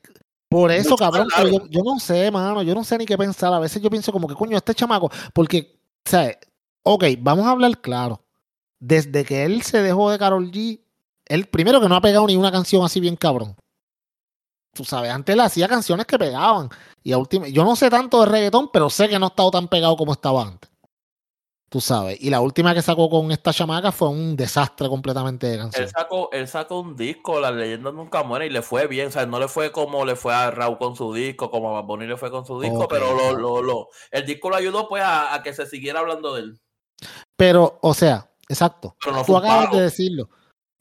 por 0.48 0.72
eso, 0.72 0.96
cabrón, 0.96 1.28
yo, 1.70 1.82
no 1.84 2.00
sé, 2.00 2.30
mano, 2.32 2.64
yo 2.64 2.74
no 2.74 2.82
sé 2.82 2.98
ni 2.98 3.06
qué 3.06 3.16
pensar. 3.16 3.54
A 3.54 3.60
veces 3.60 3.80
yo 3.80 3.88
pienso 3.90 4.10
como 4.10 4.26
que, 4.26 4.34
coño, 4.34 4.56
este 4.56 4.74
chamaco, 4.74 5.08
porque, 5.32 5.78
o 6.04 6.10
sea, 6.10 6.36
ok, 6.82 7.04
vamos 7.20 7.46
a 7.46 7.52
hablar 7.52 7.80
claro. 7.80 8.24
Desde 8.80 9.24
que 9.24 9.44
él 9.44 9.62
se 9.62 9.82
dejó 9.82 10.10
de 10.10 10.18
Carol 10.18 10.50
G, 10.50 10.80
él 11.26 11.46
primero 11.46 11.80
que 11.80 11.88
no 11.88 11.94
ha 11.94 12.00
pegado 12.00 12.26
ni 12.26 12.34
una 12.34 12.50
canción 12.50 12.84
así 12.84 12.98
bien 12.98 13.14
cabrón. 13.14 13.54
Tú 14.74 14.84
sabes, 14.84 15.12
antes 15.12 15.32
él 15.32 15.40
hacía 15.40 15.68
canciones 15.68 16.06
que 16.06 16.18
pegaban. 16.18 16.70
Y 17.04 17.12
a 17.12 17.18
última, 17.18 17.46
yo 17.46 17.62
no 17.62 17.76
sé 17.76 17.88
tanto 17.88 18.20
de 18.20 18.26
reggaetón, 18.26 18.68
pero 18.72 18.90
sé 18.90 19.08
que 19.08 19.18
no 19.20 19.26
ha 19.26 19.28
estado 19.28 19.52
tan 19.52 19.68
pegado 19.68 19.96
como 19.96 20.12
estaba 20.12 20.42
antes. 20.42 20.71
Tú 21.72 21.80
sabes. 21.80 22.20
Y 22.20 22.28
la 22.28 22.42
última 22.42 22.74
que 22.74 22.82
sacó 22.82 23.08
con 23.08 23.32
esta 23.32 23.50
chamaca 23.50 23.92
fue 23.92 24.10
un 24.10 24.36
desastre 24.36 24.90
completamente 24.90 25.46
de 25.46 25.56
canción. 25.56 25.84
Él 25.84 25.88
sacó, 25.88 26.28
él 26.30 26.46
sacó 26.46 26.80
un 26.80 26.94
disco, 26.94 27.40
La 27.40 27.50
leyenda 27.50 27.90
nunca 27.90 28.22
muere, 28.22 28.44
y 28.44 28.50
le 28.50 28.60
fue 28.60 28.86
bien. 28.88 29.08
O 29.08 29.10
sea, 29.10 29.24
no 29.24 29.40
le 29.40 29.48
fue 29.48 29.72
como 29.72 30.04
le 30.04 30.14
fue 30.14 30.34
a 30.34 30.50
Raúl 30.50 30.76
con 30.76 30.96
su 30.96 31.14
disco, 31.14 31.50
como 31.50 31.78
a 31.78 31.80
Bonnie 31.80 32.06
le 32.06 32.18
fue 32.18 32.30
con 32.30 32.44
su 32.44 32.60
disco, 32.60 32.86
pero 32.88 33.14
lo, 33.14 33.32
lo, 33.32 33.62
lo, 33.62 33.88
el 34.10 34.26
disco 34.26 34.50
lo 34.50 34.56
ayudó 34.56 34.86
pues 34.86 35.02
a, 35.02 35.40
que 35.42 35.54
se 35.54 35.64
siguiera 35.64 36.00
hablando 36.00 36.34
de 36.34 36.42
él. 36.42 36.60
Pero, 37.38 37.78
o 37.80 37.94
sea, 37.94 38.30
exacto. 38.50 38.94
Tú 39.24 39.34
acabas 39.34 39.70
de 39.70 39.80
decirlo. 39.80 40.28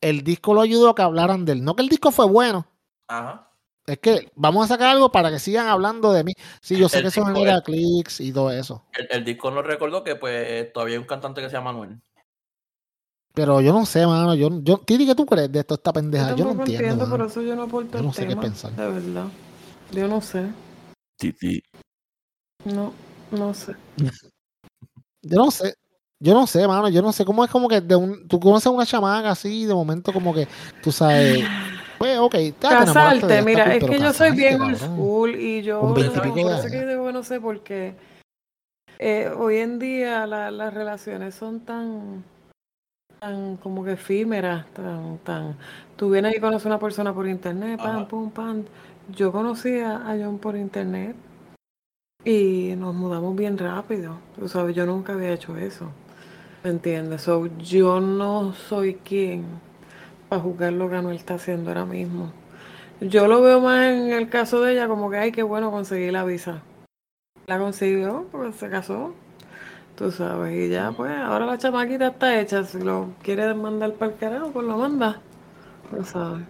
El 0.02 0.26
disco 0.26 0.54
lo 0.54 0.60
ayudó 0.60 0.90
a 0.90 0.96
que 0.96 1.04
hablaran 1.04 1.46
de 1.46 1.54
él. 1.54 1.64
No 1.64 1.74
que 1.74 1.84
el 1.84 1.90
disco 1.90 2.12
fue 2.12 2.28
bueno. 2.28 2.68
Ajá. 3.08 3.50
Es 3.88 3.98
que 4.00 4.32
vamos 4.36 4.66
a 4.66 4.68
sacar 4.68 4.90
algo 4.90 5.12
para 5.12 5.32
que 5.32 5.40
sigan 5.40 5.68
hablando 5.68 6.14
de 6.14 6.24
mí. 6.24 6.34
Sí, 6.62 6.78
yo 6.78 6.88
sé 6.88 7.02
que 7.02 7.08
eso 7.08 7.26
genera 7.26 7.62
clics 7.62 8.22
y 8.22 8.32
todo 8.32 8.52
eso. 8.52 8.86
El, 9.10 9.26
disco 9.26 9.50
nos 9.50 9.66
recordó 9.66 10.04
que 10.04 10.16
pues 10.16 10.72
todavía 10.72 10.96
hay 10.96 11.00
un 11.00 11.08
cantante 11.08 11.42
que 11.42 11.50
se 11.50 11.56
llama 11.56 11.72
Manuel. 11.72 12.00
Pero 13.34 13.62
yo 13.62 13.74
no 13.74 13.86
sé, 13.86 14.06
mano. 14.06 14.36
Yo, 14.36 14.50
yo, 14.62 14.78
Titi, 14.80 15.06
¿qué 15.06 15.16
tú 15.16 15.26
crees 15.26 15.52
de 15.52 15.60
esto, 15.60 15.76
esta 15.76 15.94
pendeja? 15.94 16.36
Yo, 16.36 16.46
no 16.46 16.52
entiendo. 16.52 17.10
por 17.10 17.22
eso 17.22 17.42
yo 17.42 17.56
no 17.56 17.64
aporto 17.64 17.98
Yo 17.98 18.04
no 18.04 18.14
sé 18.14 18.28
qué 18.28 18.36
pensar. 18.36 18.72
De 18.76 18.88
verdad. 18.88 19.26
Yo 19.92 20.08
no 20.08 20.22
sé. 20.22 20.48
Titi. 21.18 21.64
No, 22.66 22.94
no 23.32 23.54
sé. 23.54 23.76
yo 25.22 25.38
no 25.38 25.50
sé. 25.50 25.76
Yo 26.20 26.36
no 26.36 26.46
sé, 26.46 26.68
mano. 26.68 26.88
Yo 26.90 27.02
no 27.02 27.12
sé 27.12 27.26
cómo 27.26 27.44
es 27.44 27.50
como 27.50 27.68
que 27.68 27.82
de 27.82 27.96
un, 27.96 28.28
tú 28.28 28.40
conoces 28.40 28.68
a 28.68 28.72
una 28.72 28.86
chamaca 28.86 29.32
así, 29.32 29.66
de 29.66 29.74
momento 29.74 30.14
como 30.14 30.34
que 30.34 30.48
tú 30.84 30.92
sabes. 30.92 31.44
Pues, 32.02 32.18
ok. 32.18 32.36
Casarte, 32.60 33.44
mira, 33.44 33.76
es 33.76 33.84
que 33.84 34.00
yo 34.00 34.12
soy 34.12 34.32
bien 34.32 34.60
old 34.60 34.76
school 34.76 35.36
y 35.36 35.62
yo, 35.62 35.84
no, 35.84 35.96
sé 35.96 36.72
que 36.72 36.84
digo, 36.88 37.12
no 37.12 37.24
sé 37.24 37.40
porque 37.40 37.94
eh, 38.98 39.30
hoy 39.38 39.58
en 39.58 39.78
día 39.78 40.26
las 40.26 40.74
relaciones 40.74 41.36
son 41.36 41.60
tan 41.60 42.24
tan 43.20 43.56
como 43.58 43.84
que 43.84 43.92
efímeras, 43.92 44.66
tan, 44.74 45.20
tan. 45.20 45.56
Tú 45.96 46.10
vienes 46.10 46.36
y 46.36 46.40
conoces 46.40 46.66
a 46.66 46.70
una 46.70 46.80
persona 46.80 47.14
por 47.14 47.28
internet, 47.28 47.80
pam, 47.80 48.08
pum, 48.08 48.32
pam. 48.32 48.64
Yo 49.10 49.32
conocí 49.32 49.78
a 49.78 50.18
John 50.20 50.40
por 50.40 50.58
internet 50.58 51.16
y 52.26 52.74
nos 52.78 52.96
mudamos 52.96 53.36
bien 53.36 53.60
rápido. 53.60 54.18
Tú 54.40 54.50
sabes, 54.50 54.76
yo 54.76 54.88
nunca 54.88 55.14
había 55.14 55.34
hecho 55.34 55.56
eso. 55.56 55.92
¿Me 56.64 56.72
entiendes? 56.72 57.22
So, 57.22 57.46
yo 57.60 58.00
no 58.00 58.54
soy 58.54 58.96
quien 58.96 59.46
para 60.32 60.44
juzgar 60.44 60.72
lo 60.72 60.90
que 60.90 60.96
Anuel 60.96 61.18
está 61.18 61.34
haciendo 61.34 61.72
ahora 61.72 61.84
mismo. 61.84 62.32
Yo 63.02 63.28
lo 63.28 63.42
veo 63.42 63.60
más 63.60 63.88
en 63.88 64.14
el 64.14 64.30
caso 64.30 64.62
de 64.62 64.72
ella 64.72 64.88
como 64.88 65.12
que, 65.12 65.18
ay, 65.18 65.34
qué 65.34 65.44
bueno 65.44 65.72
conseguir 65.72 66.14
la 66.14 66.24
visa. 66.24 66.62
La 67.48 67.60
consiguió 67.60 68.28
porque 68.32 68.54
se 68.54 68.70
casó, 68.70 69.14
tú 69.98 70.10
sabes, 70.10 70.56
y 70.56 70.70
ya 70.70 70.94
pues, 70.94 71.12
ahora 71.18 71.46
la 71.46 71.58
chamaquita 71.58 72.08
está 72.08 72.40
hecha, 72.40 72.64
si 72.64 72.80
lo 72.80 73.10
quiere 73.22 73.54
mandar 73.54 73.92
para 73.96 74.14
el 74.14 74.18
carajo, 74.18 74.52
pues 74.54 74.66
lo 74.66 74.78
manda, 74.78 75.20
tú 75.90 76.02
sabes. 76.06 76.46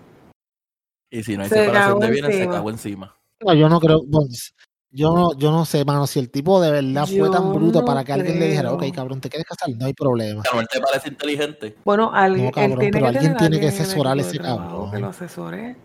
Y 1.10 1.24
si 1.24 1.36
no 1.36 1.42
hay 1.42 1.50
separación 1.50 2.00
de 2.02 2.12
bienes, 2.12 2.36
se 2.36 2.48
cagó 2.48 2.70
encima. 2.70 3.16
No, 3.44 3.52
yo 3.56 3.68
no 3.68 3.80
creo, 3.80 4.02
pues, 4.12 4.54
yo 4.92 5.14
no, 5.14 5.34
yo 5.38 5.52
no 5.52 5.64
sé, 5.64 5.86
mano, 5.86 6.06
si 6.06 6.20
el 6.20 6.30
tipo 6.30 6.62
de 6.62 6.70
verdad 6.70 7.08
fue 7.08 7.30
tan 7.30 7.54
bruto 7.54 7.86
para 7.86 8.04
que 8.04 8.12
alguien 8.12 8.40
le 8.40 8.50
dijera, 8.50 8.74
ok, 8.74 8.84
cabrón, 8.94 9.22
¿te 9.22 9.30
quieres 9.30 9.48
casar? 9.48 9.70
No 9.76 9.86
hay 9.86 9.94
problema. 9.94 10.44
Pero 10.44 10.60
él 10.60 10.68
te 10.70 10.82
parece 10.82 11.08
inteligente. 11.10 11.78
Bueno, 11.86 12.12
alguien, 12.14 12.48
no, 12.48 12.52
cabrón, 12.52 12.80
tiene 12.80 12.92
pero 12.92 13.12
que 13.12 13.18
alguien 13.18 13.38
tiene 13.38 13.60
que 13.60 13.68
asesorar 13.68 14.20
ese 14.20 14.38
cabrón. 14.38 14.92
Que 14.92 15.00
lo 15.00 15.08
asesore. 15.08 15.76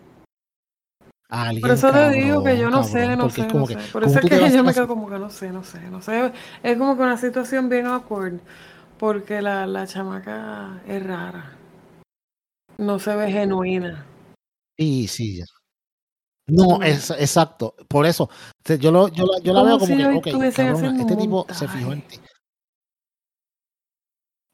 Alguien, 1.29 1.61
Por 1.61 1.71
eso 1.73 1.93
te 1.93 2.11
digo 2.11 2.45
que 2.45 2.57
yo 2.57 2.71
no 2.71 2.85
sé, 2.85 3.17
no 3.17 3.31
sé, 3.31 3.47
no 3.49 3.67
sé. 3.67 3.77
Por 3.93 4.05
eso 4.05 4.21
es 4.21 4.29
que 4.29 4.51
yo 4.53 4.65
me 4.65 4.73
quedo 4.73 4.89
como 4.89 5.09
que 5.09 5.19
no 5.19 5.31
sé, 5.31 5.51
no 5.51 5.65
sé, 5.65 5.81
no 5.91 6.01
sé. 6.01 6.33
Es 6.63 6.77
como 6.77 6.97
que 6.97 7.03
una 7.03 7.17
situación 7.17 7.69
bien 7.69 7.87
awkward, 7.87 8.39
porque 8.99 9.43
la, 9.43 9.67
la 9.67 9.87
chamaca 9.87 10.83
es 10.87 11.05
rara. 11.05 11.57
No 12.79 12.99
se 12.99 13.15
ve 13.17 13.31
genuina. 13.31 14.05
Sí, 14.79 15.09
sí. 15.09 15.43
No, 16.49 16.80
es, 16.82 17.11
exacto. 17.11 17.74
Por 17.88 18.07
eso, 18.07 18.30
yo, 18.78 18.92
lo, 18.92 19.09
yo, 19.09 19.24
la- 19.24 19.38
yo 19.42 19.53
la 19.53 19.61
Como 19.61 19.66
veo 19.66 19.78
como 19.78 19.86
si 19.86 19.97
que, 19.97 20.03
cabrona, 20.53 20.97
este 21.01 21.16
tipo 21.16 21.47
se 21.53 21.68
fijó 21.68 21.92
en 21.92 22.03
ti. 22.03 22.20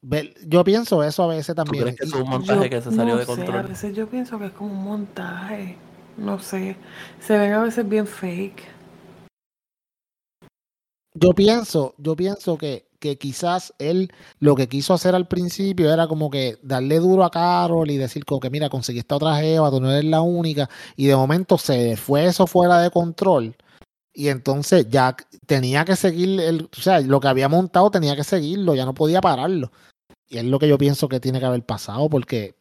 Ve- 0.05 0.33
Yo 0.47 0.63
pienso 0.63 1.01
eso 1.03 1.23
a 1.23 1.27
veces 1.27 1.55
¿Tú 1.55 1.63
también. 1.63 1.83
crees 1.85 1.97
que 1.97 2.05
es 2.05 2.13
un 2.13 2.27
montaje 2.29 2.63
Yo 2.63 2.69
que 2.69 2.81
se 2.81 2.91
salió 2.91 3.13
no 3.13 3.19
de 3.19 3.25
sé, 3.25 3.31
a 3.31 3.35
control? 3.35 3.67
veces 3.67 3.95
yo 3.95 4.09
pienso 4.09 4.37
que 4.39 4.47
es 4.47 4.51
como 4.51 4.71
un 4.73 4.83
montaje. 4.83 5.77
No 6.17 6.39
sé. 6.39 6.75
Se 7.19 7.37
ven 7.37 7.53
a 7.53 7.63
veces 7.63 7.87
bien 7.87 8.05
fake. 8.05 8.63
Yo 11.15 11.29
pienso, 11.33 11.93
yo 11.99 12.15
pienso 12.15 12.57
que, 12.57 12.87
que 13.03 13.17
quizás 13.17 13.73
él 13.79 14.13
lo 14.39 14.55
que 14.55 14.69
quiso 14.69 14.93
hacer 14.93 15.13
al 15.13 15.27
principio 15.27 15.91
era 15.93 16.07
como 16.07 16.29
que 16.29 16.57
darle 16.63 16.99
duro 16.99 17.25
a 17.25 17.31
Carol 17.31 17.91
y 17.91 17.97
decir 17.97 18.23
como 18.23 18.39
que 18.39 18.49
mira, 18.49 18.69
conseguí 18.69 18.99
esta 18.99 19.17
otra 19.17 19.35
jeva, 19.35 19.69
tú 19.69 19.81
no 19.81 19.91
eres 19.91 20.05
la 20.05 20.21
única, 20.21 20.69
y 20.95 21.07
de 21.07 21.15
momento 21.17 21.57
se 21.57 21.97
fue 21.97 22.25
eso 22.27 22.47
fuera 22.47 22.79
de 22.79 22.91
control. 22.91 23.57
Y 24.13 24.29
entonces 24.29 24.87
ya 24.89 25.17
tenía 25.45 25.83
que 25.83 25.97
seguir 25.97 26.39
el, 26.39 26.69
o 26.77 26.81
sea, 26.81 27.01
lo 27.01 27.19
que 27.19 27.27
había 27.27 27.49
montado 27.49 27.91
tenía 27.91 28.15
que 28.15 28.23
seguirlo, 28.23 28.73
ya 28.73 28.85
no 28.85 28.93
podía 28.93 29.19
pararlo. 29.19 29.71
Y 30.29 30.37
es 30.37 30.45
lo 30.45 30.59
que 30.59 30.69
yo 30.69 30.77
pienso 30.77 31.09
que 31.09 31.19
tiene 31.19 31.39
que 31.41 31.45
haber 31.45 31.65
pasado, 31.65 32.09
porque, 32.09 32.55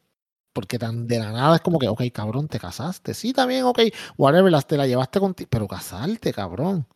porque 0.52 0.78
tan 0.78 1.06
de 1.06 1.20
la 1.20 1.30
nada 1.30 1.56
es 1.56 1.62
como 1.62 1.78
que, 1.78 1.88
ok, 1.88 2.02
cabrón, 2.12 2.48
te 2.48 2.58
casaste. 2.58 3.14
Sí, 3.14 3.32
también, 3.32 3.64
ok, 3.64 3.80
whatever, 4.18 4.50
las 4.50 4.66
te 4.66 4.76
la 4.76 4.88
llevaste 4.88 5.20
contigo, 5.20 5.48
pero 5.52 5.68
casarte, 5.68 6.32
cabrón. 6.32 6.86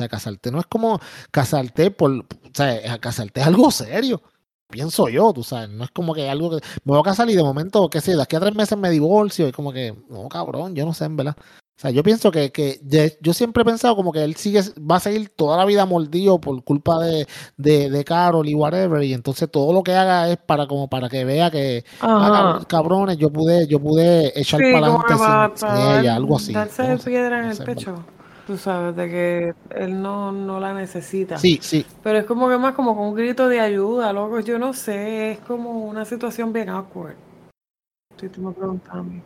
O 0.00 0.02
sea, 0.02 0.08
casarte 0.08 0.50
no 0.50 0.60
es 0.60 0.66
como 0.66 0.98
casarte 1.30 1.90
por, 1.90 2.10
o 2.10 2.24
sea, 2.54 2.98
casarte 2.98 3.40
es 3.42 3.46
algo 3.46 3.70
serio. 3.70 4.22
Pienso 4.70 5.08
yo, 5.10 5.30
tú 5.34 5.42
sabes, 5.42 5.68
no 5.68 5.84
es 5.84 5.90
como 5.90 6.14
que 6.14 6.30
algo 6.30 6.48
que 6.50 6.56
me 6.84 6.92
voy 6.92 7.00
a 7.00 7.02
casar 7.02 7.28
y 7.28 7.34
de 7.34 7.42
momento, 7.42 7.90
qué 7.90 8.00
sé, 8.00 8.16
de 8.16 8.22
aquí 8.22 8.36
a 8.36 8.40
tres 8.40 8.54
meses 8.54 8.78
me 8.78 8.88
divorcio 8.88 9.46
y 9.48 9.52
como 9.52 9.72
que, 9.74 9.94
no, 10.08 10.26
cabrón, 10.30 10.74
yo 10.74 10.86
no 10.86 10.94
sé, 10.94 11.04
en 11.04 11.16
verdad. 11.16 11.36
O 11.38 11.80
sea, 11.82 11.90
yo 11.90 12.02
pienso 12.02 12.30
que, 12.30 12.50
que 12.50 12.80
yo 13.20 13.34
siempre 13.34 13.62
he 13.62 13.66
pensado 13.66 13.94
como 13.96 14.10
que 14.12 14.22
él 14.24 14.36
sigue, 14.36 14.62
va 14.78 14.96
a 14.96 15.00
seguir 15.00 15.28
toda 15.30 15.56
la 15.58 15.64
vida 15.66 15.84
mordido 15.86 16.40
por 16.40 16.62
culpa 16.64 16.98
de, 17.00 17.26
de, 17.58 17.90
de 17.90 18.04
Carol 18.04 18.48
y 18.48 18.54
whatever, 18.54 19.02
y 19.02 19.12
entonces 19.12 19.50
todo 19.50 19.72
lo 19.74 19.82
que 19.82 19.92
haga 19.94 20.30
es 20.30 20.38
para 20.38 20.66
como 20.66 20.88
para 20.88 21.08
que 21.10 21.24
vea 21.26 21.50
que, 21.50 21.84
ah, 22.00 22.60
cabrones, 22.68 23.18
yo 23.18 23.30
pude, 23.30 23.66
yo 23.66 23.80
pude 23.80 24.38
echar 24.40 24.60
Sí, 24.60 24.72
para 24.72 24.86
adelante 24.86 25.16
sin, 25.18 25.50
sin 25.56 25.76
ella, 25.86 26.14
algo 26.16 26.36
así. 26.36 26.52
darse 26.52 26.82
de 26.84 26.98
piedra 26.98 27.40
en 27.40 27.46
no 27.46 27.50
el 27.50 27.52
en 27.52 27.64
pecho. 27.64 28.06
Tú 28.50 28.58
sabes, 28.58 28.96
de 28.96 29.08
que 29.08 29.54
él 29.76 30.02
no, 30.02 30.32
no 30.32 30.58
la 30.58 30.74
necesita. 30.74 31.38
Sí, 31.38 31.60
sí, 31.62 31.86
Pero 32.02 32.18
es 32.18 32.24
como 32.24 32.48
que 32.48 32.58
más 32.58 32.74
como 32.74 32.96
con 32.96 33.06
un 33.06 33.14
grito 33.14 33.48
de 33.48 33.60
ayuda, 33.60 34.12
loco. 34.12 34.40
Yo 34.40 34.58
no 34.58 34.72
sé, 34.72 35.30
es 35.30 35.38
como 35.38 35.84
una 35.86 36.04
situación 36.04 36.52
bien 36.52 36.68
awkward. 36.68 37.14
Si 38.18 38.28
tú 38.28 38.40
me 38.42 38.50
preguntas 38.52 38.92
a 38.92 39.04
mí. 39.04 39.22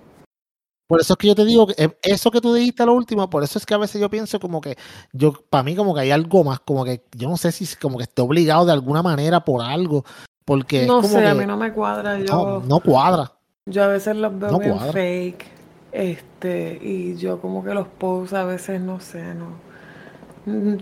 Por 0.86 1.00
eso 1.00 1.14
es 1.14 1.16
que 1.16 1.28
yo 1.28 1.34
te 1.34 1.46
digo 1.46 1.66
que 1.66 1.74
eh, 1.82 1.98
eso 2.02 2.30
que 2.30 2.42
tú 2.42 2.52
dijiste 2.52 2.82
a 2.82 2.86
lo 2.86 2.92
último, 2.92 3.30
por 3.30 3.42
eso 3.42 3.58
es 3.58 3.64
que 3.64 3.72
a 3.72 3.78
veces 3.78 3.98
yo 3.98 4.10
pienso 4.10 4.38
como 4.38 4.60
que 4.60 4.76
yo, 5.14 5.32
para 5.48 5.62
mí 5.64 5.74
como 5.74 5.94
que 5.94 6.02
hay 6.02 6.10
algo 6.10 6.44
más, 6.44 6.60
como 6.60 6.84
que 6.84 7.02
yo 7.16 7.30
no 7.30 7.38
sé 7.38 7.50
si 7.50 7.64
como 7.76 7.96
que 7.96 8.02
esté 8.02 8.20
obligado 8.20 8.66
de 8.66 8.72
alguna 8.72 9.02
manera 9.02 9.42
por 9.42 9.62
algo, 9.62 10.04
porque 10.44 10.82
es 10.82 10.86
No 10.86 10.96
como 10.96 11.08
sé, 11.14 11.20
que 11.22 11.28
a 11.28 11.34
mí 11.34 11.46
no 11.46 11.56
me 11.56 11.72
cuadra. 11.72 12.18
no, 12.18 12.24
Yo, 12.26 12.62
no 12.68 12.80
cuadra. 12.80 13.32
yo 13.64 13.84
a 13.84 13.86
veces 13.88 14.16
los 14.16 14.38
veo 14.38 14.50
No 14.50 14.58
bien 14.58 14.78
fake. 14.78 15.53
Este, 15.94 16.76
y 16.82 17.14
yo 17.16 17.40
como 17.40 17.62
que 17.64 17.72
los 17.72 17.86
posts 17.86 18.34
a 18.34 18.44
veces 18.44 18.80
no 18.80 18.98
sé, 18.98 19.32
no. 19.34 19.62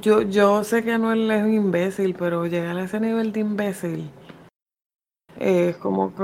Yo, 0.00 0.22
yo 0.22 0.64
sé 0.64 0.82
que 0.82 0.96
no 0.96 1.12
él 1.12 1.30
es 1.30 1.42
un 1.44 1.52
imbécil, 1.52 2.14
pero 2.14 2.46
llegar 2.46 2.78
a 2.78 2.84
ese 2.84 2.98
nivel 2.98 3.30
de 3.30 3.40
imbécil 3.40 4.10
es 5.38 5.76
como, 5.76 6.14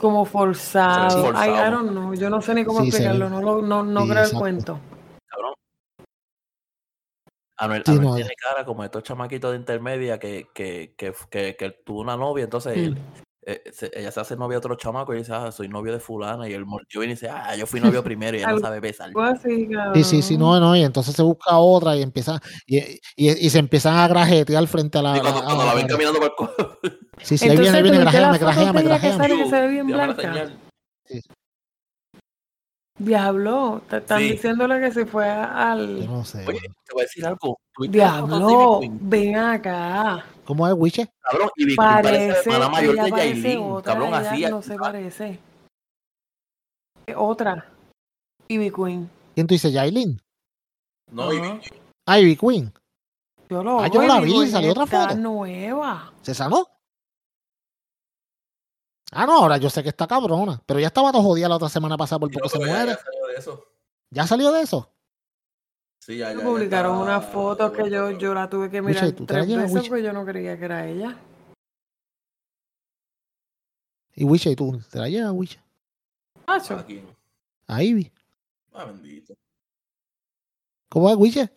como 0.00 0.24
forzado. 0.24 1.10
Sí, 1.10 1.32
Ay, 1.34 1.50
I 1.50 1.52
forzado. 1.54 1.70
don't 1.70 1.90
know. 1.90 2.14
Yo 2.14 2.30
no 2.30 2.40
sé 2.40 2.54
ni 2.54 2.64
cómo 2.64 2.80
Sí, 2.80 2.86
explicarlo, 2.88 3.28
no, 3.28 3.42
lo- 3.42 3.60
no, 3.62 3.82
no 3.84 4.04
Sí, 4.04 4.10
creo 4.10 4.24
el 4.24 4.32
cuento. 4.32 4.80
Cabrón. 5.26 5.54
Anuel, 7.58 7.82
Sí, 7.84 7.92
Anuel 7.92 8.06
no, 8.08 8.14
tiene 8.14 8.30
cara 8.36 8.64
como 8.64 8.82
estos 8.84 9.02
chamaquitos 9.02 9.50
de 9.52 9.58
intermedia 9.58 10.18
que, 10.18 10.48
que, 10.54 10.94
que, 10.96 11.12
que, 11.30 11.56
que 11.56 11.70
tuvo 11.84 12.00
una 12.00 12.16
novia, 12.16 12.44
entonces 12.44 12.74
Mm. 12.74 12.80
él- 12.84 12.98
eh, 13.52 13.62
se- 13.72 13.90
ella 13.94 14.10
se 14.10 14.20
hace 14.20 14.36
novia 14.36 14.54
de 14.54 14.58
otro 14.58 14.74
chamaco 14.76 15.14
y 15.14 15.18
dice, 15.18 15.32
ah, 15.34 15.50
soy 15.52 15.68
novio 15.68 15.92
de 15.92 16.00
fulana, 16.00 16.48
y 16.48 16.52
él 16.52 16.64
mordió 16.66 17.02
y 17.02 17.08
dice, 17.08 17.28
ah, 17.28 17.54
yo 17.56 17.66
fui 17.66 17.80
novio 17.80 18.02
primero 18.04 18.36
y 18.36 18.40
ella 18.40 18.52
no 18.52 18.58
sabe 18.58 18.80
besar. 18.80 19.10
Sí, 19.94 20.04
sí, 20.04 20.22
sí, 20.22 20.36
no, 20.38 20.58
no, 20.60 20.76
y 20.76 20.82
entonces 20.82 21.14
se 21.14 21.22
busca 21.22 21.58
otra 21.58 21.96
y 21.96 22.02
empieza, 22.02 22.40
y, 22.66 22.78
y, 22.78 23.00
y 23.16 23.50
se 23.50 23.58
empiezan 23.58 23.96
a 23.96 24.08
grajetear 24.08 24.66
frente 24.66 24.98
a 24.98 25.02
la, 25.02 25.20
cuando, 25.20 25.28
a- 25.40 25.44
cuando 25.44 25.62
a 25.62 25.66
la 25.66 25.70
la 25.72 25.74
ven 25.74 25.86
caminando 25.88 26.18
por 26.20 26.28
el 26.28 26.34
co- 26.36 26.78
Sí, 27.22 27.36
sí, 27.36 27.48
ahí 27.48 27.56
viene, 27.58 27.76
ahí 27.76 27.82
Entonces, 27.82 27.82
viene, 27.82 27.98
¿tuviste 27.98 28.20
la 28.20 28.30
Dame 28.30 28.38
la 28.82 30.06
blanca? 30.06 30.22
señal. 30.22 30.58
Diablo, 32.98 33.82
te 33.88 33.96
están 33.98 34.18
Sí. 34.20 34.30
diciéndole 34.32 34.78
que 34.80 34.92
se 34.92 35.06
fue 35.06 35.26
al... 35.28 36.00
Yo 36.02 36.06
no 36.10 36.24
sé. 36.24 36.44
Oye, 36.46 36.60
te 36.60 36.92
voy 36.92 37.00
a 37.00 37.04
decir 37.04 37.24
algo. 37.24 37.58
¿Tuviste 37.74 37.96
las 37.98 38.20
fotos 38.20 38.28
de 38.30 38.36
Ivy 38.36 38.46
Diablo, 38.56 38.98
ven 39.00 39.36
acá. 39.36 40.24
¿Cómo 40.50 40.66
es, 40.66 40.74
Wiche? 40.76 41.08
Cabrón, 41.20 41.48
Queen 41.54 41.76
parece 41.76 42.26
la 42.50 42.58
Parece, 42.58 42.68
mayor 42.70 42.96
de 42.96 43.10
Yailin. 43.12 43.82
Cabrón, 43.82 44.14
así. 44.14 44.44
no 44.46 44.60
se 44.62 44.74
parece. 44.76 45.38
Otra. 47.14 47.72
Ivy 48.48 48.72
Queen. 48.72 49.08
¿Quién 49.36 49.46
tú 49.46 49.54
dices? 49.54 49.72
¿Yailin? 49.72 50.20
No, 51.12 51.32
Ivy 51.32 51.46
Ajá. 51.46 51.60
Ah, 52.04 52.18
Ivy 52.18 52.36
Queen. 52.36 52.72
Yo 53.48 53.62
lo 53.62 53.78
Ah, 53.80 53.86
yo 53.86 54.02
no 54.02 54.08
la 54.08 54.20
vi, 54.20 54.32
Queen 54.32 54.50
salió 54.50 54.72
otra 54.72 54.86
foto. 54.88 55.14
nueva. 55.14 56.12
¿Se 56.22 56.34
sanó? 56.34 56.66
Ah, 59.12 59.26
no, 59.26 59.38
ahora 59.38 59.56
yo 59.58 59.70
sé 59.70 59.84
que 59.84 59.90
está 59.90 60.08
cabrona, 60.08 60.60
pero 60.66 60.80
ya 60.80 60.88
estaba 60.88 61.12
todo 61.12 61.22
jodida 61.22 61.48
la 61.48 61.54
otra 61.56 61.68
semana 61.68 61.96
pasada 61.96 62.18
por 62.18 62.32
poco 62.32 62.48
se 62.48 62.58
muere. 62.58 62.90
ya 62.90 62.96
salió 62.96 63.26
de 63.28 63.34
eso. 63.36 63.66
¿Ya 64.10 64.26
salió 64.26 64.50
de 64.50 64.62
eso? 64.62 64.90
Sí, 66.00 66.16
ya, 66.16 66.32
ya, 66.32 66.38
ya 66.38 66.44
Publicaron 66.44 66.92
está 66.92 67.02
una 67.04 67.20
foto 67.20 67.72
que 67.72 67.90
yo, 67.90 68.10
yo 68.12 68.32
la 68.32 68.48
tuve 68.48 68.70
que 68.70 68.80
Wiche, 68.80 69.00
mirar 69.02 69.12
¿tú 69.14 69.26
te 69.26 69.34
la 69.34 69.40
tres 69.44 69.56
veces 69.56 69.72
Wiche? 69.74 69.88
porque 69.90 70.02
yo 70.02 70.12
no 70.14 70.24
creía 70.24 70.58
que 70.58 70.64
era 70.64 70.86
ella. 70.88 71.18
Y 74.14 74.24
Wiche, 74.24 74.50
¿y 74.50 74.56
tú? 74.56 74.80
¿Te 74.90 74.98
la 74.98 75.08
llevas, 75.08 75.32
Wiche? 75.32 75.60
Macho. 76.46 76.76
Aquí. 76.76 77.02
A 77.66 77.82
Ivy. 77.82 78.10
Ah, 78.72 78.86
bendito. 78.86 79.34
¿Cómo 80.88 81.10
es, 81.10 81.16
Wiche? 81.16 81.50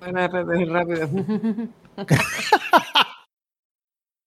Bueno, 0.00 0.28
rápido, 0.28 0.72
rápido. 0.72 1.08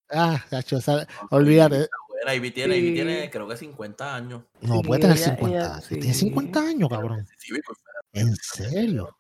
Ah, 0.10 0.42
cacho, 0.50 0.78
esa- 0.78 1.06
olvídate. 1.32 1.90
Buena. 2.24 2.36
Ivy 2.36 2.52
tiene, 2.52 2.78
Ivy 2.78 2.88
Sí. 2.90 2.94
tiene, 2.96 3.30
creo 3.30 3.48
que 3.48 3.58
50 3.58 4.16
años. 4.16 4.44
No, 4.62 4.78
Sí, 4.78 4.84
puede 4.88 5.02
tener 5.02 5.18
ella- 5.18 5.26
50. 5.26 5.58
ella- 5.58 5.82
Tiene 5.88 6.14
sí. 6.14 6.20
50 6.26 6.60
años, 6.62 6.90
cabrón. 6.90 7.26
Pues, 7.26 7.62
¿En 8.14 8.36
serio? 8.36 9.16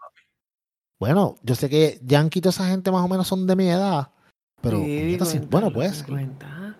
Bueno, 0.99 1.35
yo 1.43 1.53
sé 1.55 1.69
que 1.69 1.99
Yankee 2.03 2.39
y 2.39 2.41
toda 2.41 2.51
esa 2.51 2.67
gente 2.67 2.91
más 2.91 3.03
o 3.03 3.07
menos 3.07 3.27
son 3.27 3.45
de 3.45 3.55
mi 3.55 3.69
edad. 3.69 4.09
Pero, 4.61 4.77
Sí, 4.79 5.17
bueno, 5.49 5.71
pues. 5.71 5.97
50. 5.97 6.75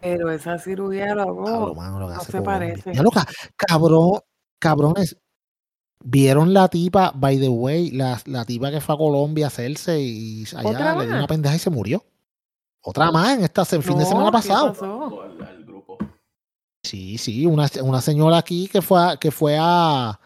Pero 0.00 0.30
esa 0.30 0.58
cirugía, 0.58 1.08
Pablo, 1.14 1.34
loco, 1.60 1.74
mano, 1.74 1.98
lo 2.00 2.06
que 2.08 2.14
no 2.14 2.20
hace 2.20 2.32
se 2.32 2.40
parece. 2.42 2.94
Ya 2.94 3.02
lo 3.02 3.10
ca- 3.10 3.26
cabrón, 3.56 4.20
cabrones. 4.60 5.16
¿Vieron 6.04 6.54
la 6.54 6.68
tipa, 6.68 7.10
by 7.14 7.38
the 7.40 7.48
way, 7.48 7.90
la, 7.90 8.22
la 8.26 8.44
tipa 8.44 8.70
que 8.70 8.80
fue 8.80 8.94
a 8.94 8.98
Colombia 8.98 9.46
a 9.46 9.48
hacerse 9.48 10.00
y 10.00 10.44
allá 10.56 10.68
¿Otra 10.68 10.96
le 10.96 11.06
dio 11.06 11.16
una 11.16 11.26
pendeja 11.26 11.56
y 11.56 11.58
se 11.58 11.70
murió? 11.70 12.04
Otra 12.88 13.10
más 13.12 13.36
en 13.36 13.44
esta 13.44 13.66
fin 13.66 13.98
de 13.98 14.06
semana 14.06 14.28
¿qué 14.28 14.32
pasado. 14.32 14.72
pasó? 14.72 15.22
Sí, 16.82 17.18
sí, 17.18 17.44
una, 17.44 17.68
una 17.82 18.00
señora 18.00 18.38
aquí 18.38 18.66
que 18.66 18.80
fue 18.80 18.98
a, 18.98 19.16
que 19.18 19.30
fue 19.30 19.58
a 19.60 20.18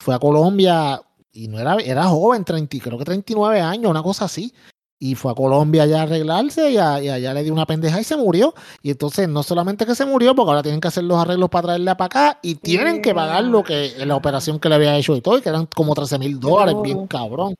fue 0.00 0.14
a 0.14 0.18
Colombia 0.18 1.02
y 1.32 1.48
no 1.48 1.58
era, 1.58 1.74
era 1.76 2.04
joven, 2.04 2.44
30, 2.44 2.78
creo 2.80 2.96
que 2.96 3.04
39 3.04 3.60
años, 3.60 3.90
una 3.90 4.02
cosa 4.02 4.24
así. 4.24 4.54
Y 4.98 5.16
fue 5.16 5.30
a 5.30 5.34
Colombia 5.34 5.84
ya 5.84 6.00
a 6.00 6.02
arreglarse 6.04 6.70
y, 6.70 6.78
a- 6.78 7.02
y 7.02 7.10
allá 7.10 7.34
le 7.34 7.44
dio 7.44 7.52
una 7.52 7.66
pendeja 7.66 8.00
y 8.00 8.04
se 8.04 8.16
murió. 8.16 8.54
Y 8.82 8.90
entonces 8.90 9.28
no 9.28 9.42
solamente 9.42 9.84
que 9.84 9.94
se 9.94 10.06
murió, 10.06 10.34
porque 10.34 10.48
ahora 10.50 10.62
tienen 10.62 10.80
que 10.80 10.88
hacer 10.88 11.04
los 11.04 11.18
arreglos 11.18 11.50
para 11.50 11.66
traerla 11.68 11.96
para 11.98 12.06
acá 12.06 12.38
y 12.42 12.54
tienen 12.54 13.02
que 13.02 13.14
pagar 13.14 13.44
lo 13.44 13.62
que 13.62 13.92
la 14.06 14.16
operación 14.16 14.58
que 14.58 14.70
le 14.70 14.76
había 14.76 14.96
hecho 14.96 15.14
y 15.14 15.20
todo, 15.20 15.36
y 15.36 15.42
que 15.42 15.50
eran 15.50 15.66
como 15.66 15.94
13 15.94 16.18
mil 16.18 16.40
dólares, 16.40 16.74
bien 16.82 17.06
cabrón. 17.06 17.54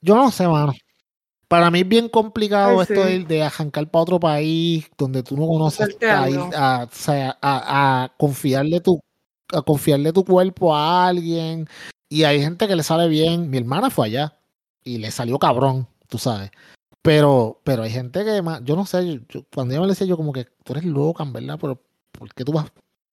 Yo 0.00 0.14
no 0.14 0.30
sé, 0.30 0.46
mano. 0.46 0.72
Para 1.54 1.70
mí 1.70 1.80
es 1.80 1.88
bien 1.88 2.08
complicado 2.08 2.80
Ay, 2.80 2.82
esto 2.82 3.04
sí. 3.04 3.10
de, 3.10 3.24
de 3.24 3.42
arrancar 3.44 3.88
para 3.88 4.02
otro 4.02 4.18
país 4.18 4.90
donde 4.98 5.22
tú 5.22 5.36
no 5.36 5.46
conoces 5.46 5.94
país, 5.94 6.36
a, 6.52 8.10
confiarle 8.16 8.80
tu 8.80 8.98
a 9.52 9.62
confiarle 9.62 10.12
tu 10.12 10.24
cuerpo 10.24 10.74
a 10.74 11.06
alguien 11.06 11.68
y 12.08 12.24
hay 12.24 12.40
gente 12.40 12.66
que 12.66 12.74
le 12.74 12.82
sale 12.82 13.06
bien. 13.08 13.50
Mi 13.50 13.58
hermana 13.58 13.88
fue 13.88 14.06
allá 14.06 14.36
y 14.82 14.98
le 14.98 15.12
salió 15.12 15.38
cabrón, 15.38 15.86
tú 16.08 16.18
sabes. 16.18 16.50
Pero, 17.02 17.60
pero 17.62 17.84
hay 17.84 17.90
gente 17.90 18.24
que, 18.24 18.42
ma- 18.42 18.60
yo 18.64 18.74
no 18.74 18.84
sé, 18.84 19.06
yo- 19.06 19.20
yo- 19.28 19.44
cuando 19.54 19.74
ella 19.74 19.80
me 19.82 19.86
le 19.86 19.92
decía 19.92 20.06
yo 20.08 20.16
como 20.16 20.32
que 20.32 20.46
tú 20.64 20.72
eres 20.72 20.84
loca, 20.84 21.22
en 21.22 21.32
verdad, 21.32 21.56
pero 21.60 21.80
¿por 22.10 22.34
qué 22.34 22.44
tú 22.44 22.52
vas 22.52 22.66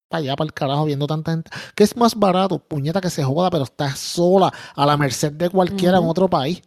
para 0.10 0.20
allá, 0.24 0.36
para 0.36 0.46
el 0.48 0.54
carajo, 0.54 0.86
viendo 0.86 1.06
tanta 1.06 1.32
gente? 1.32 1.52
¿Qué 1.76 1.84
es 1.84 1.96
más 1.96 2.16
barato? 2.16 2.58
Puñeta 2.58 3.02
que 3.02 3.10
se 3.12 3.24
joda, 3.24 3.52
pero 3.52 3.66
estás 3.66 4.00
sola, 4.00 4.52
a 4.76 4.86
la 4.86 4.98
merced 4.98 5.34
de 5.34 5.50
cualquiera 5.50 5.98
en 6.00 6.06
otro 6.06 6.28
país. 6.28 6.62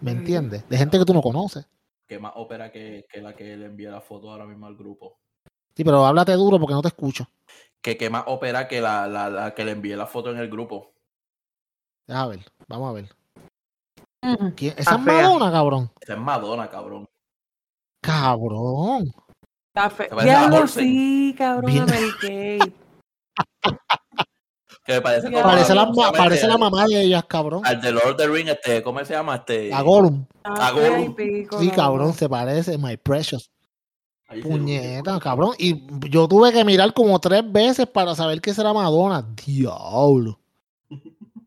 ¿Me 0.00 0.10
entiendes? 0.12 0.68
De 0.68 0.76
gente 0.76 0.98
que 0.98 1.04
tú 1.04 1.14
no 1.14 1.22
conoces. 1.22 1.66
Que 2.06 2.18
más 2.18 2.32
ópera 2.36 2.70
que, 2.70 3.04
que 3.10 3.20
la 3.20 3.34
que 3.34 3.56
le 3.56 3.66
envía 3.66 3.90
la 3.90 4.00
foto 4.00 4.30
ahora 4.30 4.44
mismo 4.46 4.66
al 4.66 4.76
grupo. 4.76 5.18
Sí, 5.74 5.84
pero 5.84 6.06
háblate 6.06 6.32
duro 6.32 6.58
porque 6.58 6.74
no 6.74 6.82
te 6.82 6.88
escucho. 6.88 7.28
que, 7.80 7.96
que 7.96 8.10
más 8.10 8.24
opera 8.26 8.66
que 8.68 8.80
la, 8.80 9.06
la, 9.06 9.28
la 9.30 9.54
que 9.54 9.64
le 9.64 9.72
envié 9.72 9.96
la 9.96 10.06
foto 10.06 10.30
en 10.30 10.38
el 10.38 10.48
grupo. 10.50 10.92
Deja 12.06 12.26
ver, 12.26 12.40
vamos 12.68 12.90
a 12.90 12.92
ver. 12.92 13.14
Esa 14.22 14.96
es 14.96 15.04
fea. 15.04 15.22
Madonna, 15.22 15.50
cabrón. 15.52 15.90
Esa 16.00 16.12
es 16.14 16.18
Madonna, 16.18 16.68
cabrón. 16.70 17.08
Cabrón. 18.02 19.12
Está 19.74 19.90
fe- 19.90 20.04
Se 20.08 20.14
parece 20.14 20.34
a 20.34 20.38
Diablo, 20.40 20.56
Olsen. 20.62 20.84
sí, 20.84 21.34
cabrón, 21.36 21.72
Bien. 21.72 22.74
Que 24.86 24.92
me 24.92 25.00
parece 25.00 25.30
como 25.30 25.42
Parece 26.12 26.46
la, 26.46 26.56
mamá 26.56 26.86
de 26.86 27.02
ellas, 27.02 27.24
cabrón. 27.26 27.62
Al 27.64 27.80
de 27.80 27.90
Lord 27.90 28.10
of 28.10 28.16
the 28.16 28.28
Ring, 28.28 28.48
este, 28.48 28.82
¿cómo 28.84 29.04
se 29.04 29.14
llama? 29.14 29.34
Este. 29.34 29.74
A 29.74 29.82
Gollum. 29.82 30.24
A 30.44 30.70
Gollum. 30.70 31.14
pico, 31.14 31.58
Sí, 31.58 31.70
cabrón, 31.70 32.14
se 32.14 32.28
parece. 32.28 32.78
My 32.78 32.96
precious. 32.96 33.50
Ahí 34.28 34.42
Puñeta, 34.42 35.18
cabrón. 35.18 35.54
Y 35.58 35.86
yo 36.08 36.28
tuve 36.28 36.52
que 36.52 36.64
mirar 36.64 36.92
como 36.92 37.18
tres 37.18 37.42
veces 37.50 37.86
para 37.88 38.14
saber 38.14 38.40
que 38.40 38.50
esa 38.50 38.62
era 38.62 38.72
Madonna. 38.72 39.26
Diablo. 39.44 40.38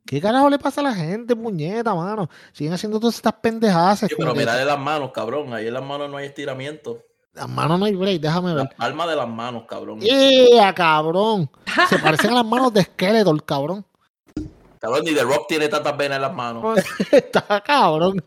¿Qué 0.06 0.20
carajo 0.20 0.50
le 0.50 0.60
pasa 0.60 0.82
a 0.82 0.86
la 0.86 0.94
gente, 0.94 1.36
puñeta, 1.36 1.94
mano? 1.94 2.30
Siguen 2.52 2.74
haciendo 2.74 3.00
todas 3.00 3.16
estas 3.16 3.34
pendejadas. 3.34 4.00
Sí, 4.00 4.08
pero 4.18 4.36
mirarle 4.36 4.66
las 4.66 4.80
manos, 4.80 5.12
cabrón. 5.14 5.54
Ahí 5.54 5.68
en 5.68 5.74
las 5.74 5.84
manos 5.84 6.10
no 6.10 6.18
hay 6.18 6.26
estiramiento. 6.26 7.00
Las 7.40 7.48
manos 7.50 7.80
no 7.80 7.86
hay 7.86 7.96
break, 7.96 8.20
déjame 8.20 8.50
La 8.50 8.64
ver. 8.64 8.76
palma 8.76 9.08
de 9.08 9.16
las 9.16 9.28
manos, 9.30 9.64
cabrón. 9.66 10.00
¡Ea, 10.02 10.74
cabrón! 10.76 11.50
Se 11.88 11.98
parecen 12.00 12.32
a 12.32 12.36
las 12.36 12.46
manos 12.46 12.74
de 12.74 12.84
Skeletor, 12.84 13.42
cabrón. 13.46 13.86
Cabrón, 14.80 15.06
ni 15.06 15.14
The 15.14 15.24
Rock 15.24 15.46
tiene 15.48 15.70
tantas 15.70 15.96
venas 15.96 16.18
en 16.18 16.22
las 16.24 16.34
manos. 16.36 16.62
Pues, 16.62 16.86
Está 17.14 17.62
cabrón. 17.62 18.22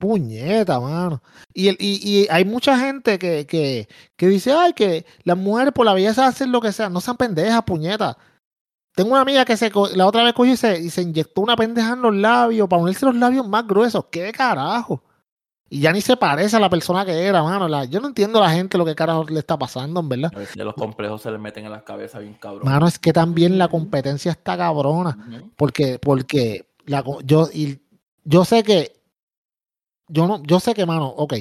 Puñeta, 0.00 0.80
mano. 0.80 1.22
Y, 1.54 1.68
el, 1.68 1.76
y, 1.78 2.00
y 2.02 2.26
hay 2.30 2.44
mucha 2.44 2.76
gente 2.78 3.16
que, 3.18 3.46
que, 3.46 3.88
que 4.16 4.26
dice, 4.26 4.52
ay, 4.52 4.72
que 4.72 5.06
las 5.22 5.36
mujeres 5.36 5.72
por 5.72 5.86
la 5.86 5.94
belleza 5.94 6.26
hacen 6.26 6.50
lo 6.50 6.60
que 6.60 6.72
sea. 6.72 6.88
No 6.88 7.00
sean 7.00 7.16
pendejas, 7.16 7.62
puñeta. 7.62 8.18
Tengo 8.96 9.10
una 9.12 9.20
amiga 9.20 9.44
que 9.44 9.56
se 9.56 9.70
la 9.94 10.06
otra 10.06 10.24
vez 10.24 10.32
cogió 10.32 10.52
y 10.54 10.56
se, 10.56 10.80
y 10.80 10.90
se 10.90 11.02
inyectó 11.02 11.42
una 11.42 11.54
pendeja 11.54 11.92
en 11.92 12.02
los 12.02 12.14
labios 12.14 12.68
para 12.68 12.82
unirse 12.82 13.06
los 13.06 13.14
labios 13.14 13.46
más 13.46 13.64
gruesos. 13.66 14.06
¿Qué 14.10 14.32
carajo? 14.32 15.00
Y 15.70 15.80
ya 15.80 15.92
ni 15.92 16.00
se 16.00 16.16
parece 16.16 16.56
a 16.56 16.60
la 16.60 16.70
persona 16.70 17.04
que 17.04 17.12
era, 17.26 17.42
mano. 17.42 17.68
La- 17.68 17.84
yo 17.84 18.00
no 18.00 18.08
entiendo 18.08 18.38
a 18.42 18.46
la 18.48 18.50
gente 18.54 18.78
lo 18.78 18.84
que 18.86 18.94
carajo 18.94 19.24
le 19.24 19.38
está 19.38 19.58
pasando, 19.58 20.00
en 20.00 20.08
verdad. 20.08 20.30
A 20.34 20.38
veces 20.38 20.56
los 20.56 20.74
complejos 20.74 21.20
se 21.22 21.30
les 21.30 21.38
meten 21.40 21.66
en 21.66 21.70
las 21.72 21.82
cabezas 21.82 22.22
bien 22.22 22.34
cabrón. 22.40 22.62
Mano, 22.64 22.86
es 22.86 22.98
que 22.98 23.12
también 23.12 23.58
la 23.58 23.68
competencia 23.68 24.32
está 24.32 24.56
cabrona. 24.56 25.18
Porque, 25.56 25.98
porque 25.98 26.66
la, 26.86 27.04
yo, 27.24 27.48
y 27.52 27.80
yo 28.24 28.44
sé 28.46 28.62
que, 28.62 28.92
yo 30.08 30.26
no, 30.26 30.42
yo 30.42 30.58
sé 30.58 30.72
que, 30.72 30.86
mano, 30.86 31.08
ok. 31.08 31.34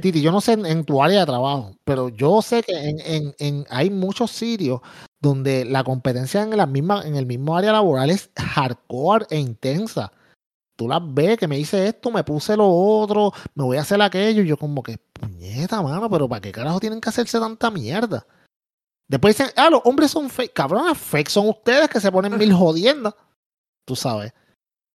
Titi, 0.00 0.20
yo 0.22 0.32
no 0.32 0.40
sé 0.40 0.54
en, 0.54 0.66
en 0.66 0.84
tu 0.84 1.00
área 1.00 1.20
de 1.20 1.26
trabajo, 1.26 1.76
pero 1.84 2.08
yo 2.08 2.42
sé 2.42 2.64
que 2.64 2.72
en, 2.74 2.98
en, 3.00 3.34
en- 3.38 3.66
hay 3.70 3.90
muchos 3.90 4.32
sitios 4.32 4.80
donde 5.20 5.64
la 5.64 5.84
competencia 5.84 6.42
en 6.42 6.56
la 6.56 6.66
misma, 6.66 7.02
en 7.06 7.14
el 7.14 7.26
mismo 7.26 7.56
área 7.56 7.70
laboral 7.70 8.10
es 8.10 8.30
hardcore 8.36 9.26
e 9.30 9.38
intensa. 9.38 10.10
Tú 10.82 10.88
las 10.88 11.00
ves 11.14 11.38
que 11.38 11.46
me 11.46 11.56
dice 11.58 11.86
esto, 11.86 12.10
me 12.10 12.24
puse 12.24 12.56
lo 12.56 12.68
otro, 12.68 13.32
me 13.54 13.62
voy 13.62 13.76
a 13.76 13.82
hacer 13.82 14.02
aquello, 14.02 14.42
y 14.42 14.48
yo 14.48 14.56
como 14.56 14.82
que, 14.82 14.98
puñeta, 14.98 15.80
mano, 15.80 16.10
pero 16.10 16.28
¿para 16.28 16.40
qué 16.40 16.50
carajo 16.50 16.80
tienen 16.80 17.00
que 17.00 17.08
hacerse 17.08 17.38
tanta 17.38 17.70
mierda? 17.70 18.26
Después 19.06 19.38
dicen, 19.38 19.52
ah, 19.54 19.70
los 19.70 19.82
hombres 19.84 20.10
son 20.10 20.28
fake. 20.28 20.52
Cabrones, 20.52 20.98
fake 20.98 21.28
son 21.28 21.48
ustedes 21.48 21.88
que 21.88 22.00
se 22.00 22.10
ponen 22.10 22.36
mil 22.36 22.52
jodiendas. 22.52 23.14
Tú 23.84 23.94
sabes. 23.94 24.32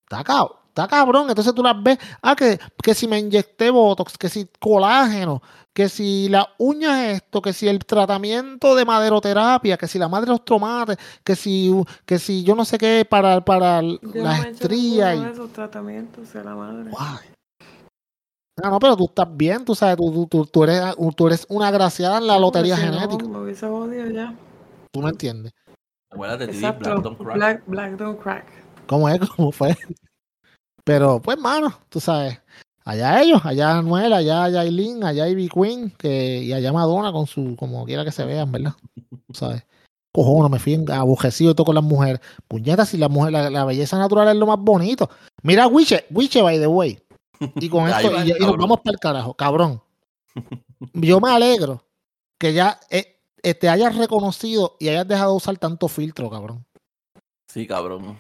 Está 0.04 0.26
cabrón. 0.26 0.58
Está 0.78 0.88
cabrón. 0.88 1.28
Entonces 1.28 1.56
tú 1.56 1.64
las 1.64 1.82
ves. 1.82 1.98
Ah, 2.22 2.36
que, 2.36 2.60
que 2.84 2.94
si 2.94 3.08
me 3.08 3.18
inyecté 3.18 3.72
Botox, 3.72 4.16
que 4.16 4.30
si 4.30 4.48
colágeno, 4.60 5.42
que 5.74 5.90
si 5.90 6.30
la 6.30 6.48
uña 6.60 7.10
es 7.10 7.24
esto, 7.24 7.42
que 7.42 7.52
si 7.52 7.68
el 7.68 7.80
tratamiento 7.80 8.76
de 8.76 8.86
maderoterapia, 8.86 9.76
que 9.76 9.88
si 9.88 9.98
la 9.98 10.08
madre 10.08 10.28
de 10.28 10.34
los 10.34 10.46
tomates, 10.46 10.98
que 11.24 11.36
si, 11.36 11.74
que 12.06 12.20
si 12.20 12.44
yo 12.44 12.54
no 12.54 12.64
sé 12.64 12.78
qué 12.78 13.08
para, 13.10 13.42
para 13.42 13.82
Yo 13.82 13.98
no 14.02 14.24
las 14.24 14.46
he 14.46 14.68
ninguno 14.70 15.14
Y, 15.14 15.32
esos 15.32 15.52
tratamientos, 15.52 16.30
sea 16.30 16.44
la 16.44 16.54
madre. 16.54 16.92
Guay. 16.92 17.28
Ah, 18.62 18.70
no, 18.70 18.80
pero 18.80 18.96
tú 18.96 19.06
estás 19.06 19.28
bien, 19.36 19.66
tú 19.66 19.74
sabes, 19.74 19.98
tú, 19.98 20.12
tú, 20.12 20.28
tú, 20.28 20.46
tú 20.46 20.64
eres, 20.64 20.96
tú 21.16 21.28
eres 21.28 21.48
una 21.50 21.70
agraciada 21.70 22.20
en 22.20 22.28
la 22.28 22.38
lotería 22.38 22.76
si 22.76 22.86
no, 22.86 22.94
genética. 22.94 23.28
me 23.28 23.40
hubiese 23.40 23.68
jodido 23.68 24.08
ya. 24.10 24.36
Tú 24.92 25.02
me 25.02 25.10
entiendes. 25.10 25.54
Acuérdate. 26.12 26.48
Black 26.48 26.80
Don't 26.80 27.18
Crack. 27.18 27.36
Black, 27.36 27.64
Black 27.66 27.92
don't 27.98 28.20
crack. 28.20 28.46
¿Cómo 28.88 29.10
es? 29.10 29.20
¿Cómo 29.36 29.52
fue? 29.52 29.76
Pero, 30.88 31.22
pues, 31.22 31.38
mano, 31.38 31.78
tú 31.90 32.00
sabes. 32.00 32.40
Allá 32.86 33.22
ellos, 33.22 33.42
allá 33.44 33.78
Anuel, 33.78 34.14
allá 34.14 34.48
Yailin, 34.48 35.04
allá 35.04 35.28
Ivy 35.28 35.50
Queen, 35.50 35.92
que, 35.98 36.42
y 36.42 36.54
allá 36.54 36.72
Madonna 36.72 37.12
con 37.12 37.28
su, 37.28 37.58
como 37.58 37.84
quiera 37.84 38.06
que 38.06 38.14
se 38.14 38.24
vean, 38.24 38.50
¿verdad? 38.54 38.72
Tú 39.28 39.34
sabes. 39.34 39.66
Cojones, 40.14 40.50
me 40.50 40.60
fui 40.60 40.82
abujecido 40.90 41.54
todo 41.54 41.66
con 41.66 41.76
las 41.76 41.84
mujeres. 41.84 42.22
Puñetas, 42.48 42.88
si 42.88 42.98
la 42.98 43.10
mujer, 43.10 43.34
la, 43.34 43.50
la 43.50 43.66
belleza 43.66 43.98
natural 43.98 44.30
es 44.30 44.36
lo 44.36 44.48
más 44.48 44.60
bonito. 44.60 45.10
Mira, 45.44 45.68
Wiche, 45.68 46.06
Wiche, 46.10 46.42
by 46.42 46.58
the 46.58 46.68
way. 46.68 46.98
Y 47.56 47.68
con 47.68 47.86
esto, 47.90 48.10
va, 48.10 48.26
y, 48.26 48.32
y 48.32 48.40
nos 48.40 48.56
vamos 48.56 48.80
para 48.80 48.94
el 48.94 49.00
carajo, 49.02 49.34
cabrón. 49.34 49.82
Yo 50.94 51.20
me 51.20 51.32
alegro 51.32 51.84
que 52.40 52.54
ya 52.54 52.80
eh, 52.90 53.20
eh, 53.44 53.54
te 53.56 53.68
hayas 53.68 53.94
reconocido 53.98 54.78
y 54.80 54.88
hayas 54.88 55.06
dejado 55.06 55.32
de 55.32 55.38
usar 55.38 55.58
tanto 55.58 55.90
filtro, 55.90 56.30
cabrón. 56.30 56.66
Sí, 57.50 57.68
cabrón. 57.68 58.18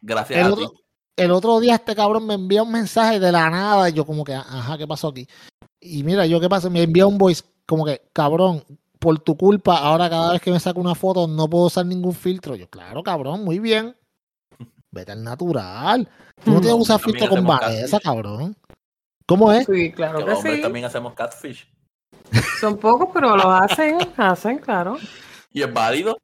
Gracias 0.00 0.38
El 0.38 0.46
a 0.46 0.52
otro, 0.52 0.70
ti. 0.70 0.81
El 1.16 1.30
otro 1.30 1.60
día 1.60 1.74
este 1.76 1.94
cabrón 1.94 2.26
me 2.26 2.34
envía 2.34 2.62
un 2.62 2.72
mensaje 2.72 3.20
de 3.20 3.32
la 3.32 3.50
nada 3.50 3.88
y 3.88 3.92
yo 3.92 4.04
como 4.04 4.24
que, 4.24 4.34
ajá, 4.34 4.78
¿qué 4.78 4.86
pasó 4.86 5.08
aquí? 5.08 5.26
Y 5.80 6.02
mira, 6.04 6.26
yo 6.26 6.40
qué 6.40 6.48
pasa, 6.48 6.70
me 6.70 6.82
envía 6.82 7.06
un 7.06 7.18
voice 7.18 7.42
como 7.66 7.84
que, 7.84 8.02
cabrón, 8.12 8.64
por 8.98 9.18
tu 9.18 9.36
culpa, 9.36 9.78
ahora 9.78 10.08
cada 10.08 10.32
vez 10.32 10.40
que 10.40 10.50
me 10.50 10.60
saco 10.60 10.80
una 10.80 10.94
foto 10.94 11.26
no 11.26 11.48
puedo 11.48 11.66
usar 11.66 11.84
ningún 11.84 12.14
filtro. 12.14 12.54
Yo, 12.54 12.68
claro, 12.68 13.02
cabrón, 13.02 13.44
muy 13.44 13.58
bien. 13.58 13.96
Vete 14.90 15.12
al 15.12 15.24
natural. 15.24 16.08
Tú 16.44 16.52
no 16.52 16.60
tienes 16.60 16.76
que 16.76 16.82
usar 16.82 17.00
También 17.00 17.18
filtro 17.20 17.36
con 17.36 17.58
catfish. 17.58 18.00
cabrón. 18.02 18.56
¿Cómo 19.26 19.52
es? 19.52 19.66
Sí, 19.66 19.92
claro 19.92 20.18
Que 20.18 20.24
que 20.24 20.30
los 20.30 20.38
hombres 20.38 20.56
sí. 20.56 20.62
también 20.62 20.84
hacemos 20.84 21.14
catfish. 21.14 21.66
Son 22.60 22.76
pocos, 22.76 23.08
pero 23.12 23.36
lo 23.36 23.50
hacen, 23.50 23.96
hacen, 24.16 24.58
claro. 24.58 24.96
Y 25.50 25.62
es 25.62 25.72
válido. 25.72 26.18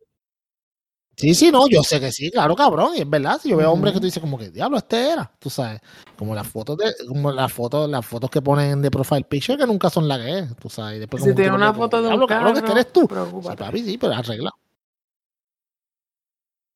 Sí, 1.19 1.35
sí, 1.35 1.51
no, 1.51 1.67
yo 1.69 1.83
sé 1.83 1.99
que 1.99 2.13
sí, 2.13 2.31
claro, 2.31 2.55
cabrón. 2.55 2.95
Y 2.95 3.01
es 3.01 3.11
verdad, 3.11 3.41
si 3.43 3.49
yo 3.51 3.57
veo 3.57 3.73
hombres 3.73 3.93
que 3.93 3.99
tú 3.99 4.07
dices 4.07 4.21
como 4.21 4.39
que, 4.39 4.51
diablo, 4.51 4.77
este 4.79 5.11
era, 5.11 5.29
tú 5.41 5.51
sabes. 5.51 5.81
Como 6.17 6.33
las 6.33 6.47
fotos 6.47 6.77
de, 6.77 6.93
como 7.09 7.33
las 7.33 7.53
fotos, 7.53 7.91
las 7.91 8.07
fotos 8.07 8.31
que 8.31 8.41
ponen 8.41 8.81
de 8.81 8.89
profile 8.91 9.25
picture 9.25 9.59
que 9.59 9.67
nunca 9.67 9.91
son 9.91 10.07
la 10.07 10.17
que 10.19 10.39
es, 10.39 10.57
tú 10.57 10.71
sabes. 10.71 10.97
Y 10.97 11.01
después 11.01 11.25
Si 11.25 11.35
tiene 11.35 11.57
una 11.57 11.75
foto 11.75 11.97
de 11.97 12.03
un 12.05 12.09
"Diablo, 12.11 12.27
cabrón, 12.29 12.49
este 12.57 12.61
carro, 12.63 12.73
eres 12.81 12.93
tú. 12.93 13.09
Sí, 13.43 13.57
papi, 13.57 13.83
sí, 13.83 13.99
pero 13.99 14.15
arregla. 14.15 14.51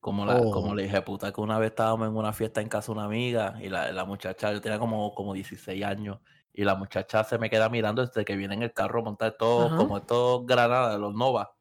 Como, 0.01 0.25
la, 0.25 0.35
Oh. 0.41 0.51
como 0.51 0.75
le 0.75 0.83
dije, 0.83 1.01
puta, 1.01 1.31
que 1.31 1.39
una 1.39 1.57
vez 1.59 1.69
estábamos 1.69 2.07
en 2.09 2.15
una 2.17 2.33
fiesta 2.33 2.59
en 2.59 2.67
casa 2.67 2.87
de 2.87 2.91
una 2.97 3.05
amiga 3.05 3.55
y 3.61 3.69
la, 3.69 3.91
la 3.93 4.03
muchacha, 4.03 4.51
yo 4.51 4.59
tenía 4.59 4.77
como, 4.77 5.13
como 5.15 5.33
16 5.33 5.81
años 5.85 6.19
y 6.51 6.65
la 6.65 6.75
muchacha 6.75 7.23
se 7.23 7.37
me 7.37 7.49
queda 7.49 7.69
mirando 7.69 8.05
desde 8.05 8.25
que 8.25 8.35
viene 8.35 8.53
en 8.55 8.63
el 8.63 8.73
carro 8.73 8.99
a 8.99 9.03
montar 9.03 9.35
todo, 9.39 9.67
Ajá. 9.67 9.77
como 9.77 9.97
estos 9.97 10.45
granadas, 10.45 10.99
los 10.99 11.13
Nova. 11.15 11.55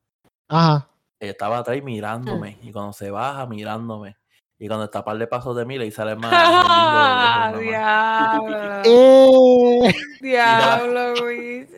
Ajá. 0.48 0.88
Ella 1.22 1.30
estaba 1.30 1.58
atrás 1.58 1.80
mirándome 1.84 2.58
y 2.62 2.72
cuando 2.72 2.92
se 2.92 3.08
baja 3.12 3.46
mirándome 3.46 4.16
y 4.58 4.66
cuando 4.66 4.86
está 4.86 4.98
a 4.98 5.04
par 5.04 5.16
de 5.18 5.28
pasos 5.28 5.54
de 5.56 5.64
mí 5.64 5.78
le 5.78 5.88
sale 5.92 6.16
más 6.16 6.32
¡Ah, 6.36 7.52
diablo! 7.60 8.82
Eh, 8.84 9.92
Diablo, 10.20 11.14
güey. 11.20 11.68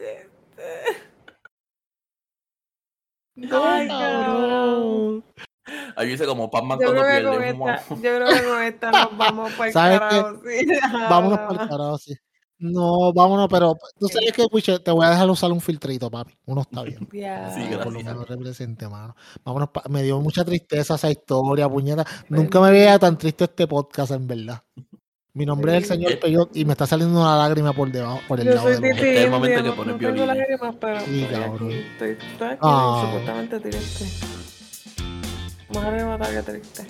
Ay, 3.53 3.89
cabrón. 3.89 5.25
Ahí 5.97 6.09
dice 6.09 6.25
como 6.25 6.51
Pac-Man 6.51 6.79
Yo 6.81 6.87
cuando 6.87 7.03
creo, 7.03 7.19
que 7.19 7.25
con 7.25 7.39
pierde. 7.43 7.75
esta, 7.75 7.95
yo 7.95 8.01
creo 8.01 8.29
que 8.29 8.49
con 8.49 8.63
esta 8.63 8.91
nos 8.93 9.17
vamos 9.19 9.53
para 9.53 9.69
el 9.69 9.75
carajo. 9.75 10.41
Sí. 10.43 10.67
Vámonos 11.11 11.39
para 11.39 11.63
el 11.63 11.69
carajo, 11.69 11.99
sí. 11.99 12.15
No, 12.59 13.13
vámonos, 13.13 13.49
pero 13.51 13.77
tú 13.99 14.07
sabes 14.09 14.33
que, 14.33 14.47
Wiche, 14.51 14.79
te 14.79 14.91
voy 14.91 15.05
a 15.05 15.11
dejar 15.11 15.29
usar 15.29 15.51
un 15.53 15.61
filtrito, 15.61 16.11
papi. 16.11 16.33
Uno 16.47 16.63
está 16.63 16.83
bien. 16.83 17.07
Diablo. 17.13 17.53
Sí, 17.55 17.61
Por 17.63 17.71
lo 17.71 17.91
gracias. 17.91 18.05
menos 18.05 18.29
represente, 18.29 18.89
mano. 18.89 19.17
Vámonos, 19.45 19.69
pa- 19.71 19.83
me 19.91 20.03
dio 20.03 20.21
mucha 20.21 20.45
tristeza 20.45 20.95
esa 20.95 21.11
historia, 21.11 21.69
puñeta. 21.69 22.07
Nunca 22.29 22.61
me 22.61 22.71
veía 22.71 22.99
tan 22.99 23.19
triste 23.19 23.45
este 23.45 23.67
podcast, 23.67 24.13
en 24.13 24.27
verdad. 24.27 24.63
Mi 25.35 25.45
nombre 25.45 25.73
es 25.77 25.83
el 25.83 25.85
señor. 25.89 26.19
Peyot 26.21 26.57
y 26.57 26.65
me 26.65 26.73
está 26.73 26.87
saliendo 26.87 27.21
una 27.21 27.37
lágrima 27.37 27.73
por 27.73 27.91
debajo, 27.91 28.21
por 28.29 28.39
el 28.39 28.47
Yo 28.47 28.55
lado 28.55 28.69
soy 28.69 28.77
ojo. 28.77 28.85
Este 28.87 29.15
es 29.19 29.25
el 29.25 29.31
momento 29.33 29.59
India, 29.59 29.63
que 29.63 29.69
no, 29.69 29.77
pones 29.85 30.01
no 30.01 30.09
tengo 30.15 30.27
lágrimas, 30.27 30.75
pero 30.81 31.01
Sí, 31.01 31.21
estoy 31.23 31.41
cabrón. 31.41 31.71
Estoy, 31.73 32.11
estoy 32.11 32.49
aquí 32.49 32.59
Ah. 32.63 33.03
insoportablemente 33.03 33.61
triste. 33.61 34.05
Más 35.75 35.85
arrebatada 35.85 36.31
que 36.31 36.43
triste. 36.53 36.87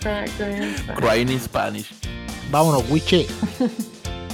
Crying 0.96 1.28
in 1.30 1.40
Spanish. 1.40 1.94
Vámonos, 2.54 2.84
Wiche. 2.88 3.26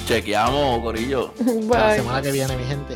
Chequeamos, 0.06 0.82
Corillo. 0.82 1.32
La 1.70 1.86
Bye. 1.88 1.96
semana 1.96 2.20
que 2.20 2.30
viene, 2.30 2.54
mi 2.54 2.64
gente. 2.64 2.94